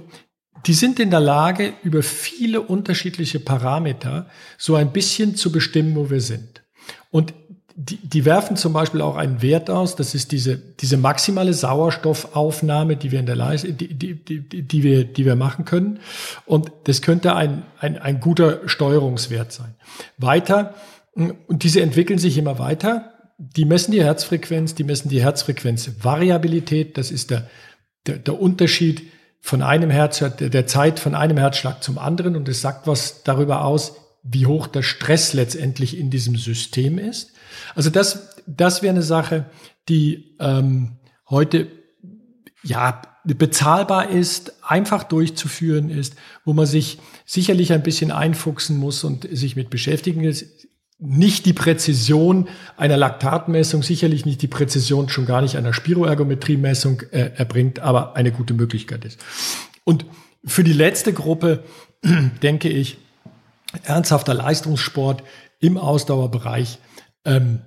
die 0.65 0.73
sind 0.73 0.99
in 0.99 1.09
der 1.09 1.21
Lage, 1.21 1.73
über 1.83 2.03
viele 2.03 2.61
unterschiedliche 2.61 3.39
Parameter 3.39 4.29
so 4.57 4.75
ein 4.75 4.91
bisschen 4.91 5.35
zu 5.35 5.51
bestimmen, 5.51 5.95
wo 5.95 6.09
wir 6.09 6.21
sind. 6.21 6.63
Und 7.11 7.33
die, 7.81 7.95
die 7.95 8.25
werfen 8.25 8.57
zum 8.57 8.73
Beispiel 8.73 9.01
auch 9.01 9.15
einen 9.15 9.41
Wert 9.41 9.69
aus, 9.69 9.95
das 9.95 10.13
ist 10.13 10.33
diese, 10.33 10.57
diese 10.57 10.97
maximale 10.97 11.53
Sauerstoffaufnahme, 11.53 12.97
die 12.97 13.11
wir 13.11 13.21
in 13.21 13.25
der 13.25 13.37
Leiste, 13.37 13.71
die, 13.71 13.93
die, 13.93 14.15
die, 14.15 14.63
die, 14.63 14.83
wir, 14.83 15.05
die 15.05 15.25
wir 15.25 15.37
machen 15.37 15.63
können. 15.63 15.99
Und 16.45 16.73
das 16.83 17.01
könnte 17.01 17.37
ein, 17.37 17.63
ein, 17.79 17.97
ein 17.97 18.19
guter 18.19 18.67
Steuerungswert 18.67 19.53
sein. 19.53 19.75
Weiter, 20.17 20.73
und 21.13 21.63
diese 21.63 21.79
entwickeln 21.79 22.19
sich 22.19 22.37
immer 22.37 22.59
weiter. 22.59 23.13
Die 23.37 23.63
messen 23.63 23.93
die 23.93 24.03
Herzfrequenz, 24.03 24.75
die 24.75 24.83
messen 24.83 25.07
die 25.07 25.21
Herzfrequenzvariabilität. 25.21 26.97
Das 26.97 27.11
ist 27.11 27.31
der, 27.31 27.47
der, 28.07 28.17
der 28.17 28.41
Unterschied 28.41 29.03
von 29.39 29.61
einem 29.61 29.89
Herz, 29.89 30.21
der 30.37 30.67
Zeit 30.67 30.99
von 30.99 31.15
einem 31.15 31.37
Herzschlag 31.37 31.81
zum 31.81 31.97
anderen. 31.97 32.35
Und 32.35 32.49
es 32.49 32.59
sagt 32.59 32.87
was 32.87 33.23
darüber 33.23 33.63
aus, 33.63 33.95
wie 34.21 34.47
hoch 34.47 34.67
der 34.67 34.83
Stress 34.83 35.31
letztendlich 35.31 35.97
in 35.97 36.09
diesem 36.09 36.35
System 36.35 36.99
ist. 36.99 37.31
Also 37.75 37.89
das, 37.89 38.35
das 38.47 38.81
wäre 38.81 38.93
eine 38.93 39.03
Sache, 39.03 39.45
die 39.87 40.35
ähm, 40.39 40.97
heute 41.29 41.67
ja 42.63 43.01
bezahlbar 43.25 44.09
ist, 44.09 44.63
einfach 44.63 45.03
durchzuführen 45.03 45.89
ist, 45.89 46.15
wo 46.45 46.53
man 46.53 46.65
sich 46.65 46.99
sicherlich 47.25 47.73
ein 47.73 47.83
bisschen 47.83 48.11
einfuchsen 48.11 48.77
muss 48.77 49.03
und 49.03 49.27
sich 49.31 49.55
mit 49.55 49.69
beschäftigen 49.69 50.23
ist. 50.23 50.67
Nicht 51.01 51.45
die 51.45 51.53
Präzision 51.53 52.49
einer 52.75 52.97
Laktatmessung, 52.97 53.83
sicherlich 53.83 54.25
nicht 54.25 54.41
die 54.41 54.47
Präzision 54.47 55.07
schon 55.07 55.25
gar 55.25 55.41
nicht 55.41 55.55
einer 55.55 55.73
Spiroergometriemessung 55.73 57.01
äh, 57.11 57.31
erbringt, 57.35 57.79
aber 57.79 58.15
eine 58.15 58.31
gute 58.31 58.53
Möglichkeit 58.53 59.05
ist. 59.05 59.19
Und 59.85 60.05
für 60.43 60.63
die 60.63 60.73
letzte 60.73 61.13
Gruppe 61.13 61.63
denke 62.43 62.69
ich, 62.69 62.97
ernsthafter 63.83 64.33
Leistungssport 64.33 65.23
im 65.59 65.77
Ausdauerbereich 65.77 66.79
ähm, 67.25 67.61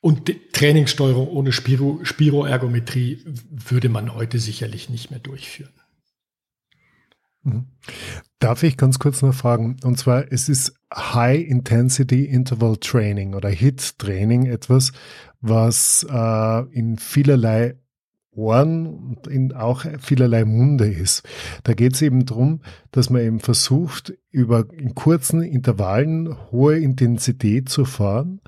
und 0.00 0.30
Trainingssteuerung 0.52 1.28
ohne 1.28 1.50
Spiro, 1.52 2.00
Spiroergometrie 2.02 3.24
würde 3.50 3.88
man 3.88 4.14
heute 4.14 4.38
sicherlich 4.38 4.90
nicht 4.90 5.10
mehr 5.10 5.20
durchführen. 5.20 5.72
Mhm. 7.42 7.66
Darf 8.38 8.62
ich 8.62 8.76
ganz 8.76 8.98
kurz 8.98 9.22
noch 9.22 9.34
fragen? 9.34 9.76
Und 9.82 9.98
zwar, 9.98 10.30
es 10.30 10.48
ist 10.48 10.74
High 10.94 11.46
Intensity 11.46 12.24
Interval 12.24 12.76
Training 12.76 13.34
oder 13.34 13.48
HIT 13.48 13.98
Training 13.98 14.46
etwas, 14.46 14.92
was 15.40 16.06
äh, 16.10 16.60
in 16.72 16.98
vielerlei 16.98 17.78
Ohren 18.36 18.86
und 18.86 19.26
in 19.26 19.52
auch 19.52 19.84
vielerlei 20.00 20.44
Munde 20.44 20.86
ist. 20.86 21.22
Da 21.62 21.74
geht 21.74 21.94
es 21.94 22.02
eben 22.02 22.26
darum, 22.26 22.60
dass 22.90 23.10
man 23.10 23.22
eben 23.22 23.40
versucht, 23.40 24.14
über 24.30 24.66
in 24.72 24.94
kurzen 24.94 25.42
Intervallen 25.42 26.36
hohe 26.50 26.78
Intensität 26.78 27.68
zu 27.68 27.84
fahren, 27.84 28.40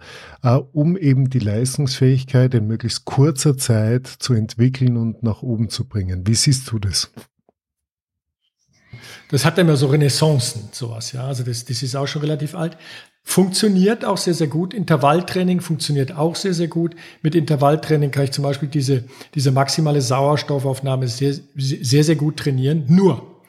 äh, 0.42 0.54
um 0.54 0.96
eben 0.96 1.30
die 1.30 1.38
Leistungsfähigkeit 1.38 2.54
in 2.54 2.66
möglichst 2.66 3.04
kurzer 3.04 3.56
Zeit 3.56 4.06
zu 4.06 4.34
entwickeln 4.34 4.96
und 4.96 5.22
nach 5.22 5.42
oben 5.42 5.68
zu 5.68 5.86
bringen. 5.86 6.26
Wie 6.26 6.34
siehst 6.34 6.70
du 6.70 6.78
das? 6.78 7.12
Das 9.28 9.44
hat 9.44 9.58
immer 9.58 9.76
so 9.76 9.88
Renaissancen, 9.88 10.68
sowas, 10.72 11.12
ja. 11.12 11.26
Also 11.26 11.42
das, 11.42 11.64
das 11.64 11.82
ist 11.82 11.96
auch 11.96 12.06
schon 12.06 12.22
relativ 12.22 12.54
alt. 12.54 12.76
Funktioniert 13.24 14.04
auch 14.04 14.18
sehr, 14.18 14.34
sehr 14.34 14.46
gut. 14.46 14.72
Intervalltraining 14.72 15.60
funktioniert 15.60 16.16
auch 16.16 16.36
sehr, 16.36 16.54
sehr 16.54 16.68
gut. 16.68 16.94
Mit 17.22 17.34
Intervalltraining 17.34 18.12
kann 18.12 18.24
ich 18.24 18.30
zum 18.30 18.44
Beispiel 18.44 18.68
diese, 18.68 19.02
diese 19.34 19.50
maximale 19.50 20.00
Sauerstoffaufnahme 20.00 21.08
sehr, 21.08 21.34
sehr, 21.56 22.04
sehr 22.04 22.14
gut 22.14 22.36
trainieren. 22.36 22.84
Nur 22.86 23.42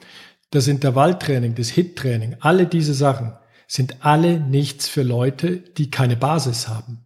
das 0.50 0.66
Intervalltraining, 0.66 1.54
das 1.54 1.68
HIT-Training, 1.68 2.36
alle 2.40 2.66
diese 2.66 2.94
Sachen 2.94 3.34
sind 3.68 4.04
alle 4.04 4.40
nichts 4.40 4.88
für 4.88 5.02
Leute, 5.02 5.58
die 5.58 5.90
keine 5.90 6.16
Basis 6.16 6.68
haben. 6.68 7.04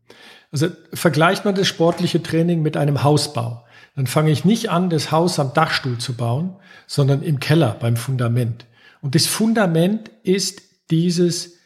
Also 0.53 0.69
vergleicht 0.93 1.45
man 1.45 1.55
das 1.55 1.67
sportliche 1.67 2.23
Training 2.23 2.63
mit 2.63 2.77
einem 2.77 3.03
Hausbau. 3.03 3.65
Dann 3.97 4.07
fange 4.07 4.31
ich 4.31 4.45
nicht 4.45 4.71
an, 4.71 4.91
das 4.91 5.11
Haus 5.11 5.39
am 5.39 5.53
Dachstuhl 5.55 5.99
zu 5.99 6.15
bauen, 6.15 6.57
sondern 6.87 7.23
im 7.23 7.41
Keller 7.41 7.77
beim 7.79 7.97
Fundament. 7.97 8.67
Und 9.01 9.15
das 9.15 9.27
Fundament 9.27 10.11
ist 10.23 10.63
dieses 10.91 11.59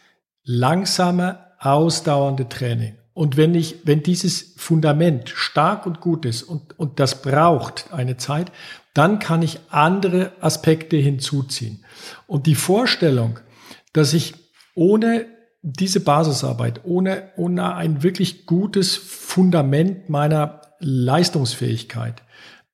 langsame, 0.44 1.38
ausdauernde 1.58 2.48
Training. 2.48 2.96
Und 3.12 3.36
wenn 3.36 3.54
ich, 3.54 3.76
wenn 3.84 4.02
dieses 4.02 4.54
Fundament 4.56 5.30
stark 5.30 5.86
und 5.86 6.00
gut 6.00 6.24
ist 6.24 6.42
und, 6.42 6.78
und 6.78 7.00
das 7.00 7.22
braucht 7.22 7.92
eine 7.92 8.16
Zeit, 8.18 8.52
dann 8.94 9.18
kann 9.18 9.42
ich 9.42 9.58
andere 9.70 10.32
Aspekte 10.40 10.96
hinzuziehen. 10.96 11.84
Und 12.26 12.46
die 12.46 12.54
Vorstellung, 12.54 13.40
dass 13.92 14.12
ich 14.12 14.34
ohne 14.74 15.26
diese 15.68 15.98
Basisarbeit, 15.98 16.82
ohne, 16.84 17.30
ohne 17.36 17.74
ein 17.74 18.04
wirklich 18.04 18.46
gutes 18.46 18.94
Fundament 18.94 20.08
meiner 20.08 20.60
Leistungsfähigkeit 20.78 22.22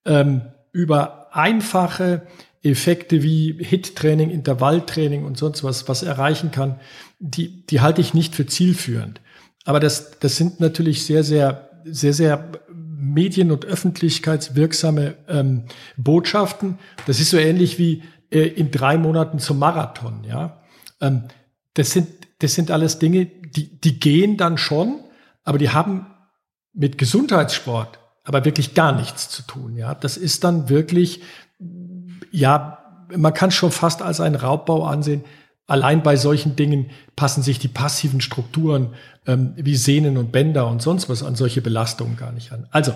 ähm, 0.05 0.43
über 0.73 1.35
einfache 1.35 2.27
Effekte 2.63 3.23
wie 3.23 3.57
Hit-Training, 3.59 4.29
Intervalltraining 4.29 5.25
und 5.25 5.39
sonst 5.39 5.65
was, 5.65 5.89
was 5.89 6.03
erreichen 6.03 6.51
kann, 6.51 6.81
die, 7.19 7.65
die 7.65 7.81
halte 7.81 8.03
ich 8.03 8.13
nicht 8.13 8.35
für 8.35 8.45
zielführend. 8.45 9.23
Aber 9.65 9.81
das, 9.81 10.19
das 10.21 10.37
sind 10.37 10.61
natürlich 10.61 11.07
sehr, 11.07 11.25
sehr, 11.25 11.71
sehr, 11.87 12.13
sehr 12.13 12.51
medien- 12.75 13.53
und 13.53 13.65
öffentlichkeitswirksame 13.65 15.15
ähm, 15.29 15.65
Botschaften. 15.97 16.79
Das 17.07 17.21
ist 17.21 17.31
so 17.31 17.39
ähnlich 17.39 17.79
wie 17.79 18.03
äh, 18.31 18.41
in 18.41 18.71
drei 18.71 18.99
Monaten 18.99 19.39
zum 19.39 19.59
Marathon. 19.59 20.25
Ja, 20.29 20.63
ähm, 21.01 21.23
das 21.73 21.93
sind 21.93 22.22
das 22.43 22.55
sind 22.55 22.71
alles 22.71 22.99
Dinge, 22.99 23.27
die 23.27 23.81
die 23.81 23.99
gehen 24.01 24.37
dann 24.37 24.59
schon, 24.59 25.01
aber 25.45 25.59
die 25.59 25.71
haben 25.71 26.07
mit 26.73 26.99
Gesundheitssport 26.99 27.99
aber 28.25 28.45
wirklich 28.45 28.75
gar 28.75 28.93
nichts 28.93 29.29
zu 29.31 29.43
tun. 29.43 29.77
Ja, 29.77 29.95
das 29.95 30.17
ist 30.17 30.45
dann 30.45 30.69
wirklich 30.69 31.23
ja, 32.31 32.79
man 33.15 33.35
kann 33.35 33.49
es 33.49 33.55
schon 33.55 33.73
fast 33.73 34.01
als 34.01 34.21
einen 34.21 34.37
Raubbau 34.37 34.85
ansehen 34.85 35.25
allein 35.67 36.03
bei 36.03 36.17
solchen 36.17 36.57
Dingen 36.57 36.91
passen 37.17 37.43
sich 37.43 37.59
die 37.59 37.69
passiven 37.69 38.21
Strukturen 38.21 38.95
ähm, 39.27 39.55
wie 39.57 39.77
Sehnen 39.77 40.17
und 40.17 40.33
Bänder 40.33 40.67
und 40.67 40.83
sonst 40.83 41.09
was 41.09 41.23
an 41.23 41.35
solche 41.35 41.63
Belastungen 41.63 42.17
gar 42.17 42.33
nicht 42.33 42.53
an. 42.53 42.67
Also 42.71 42.93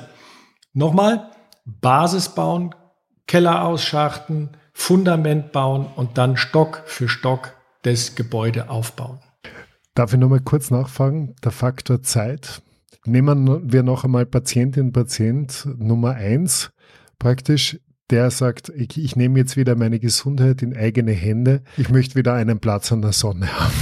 nochmal, 0.72 1.30
Basis 1.64 2.28
bauen, 2.28 2.74
Keller 3.26 3.64
ausschachten, 3.64 4.56
Fundament 4.72 5.52
bauen 5.52 5.86
und 5.96 6.18
dann 6.18 6.36
Stock 6.36 6.82
für 6.84 7.08
Stock 7.08 7.54
das 7.82 8.14
Gebäude 8.14 8.68
aufbauen. 8.68 9.20
Darf 9.96 10.12
ich 10.12 10.18
nochmal 10.20 10.40
kurz 10.40 10.70
nachfragen? 10.70 11.34
Der 11.42 11.52
Faktor 11.52 12.02
Zeit. 12.02 12.60
Nehmen 13.06 13.72
wir 13.72 13.82
noch 13.82 14.04
einmal 14.04 14.26
Patientin, 14.26 14.92
Patient 14.92 15.66
Nummer 15.78 16.14
eins 16.14 16.70
praktisch 17.18 17.80
der 18.10 18.30
sagt, 18.30 18.68
ich, 18.68 19.02
ich, 19.02 19.16
nehme 19.16 19.38
jetzt 19.38 19.56
wieder 19.56 19.74
meine 19.74 19.98
Gesundheit 19.98 20.62
in 20.62 20.76
eigene 20.76 21.10
Hände. 21.10 21.62
Ich 21.76 21.88
möchte 21.88 22.14
wieder 22.14 22.34
einen 22.34 22.60
Platz 22.60 22.92
an 22.92 23.02
der 23.02 23.12
Sonne 23.12 23.48
haben, 23.58 23.72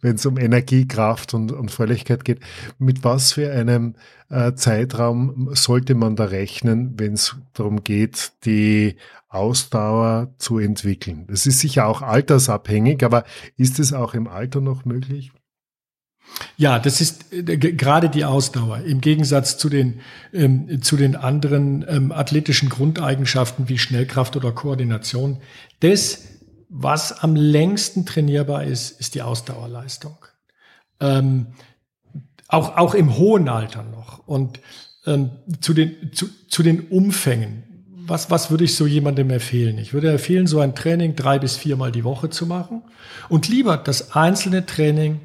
wenn 0.00 0.16
es 0.16 0.26
um 0.26 0.38
Energie, 0.38 0.86
Kraft 0.86 1.34
und, 1.34 1.52
und 1.52 1.70
Fröhlichkeit 1.70 2.24
geht. 2.24 2.40
Mit 2.78 3.04
was 3.04 3.32
für 3.32 3.52
einem 3.52 3.94
äh, 4.30 4.54
Zeitraum 4.54 5.50
sollte 5.52 5.94
man 5.94 6.16
da 6.16 6.24
rechnen, 6.24 6.94
wenn 6.98 7.14
es 7.14 7.36
darum 7.52 7.84
geht, 7.84 8.32
die 8.44 8.96
Ausdauer 9.28 10.34
zu 10.38 10.58
entwickeln? 10.58 11.26
Das 11.28 11.46
ist 11.46 11.60
sicher 11.60 11.86
auch 11.86 12.02
altersabhängig, 12.02 13.04
aber 13.04 13.24
ist 13.56 13.78
es 13.78 13.92
auch 13.92 14.14
im 14.14 14.28
Alter 14.28 14.60
noch 14.60 14.84
möglich? 14.84 15.32
Ja, 16.56 16.78
das 16.78 17.00
ist 17.00 17.32
äh, 17.32 17.42
gerade 17.56 18.08
die 18.08 18.24
Ausdauer 18.24 18.78
im 18.78 19.00
Gegensatz 19.00 19.58
zu 19.58 19.68
den, 19.68 20.00
ähm, 20.32 20.82
zu 20.82 20.96
den 20.96 21.16
anderen 21.16 21.84
ähm, 21.88 22.12
athletischen 22.12 22.68
Grundeigenschaften 22.68 23.68
wie 23.68 23.78
Schnellkraft 23.78 24.36
oder 24.36 24.52
Koordination. 24.52 25.38
Das, 25.80 26.33
was 26.68 27.12
am 27.22 27.36
längsten 27.36 28.06
trainierbar 28.06 28.64
ist, 28.64 28.98
ist 29.00 29.14
die 29.14 29.22
Ausdauerleistung. 29.22 30.16
Ähm, 31.00 31.48
auch, 32.48 32.76
auch 32.76 32.94
im 32.94 33.16
hohen 33.16 33.48
Alter 33.48 33.82
noch. 33.82 34.26
Und 34.26 34.60
ähm, 35.06 35.30
zu, 35.60 35.74
den, 35.74 36.12
zu, 36.12 36.28
zu 36.48 36.62
den 36.62 36.88
Umfängen. 36.88 37.62
Was, 38.06 38.30
was 38.30 38.50
würde 38.50 38.64
ich 38.64 38.76
so 38.76 38.86
jemandem 38.86 39.30
empfehlen? 39.30 39.78
Ich 39.78 39.94
würde 39.94 40.10
empfehlen, 40.10 40.46
so 40.46 40.60
ein 40.60 40.74
Training 40.74 41.16
drei 41.16 41.38
bis 41.38 41.56
viermal 41.56 41.90
die 41.90 42.04
Woche 42.04 42.28
zu 42.28 42.46
machen 42.46 42.82
und 43.28 43.48
lieber 43.48 43.78
das 43.78 44.14
einzelne 44.14 44.66
Training 44.66 45.20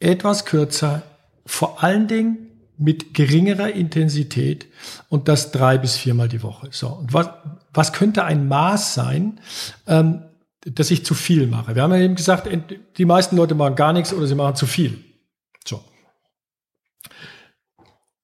etwas 0.00 0.44
kürzer, 0.44 1.02
vor 1.46 1.82
allen 1.82 2.08
Dingen 2.08 2.44
mit 2.76 3.14
geringerer 3.14 3.70
Intensität 3.70 4.66
und 5.08 5.28
das 5.28 5.50
drei 5.52 5.78
bis 5.78 5.96
viermal 5.96 6.28
die 6.28 6.42
Woche. 6.42 6.68
So, 6.72 6.88
und 6.88 7.12
was, 7.12 7.30
was 7.72 7.92
könnte 7.92 8.24
ein 8.24 8.48
Maß 8.48 8.94
sein, 8.94 9.40
ähm, 9.86 10.22
dass 10.64 10.90
ich 10.90 11.04
zu 11.04 11.14
viel 11.14 11.46
mache? 11.46 11.74
Wir 11.74 11.82
haben 11.82 11.92
ja 11.92 12.00
eben 12.00 12.14
gesagt, 12.14 12.48
die 12.96 13.04
meisten 13.04 13.36
Leute 13.36 13.54
machen 13.54 13.74
gar 13.74 13.92
nichts 13.92 14.12
oder 14.12 14.26
sie 14.26 14.34
machen 14.34 14.56
zu 14.56 14.66
viel. 14.66 15.04
So. 15.64 15.82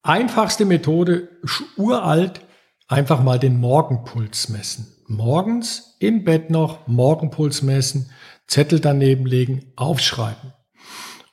Einfachste 0.02 0.64
Methode, 0.64 1.28
uralt, 1.76 2.40
einfach 2.88 3.22
mal 3.22 3.38
den 3.38 3.60
Morgenpuls 3.60 4.48
messen. 4.48 4.86
Morgens 5.06 5.96
im 5.98 6.24
Bett 6.24 6.50
noch 6.50 6.86
Morgenpuls 6.86 7.62
messen, 7.62 8.10
Zettel 8.46 8.80
daneben 8.80 9.26
legen, 9.26 9.72
aufschreiben. 9.76 10.52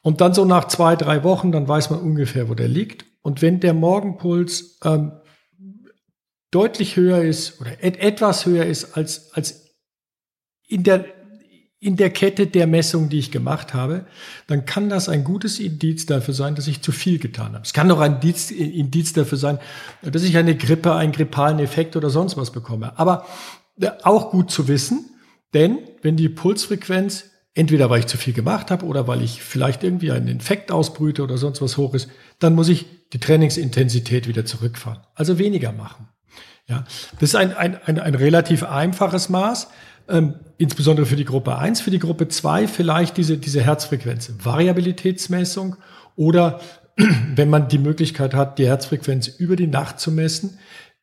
Und 0.02 0.22
dann 0.22 0.34
so 0.34 0.46
nach 0.46 0.66
zwei, 0.66 0.96
drei 0.96 1.24
Wochen, 1.24 1.52
dann 1.52 1.68
weiß 1.68 1.90
man 1.90 2.00
ungefähr, 2.00 2.50
wo 2.50 2.54
der 2.54 2.68
liegt. 2.68 3.06
Und 3.22 3.42
wenn 3.42 3.60
der 3.60 3.74
Morgenpuls 3.74 4.80
ähm, 4.84 5.12
deutlich 6.52 6.96
höher 6.96 7.22
ist 7.24 7.60
oder 7.60 7.84
et 7.84 7.98
etwas 7.98 8.46
höher 8.46 8.66
ist 8.66 8.96
als, 8.96 9.34
als 9.34 9.67
in 10.68 10.84
der, 10.84 11.06
in 11.80 11.96
der 11.96 12.10
Kette 12.10 12.48
der 12.48 12.68
Messung, 12.68 13.10
die 13.10 13.20
ich 13.20 13.32
gemacht 13.32 13.74
habe, 13.74 14.06
dann 14.48 14.66
kann 14.66 14.90
das 14.90 15.10
ein 15.10 15.24
gutes 15.24 15.60
Indiz 15.60 16.06
dafür 16.06 16.34
sein, 16.34 16.56
dass 16.56 16.68
ich 16.68 16.82
zu 16.82 16.92
viel 16.92 17.20
getan 17.20 17.54
habe. 17.54 17.64
Es 17.64 17.74
kann 17.74 17.90
doch 17.90 18.00
ein 18.00 18.16
Indiz, 18.16 18.52
Indiz 18.52 19.14
dafür 19.14 19.38
sein, 19.38 19.60
dass 20.02 20.24
ich 20.24 20.38
eine 20.38 20.56
Grippe, 20.56 20.94
einen 20.94 21.12
grippalen 21.12 21.60
Effekt 21.60 21.96
oder 21.96 22.10
sonst 22.10 22.38
was 22.38 22.52
bekomme. 22.52 22.98
Aber 23.00 23.26
äh, 23.80 23.90
auch 24.04 24.32
gut 24.32 24.52
zu 24.52 24.68
wissen, 24.68 25.10
denn 25.54 25.80
wenn 26.02 26.18
die 26.18 26.30
Pulsfrequenz 26.30 27.26
entweder 27.54 27.90
weil 27.90 28.02
ich 28.02 28.08
zu 28.08 28.18
viel 28.18 28.34
gemacht 28.34 28.70
habe 28.70 28.86
oder 28.86 29.08
weil 29.08 29.24
ich 29.24 29.42
vielleicht 29.42 29.84
irgendwie 29.84 30.12
einen 30.12 30.28
Infekt 30.28 30.72
ausbrüte 30.72 31.24
oder 31.24 31.40
sonst 31.40 31.60
was 31.60 31.76
hoch 31.78 31.96
ist, 31.96 32.08
dann 32.38 32.54
muss 32.54 32.70
ich 32.70 32.86
die 33.14 33.20
Trainingsintensität 33.20 34.28
wieder 34.28 34.46
zurückfahren. 34.46 35.00
Also 35.16 35.40
weniger 35.40 35.72
machen. 35.72 36.08
Ja, 36.68 36.84
das 37.14 37.30
ist 37.30 37.36
ein, 37.36 37.56
ein, 37.56 37.82
ein, 37.86 38.00
ein 38.00 38.14
relativ 38.14 38.62
einfaches 38.64 39.30
Maß, 39.30 39.70
ähm, 40.10 40.36
insbesondere 40.58 41.06
für 41.06 41.16
die 41.16 41.26
Gruppe 41.26 41.58
1. 41.58 41.82
Für 41.82 41.92
die 41.92 42.00
Gruppe 42.00 42.28
2 42.28 42.68
vielleicht 42.68 43.18
diese, 43.18 43.38
diese 43.38 43.62
Herzfrequenz, 43.62 44.32
Variabilitätsmessung 44.44 45.76
oder 46.16 46.60
wenn 47.36 47.50
man 47.50 47.68
die 47.68 47.78
Möglichkeit 47.78 48.34
hat, 48.34 48.60
die 48.60 48.68
Herzfrequenz 48.68 49.28
über 49.28 49.56
die 49.56 49.68
Nacht 49.68 50.00
zu 50.00 50.12
messen, 50.12 50.58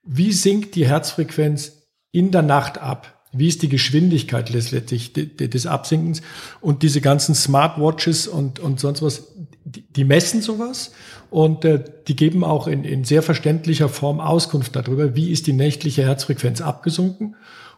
wie 0.05 0.33
sinkt 0.33 0.75
die 0.75 0.87
Herzfrequenz 0.87 1.89
in 2.13 2.31
der 2.31 2.43
Nacht 2.43 2.79
ab? 2.79 3.15
Wie 3.33 3.49
ist 3.49 3.63
die 3.63 3.69
Geschwindigkeit 3.69 4.51
letztlich 4.51 5.13
des 5.13 5.67
Absinkens? 5.67 6.23
Und 6.61 6.83
diese 6.83 7.01
ganzen 7.01 7.35
Smartwatches 7.35 8.29
und, 8.29 8.61
und 8.61 8.79
sonst 8.79 9.03
was, 9.03 9.35
die, 9.65 10.05
messen 10.05 10.41
sowas 10.41 10.93
und 11.31 11.65
äh, 11.65 11.83
die 12.07 12.15
geben 12.15 12.45
auch 12.45 12.69
in, 12.69 12.85
in 12.85 13.03
sehr 13.03 13.23
verständlicher 13.23 13.89
Form 13.89 14.21
Auskunft 14.21 14.77
darüber, 14.77 15.17
wie 15.17 15.31
ist 15.33 15.49
die 15.49 15.53
nächtliche 15.53 16.05
Herzfrequenz 16.05 16.61
abgesunken. 16.61 17.35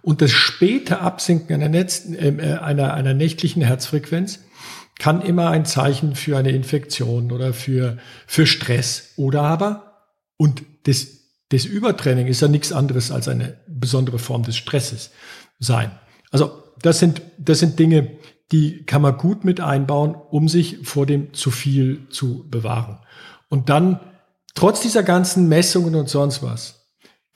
Und 0.07 0.23
das 0.23 0.31
späte 0.31 1.01
Absinken 1.01 1.53
einer, 1.53 1.69
Netz, 1.69 2.05
äh, 2.09 2.59
einer, 2.63 2.95
einer 2.95 3.13
nächtlichen 3.13 3.61
Herzfrequenz 3.61 4.39
kann 5.01 5.21
immer 5.21 5.51
ein 5.51 5.65
Zeichen 5.65 6.15
für 6.15 6.39
eine 6.39 6.53
Infektion 6.53 7.33
oder 7.33 7.53
für, 7.53 7.99
für 8.25 8.47
Stress 8.47 9.15
oder 9.17 9.43
aber, 9.43 10.05
und 10.37 10.63
das, 10.85 11.09
das 11.49 11.65
Übertraining 11.65 12.29
ist 12.29 12.41
ja 12.41 12.47
nichts 12.47 12.71
anderes 12.71 13.11
als 13.11 13.27
eine 13.27 13.57
besondere 13.67 14.21
Form 14.21 14.45
des 14.45 14.57
Stresses 14.57 15.11
sein. 15.59 15.91
Also 16.31 16.63
das 16.81 17.01
sind, 17.01 17.21
das 17.37 17.59
sind 17.59 17.77
Dinge, 17.77 18.13
die 18.53 18.85
kann 18.85 19.03
man 19.03 19.17
gut 19.17 19.45
mit 19.45 19.61
einbauen, 19.61 20.15
um 20.15 20.49
sich 20.49 20.87
vor 20.87 21.07
dem 21.07 21.35
zu 21.35 21.51
viel 21.51 22.07
zu 22.11 22.49
bewahren. 22.49 23.01
Und 23.49 23.71
dann, 23.71 23.99
trotz 24.55 24.83
dieser 24.83 25.03
ganzen 25.03 25.49
Messungen 25.49 25.97
und 25.97 26.09
sonst 26.09 26.45
was, 26.45 26.86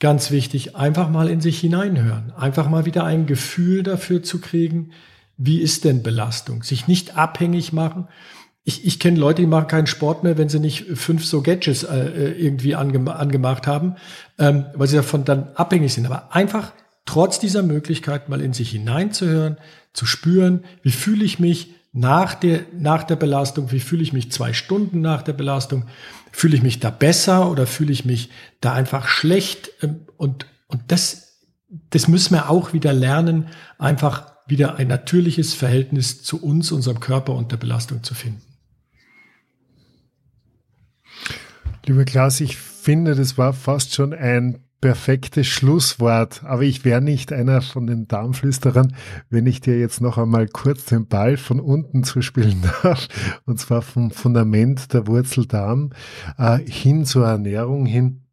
ganz 0.01 0.31
wichtig, 0.31 0.75
einfach 0.75 1.09
mal 1.09 1.29
in 1.29 1.39
sich 1.39 1.59
hineinhören, 1.59 2.33
einfach 2.35 2.67
mal 2.67 2.85
wieder 2.85 3.05
ein 3.05 3.27
Gefühl 3.27 3.83
dafür 3.83 4.21
zu 4.23 4.41
kriegen, 4.41 4.91
wie 5.37 5.59
ist 5.59 5.85
denn 5.85 6.03
Belastung? 6.03 6.63
Sich 6.63 6.87
nicht 6.87 7.17
abhängig 7.17 7.71
machen. 7.71 8.07
Ich, 8.63 8.85
ich 8.85 8.99
kenne 8.99 9.19
Leute, 9.19 9.41
die 9.41 9.47
machen 9.47 9.67
keinen 9.67 9.87
Sport 9.87 10.23
mehr, 10.23 10.37
wenn 10.37 10.49
sie 10.49 10.59
nicht 10.59 10.85
fünf 10.95 11.25
so 11.25 11.41
Gadgets 11.41 11.83
äh, 11.83 11.97
äh 11.97 12.31
irgendwie 12.45 12.75
ange, 12.75 13.15
angemacht 13.15 13.65
haben, 13.65 13.95
ähm, 14.37 14.65
weil 14.75 14.87
sie 14.87 14.97
davon 14.97 15.23
dann 15.23 15.49
abhängig 15.55 15.93
sind. 15.93 16.05
Aber 16.05 16.35
einfach 16.35 16.73
trotz 17.05 17.39
dieser 17.39 17.63
Möglichkeit 17.63 18.27
mal 18.27 18.41
in 18.41 18.53
sich 18.53 18.71
hineinzuhören, 18.71 19.57
zu 19.93 20.05
spüren, 20.05 20.63
wie 20.83 20.91
fühle 20.91 21.23
ich 21.23 21.39
mich 21.39 21.73
nach 21.93 22.35
der, 22.35 22.61
nach 22.77 23.03
der 23.03 23.15
Belastung, 23.17 23.71
wie 23.71 23.79
fühle 23.79 24.03
ich 24.03 24.13
mich 24.13 24.31
zwei 24.31 24.53
Stunden 24.53 25.01
nach 25.01 25.21
der 25.21 25.33
Belastung, 25.33 25.85
fühle 26.31 26.55
ich 26.55 26.63
mich 26.63 26.79
da 26.79 26.89
besser 26.89 27.49
oder 27.49 27.67
fühle 27.67 27.91
ich 27.91 28.05
mich 28.05 28.29
da 28.61 28.73
einfach 28.73 29.07
schlecht 29.07 29.71
ähm, 29.81 30.07
und, 30.17 30.45
und 30.67 30.81
das, 30.87 31.45
das 31.89 32.07
müssen 32.07 32.33
wir 32.33 32.49
auch 32.49 32.73
wieder 32.73 32.93
lernen, 32.93 33.47
einfach 33.77 34.31
wieder 34.47 34.75
ein 34.75 34.87
natürliches 34.87 35.53
Verhältnis 35.53 36.23
zu 36.23 36.41
uns, 36.43 36.71
unserem 36.71 36.99
Körper 36.99 37.33
und 37.33 37.51
der 37.51 37.57
Belastung 37.57 38.03
zu 38.03 38.13
finden. 38.13 38.41
Lieber 41.85 42.05
Klaus, 42.05 42.41
ich 42.41 42.57
finde, 42.57 43.15
das 43.15 43.37
war 43.37 43.53
fast 43.53 43.95
schon 43.95 44.13
ein 44.13 44.63
perfektes 44.81 45.47
Schlusswort. 45.47 46.43
Aber 46.43 46.63
ich 46.63 46.83
wäre 46.83 47.01
nicht 47.01 47.31
einer 47.31 47.61
von 47.61 47.87
den 47.87 48.07
Darmflüsterern, 48.07 48.95
wenn 49.29 49.45
ich 49.45 49.61
dir 49.61 49.79
jetzt 49.79 50.01
noch 50.01 50.17
einmal 50.17 50.47
kurz 50.47 50.85
den 50.85 51.07
Ball 51.07 51.37
von 51.37 51.59
unten 51.59 52.03
zuspielen 52.03 52.61
darf. 52.83 53.07
Und 53.45 53.59
zwar 53.59 53.81
vom 53.81 54.11
Fundament 54.11 54.93
der 54.93 55.07
Wurzeldarm 55.07 55.91
äh, 56.37 56.57
hin 56.57 57.05
zur 57.05 57.27
Ernährung 57.27 57.85
hin 57.85 58.23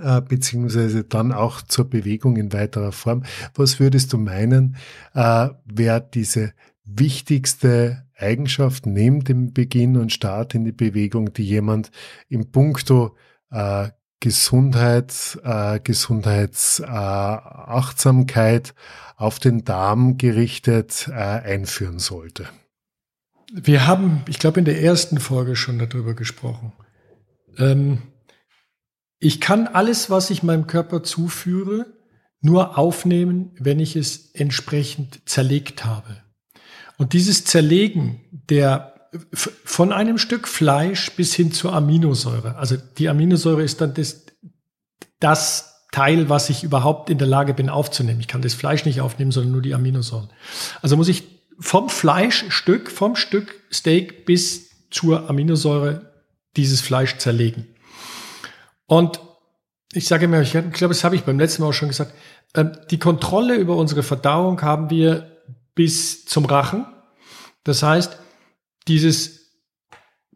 äh, 0.00 0.20
beziehungsweise 0.20 1.04
dann 1.04 1.32
auch 1.32 1.62
zur 1.62 1.88
Bewegung 1.88 2.36
in 2.36 2.52
weiterer 2.52 2.92
Form. 2.92 3.22
Was 3.54 3.78
würdest 3.78 4.12
du 4.12 4.18
meinen, 4.18 4.76
äh, 5.14 5.50
wäre 5.64 6.08
diese 6.12 6.52
wichtigste 6.84 8.04
Eigenschaft 8.16 8.86
neben 8.86 9.24
dem 9.24 9.52
Beginn 9.52 9.96
und 9.96 10.12
Start 10.12 10.54
in 10.54 10.64
die 10.64 10.72
Bewegung, 10.72 11.32
die 11.32 11.44
jemand 11.44 11.90
im 12.28 12.50
Punkto 12.50 13.16
äh, 13.50 13.88
Gesundheit, 14.24 15.38
äh, 15.44 15.78
Gesundheitsachtsamkeit 15.80 18.70
äh, 18.70 18.72
auf 19.16 19.38
den 19.38 19.64
Darm 19.66 20.16
gerichtet 20.16 21.08
äh, 21.08 21.12
einführen 21.12 21.98
sollte? 21.98 22.48
Wir 23.52 23.86
haben, 23.86 24.22
ich 24.26 24.38
glaube, 24.38 24.60
in 24.60 24.64
der 24.64 24.80
ersten 24.80 25.20
Folge 25.20 25.56
schon 25.56 25.78
darüber 25.78 26.14
gesprochen. 26.14 26.72
Ähm, 27.58 27.98
ich 29.18 29.42
kann 29.42 29.66
alles, 29.66 30.08
was 30.08 30.30
ich 30.30 30.42
meinem 30.42 30.66
Körper 30.66 31.02
zuführe, 31.02 31.84
nur 32.40 32.78
aufnehmen, 32.78 33.50
wenn 33.58 33.78
ich 33.78 33.94
es 33.94 34.30
entsprechend 34.32 35.28
zerlegt 35.28 35.84
habe. 35.84 36.22
Und 36.96 37.12
dieses 37.12 37.44
Zerlegen 37.44 38.22
der 38.48 38.93
von 39.32 39.92
einem 39.92 40.18
Stück 40.18 40.48
Fleisch 40.48 41.10
bis 41.12 41.34
hin 41.34 41.52
zur 41.52 41.72
Aminosäure. 41.72 42.56
Also 42.56 42.76
die 42.98 43.08
Aminosäure 43.08 43.62
ist 43.62 43.80
dann 43.80 43.94
das, 43.94 44.24
das 45.20 45.86
Teil, 45.92 46.28
was 46.28 46.50
ich 46.50 46.64
überhaupt 46.64 47.10
in 47.10 47.18
der 47.18 47.28
Lage 47.28 47.54
bin 47.54 47.68
aufzunehmen. 47.68 48.20
Ich 48.20 48.28
kann 48.28 48.42
das 48.42 48.54
Fleisch 48.54 48.84
nicht 48.84 49.00
aufnehmen, 49.00 49.30
sondern 49.30 49.52
nur 49.52 49.62
die 49.62 49.74
Aminosäuren. 49.74 50.30
Also 50.82 50.96
muss 50.96 51.08
ich 51.08 51.22
vom 51.58 51.88
Fleischstück, 51.88 52.90
vom 52.90 53.14
Stück 53.14 53.54
Steak 53.72 54.26
bis 54.26 54.70
zur 54.90 55.30
Aminosäure 55.30 56.12
dieses 56.56 56.80
Fleisch 56.80 57.18
zerlegen. 57.18 57.66
Und 58.86 59.20
ich 59.92 60.06
sage 60.06 60.26
mir, 60.26 60.42
ich 60.42 60.50
glaube, 60.50 60.88
das 60.88 61.04
habe 61.04 61.14
ich 61.14 61.22
beim 61.22 61.38
letzten 61.38 61.62
Mal 61.62 61.68
auch 61.68 61.72
schon 61.72 61.88
gesagt, 61.88 62.12
ähm, 62.54 62.72
die 62.90 62.98
Kontrolle 62.98 63.54
über 63.54 63.76
unsere 63.76 64.02
Verdauung 64.02 64.60
haben 64.62 64.90
wir 64.90 65.30
bis 65.74 66.24
zum 66.24 66.44
Rachen. 66.44 66.86
Das 67.62 67.82
heißt, 67.82 68.18
dieses 68.88 69.50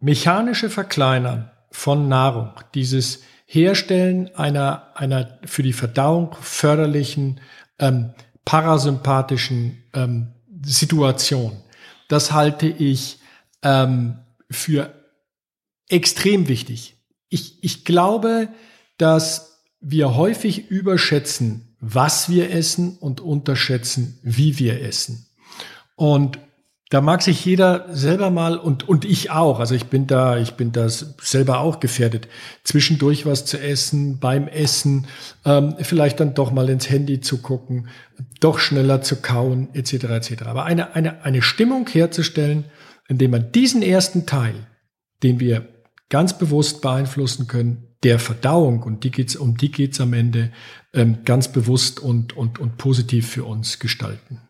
mechanische 0.01 0.71
Verkleinern 0.71 1.51
von 1.71 2.09
Nahrung, 2.09 2.53
dieses 2.75 3.23
Herstellen 3.47 4.35
einer, 4.35 4.97
einer 4.97 5.39
für 5.45 5.63
die 5.63 5.73
Verdauung 5.73 6.35
förderlichen, 6.41 7.41
ähm, 7.79 8.13
parasympathischen 8.45 9.83
ähm, 9.95 10.35
Situation, 10.63 11.63
das 12.09 12.33
halte 12.33 12.67
ich 12.67 13.19
ähm, 13.63 14.19
für 14.51 14.95
extrem 15.89 16.49
wichtig. 16.49 16.97
Ich, 17.29 17.63
ich 17.63 17.85
glaube, 17.85 18.49
dass 18.97 19.63
wir 19.81 20.17
häufig 20.17 20.71
überschätzen, 20.71 21.77
was 21.81 22.29
wir 22.29 22.51
essen 22.51 22.97
und 22.99 23.21
unterschätzen, 23.21 24.19
wie 24.23 24.59
wir 24.59 24.83
essen. 24.83 25.27
Und 25.95 26.39
da 26.91 27.03
mag 27.03 27.23
sich 27.23 27.45
jeder 27.45 27.87
selber 27.95 28.31
mal 28.31 28.57
und, 28.57 28.89
und 28.89 29.05
ich 29.05 29.31
auch, 29.31 29.61
also 29.61 29.75
ich 29.75 29.87
bin 29.87 30.07
da, 30.07 30.39
ich 30.39 30.55
bin 30.55 30.73
da 30.73 30.89
selber 30.89 31.61
auch 31.61 31.81
gefährdet, 31.81 32.29
zwischendurch 32.65 33.27
was 33.27 33.45
zu 33.45 33.61
essen, 33.61 34.19
beim 34.21 34.49
Essen, 34.49 35.07
ähm, 35.45 35.75
vielleicht 35.81 36.21
dann 36.21 36.33
doch 36.33 36.51
mal 36.51 36.71
ins 36.71 36.89
Handy 36.89 37.21
zu 37.21 37.43
gucken, 37.43 37.89
doch 38.41 38.59
schneller 38.59 39.03
zu 39.03 39.17
kauen, 39.17 39.69
etc. 39.75 40.05
etc. 40.05 40.43
Aber 40.47 40.65
eine, 40.65 40.95
eine, 40.95 41.23
eine 41.25 41.43
Stimmung 41.43 41.87
herzustellen, 41.87 42.65
indem 43.07 43.33
man 43.33 43.53
diesen 43.53 43.83
ersten 43.83 44.25
Teil, 44.25 44.55
den 45.23 45.41
wir 45.41 45.69
ganz 46.09 46.39
bewusst 46.39 46.81
beeinflussen 46.81 47.49
können, 47.49 47.85
der 48.03 48.19
Verdauung, 48.19 48.83
und 48.83 49.05
die 49.05 49.11
geht's, 49.11 49.37
um 49.37 49.57
die 49.59 49.73
geht's 49.73 50.01
am 50.01 50.15
Ende, 50.15 50.53
ähm, 50.95 51.19
ganz 51.25 51.53
bewusst 51.53 52.01
und, 52.01 52.35
und, 52.35 52.59
und 52.59 52.79
positiv 52.79 53.29
für 53.29 53.45
uns 53.45 53.79
gestalten. 53.79 54.48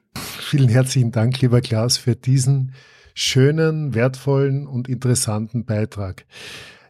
Vielen 0.51 0.71
herzlichen 0.71 1.13
Dank, 1.13 1.43
lieber 1.43 1.61
Klaas, 1.61 1.99
für 1.99 2.17
diesen 2.17 2.73
schönen, 3.13 3.93
wertvollen 3.93 4.67
und 4.67 4.89
interessanten 4.89 5.67
Beitrag. 5.67 6.25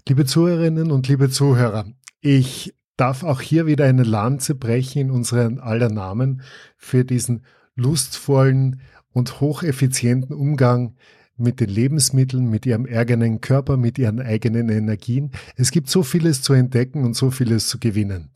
Liebe 0.09 0.25
Zuhörerinnen 0.25 0.93
und 0.93 1.09
liebe 1.09 1.29
Zuhörer, 1.29 1.85
ich 2.21 2.73
darf 2.97 3.25
auch 3.25 3.41
hier 3.41 3.67
wieder 3.67 3.85
eine 3.87 4.05
Lanze 4.05 4.55
brechen 4.55 5.01
in 5.01 5.11
unseren 5.11 5.59
aller 5.59 5.89
Namen 5.89 6.43
für 6.77 7.05
diesen 7.05 7.43
lustvollen 7.75 8.81
und 9.11 9.41
hocheffizienten 9.41 10.37
Umgang 10.37 10.95
mit 11.39 11.61
den 11.61 11.71
Lebensmitteln, 11.71 12.49
mit 12.51 12.67
ihrem 12.67 12.87
eigenen 12.87 13.41
Körper, 13.41 13.77
mit 13.77 13.99
ihren 13.99 14.21
eigenen 14.21 14.69
Energien. 14.69 15.31
Es 15.57 15.71
gibt 15.71 15.89
so 15.89 16.03
vieles 16.03 16.43
zu 16.43 16.53
entdecken 16.53 17.05
und 17.05 17.15
so 17.15 17.31
vieles 17.31 17.69
zu 17.69 17.79
gewinnen. 17.79 18.31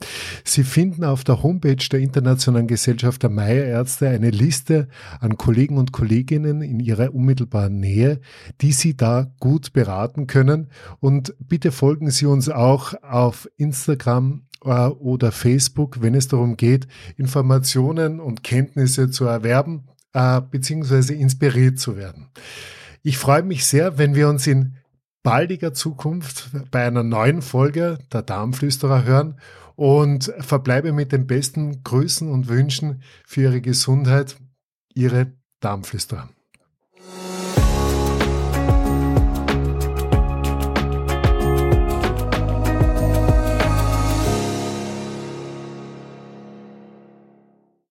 Sie 0.44 0.64
finden 0.64 1.04
auf 1.04 1.24
der 1.24 1.42
Homepage 1.42 1.84
der 1.90 2.00
Internationalen 2.00 2.66
Gesellschaft 2.66 3.22
der 3.22 3.30
Meierärzte 3.30 4.08
eine 4.08 4.30
Liste 4.30 4.88
an 5.20 5.36
Kollegen 5.36 5.78
und 5.78 5.92
Kolleginnen 5.92 6.62
in 6.62 6.80
ihrer 6.80 7.14
unmittelbaren 7.14 7.78
Nähe, 7.78 8.20
die 8.60 8.72
Sie 8.72 8.96
da 8.96 9.32
gut 9.40 9.72
beraten 9.72 10.26
können. 10.26 10.68
Und 11.00 11.34
bitte 11.40 11.72
folgen 11.72 12.10
Sie 12.10 12.26
uns 12.26 12.48
auch 12.48 12.94
auf 13.02 13.48
Instagram 13.56 14.42
äh, 14.64 14.86
oder 14.86 15.32
Facebook, 15.32 16.02
wenn 16.02 16.14
es 16.14 16.28
darum 16.28 16.56
geht, 16.56 16.86
Informationen 17.16 18.20
und 18.20 18.44
Kenntnisse 18.44 19.10
zu 19.10 19.24
erwerben 19.24 19.84
äh, 20.12 20.40
beziehungsweise 20.40 21.14
inspiriert 21.14 21.78
zu 21.78 21.96
werden. 21.96 22.28
Ich 23.02 23.18
freue 23.18 23.42
mich 23.42 23.66
sehr, 23.66 23.98
wenn 23.98 24.14
wir 24.14 24.28
uns 24.28 24.46
in 24.46 24.76
baldiger 25.24 25.72
Zukunft 25.72 26.50
bei 26.70 26.86
einer 26.86 27.02
neuen 27.02 27.42
Folge 27.42 27.98
der 28.12 28.22
Darmflüsterer 28.22 29.04
hören 29.04 29.40
und 29.74 30.32
verbleibe 30.38 30.92
mit 30.92 31.12
den 31.12 31.26
besten 31.26 31.82
Grüßen 31.82 32.30
und 32.30 32.48
Wünschen 32.48 33.02
für 33.26 33.42
Ihre 33.42 33.60
Gesundheit, 33.60 34.36
Ihre 34.94 35.32
Darmflüsterer. 35.60 36.28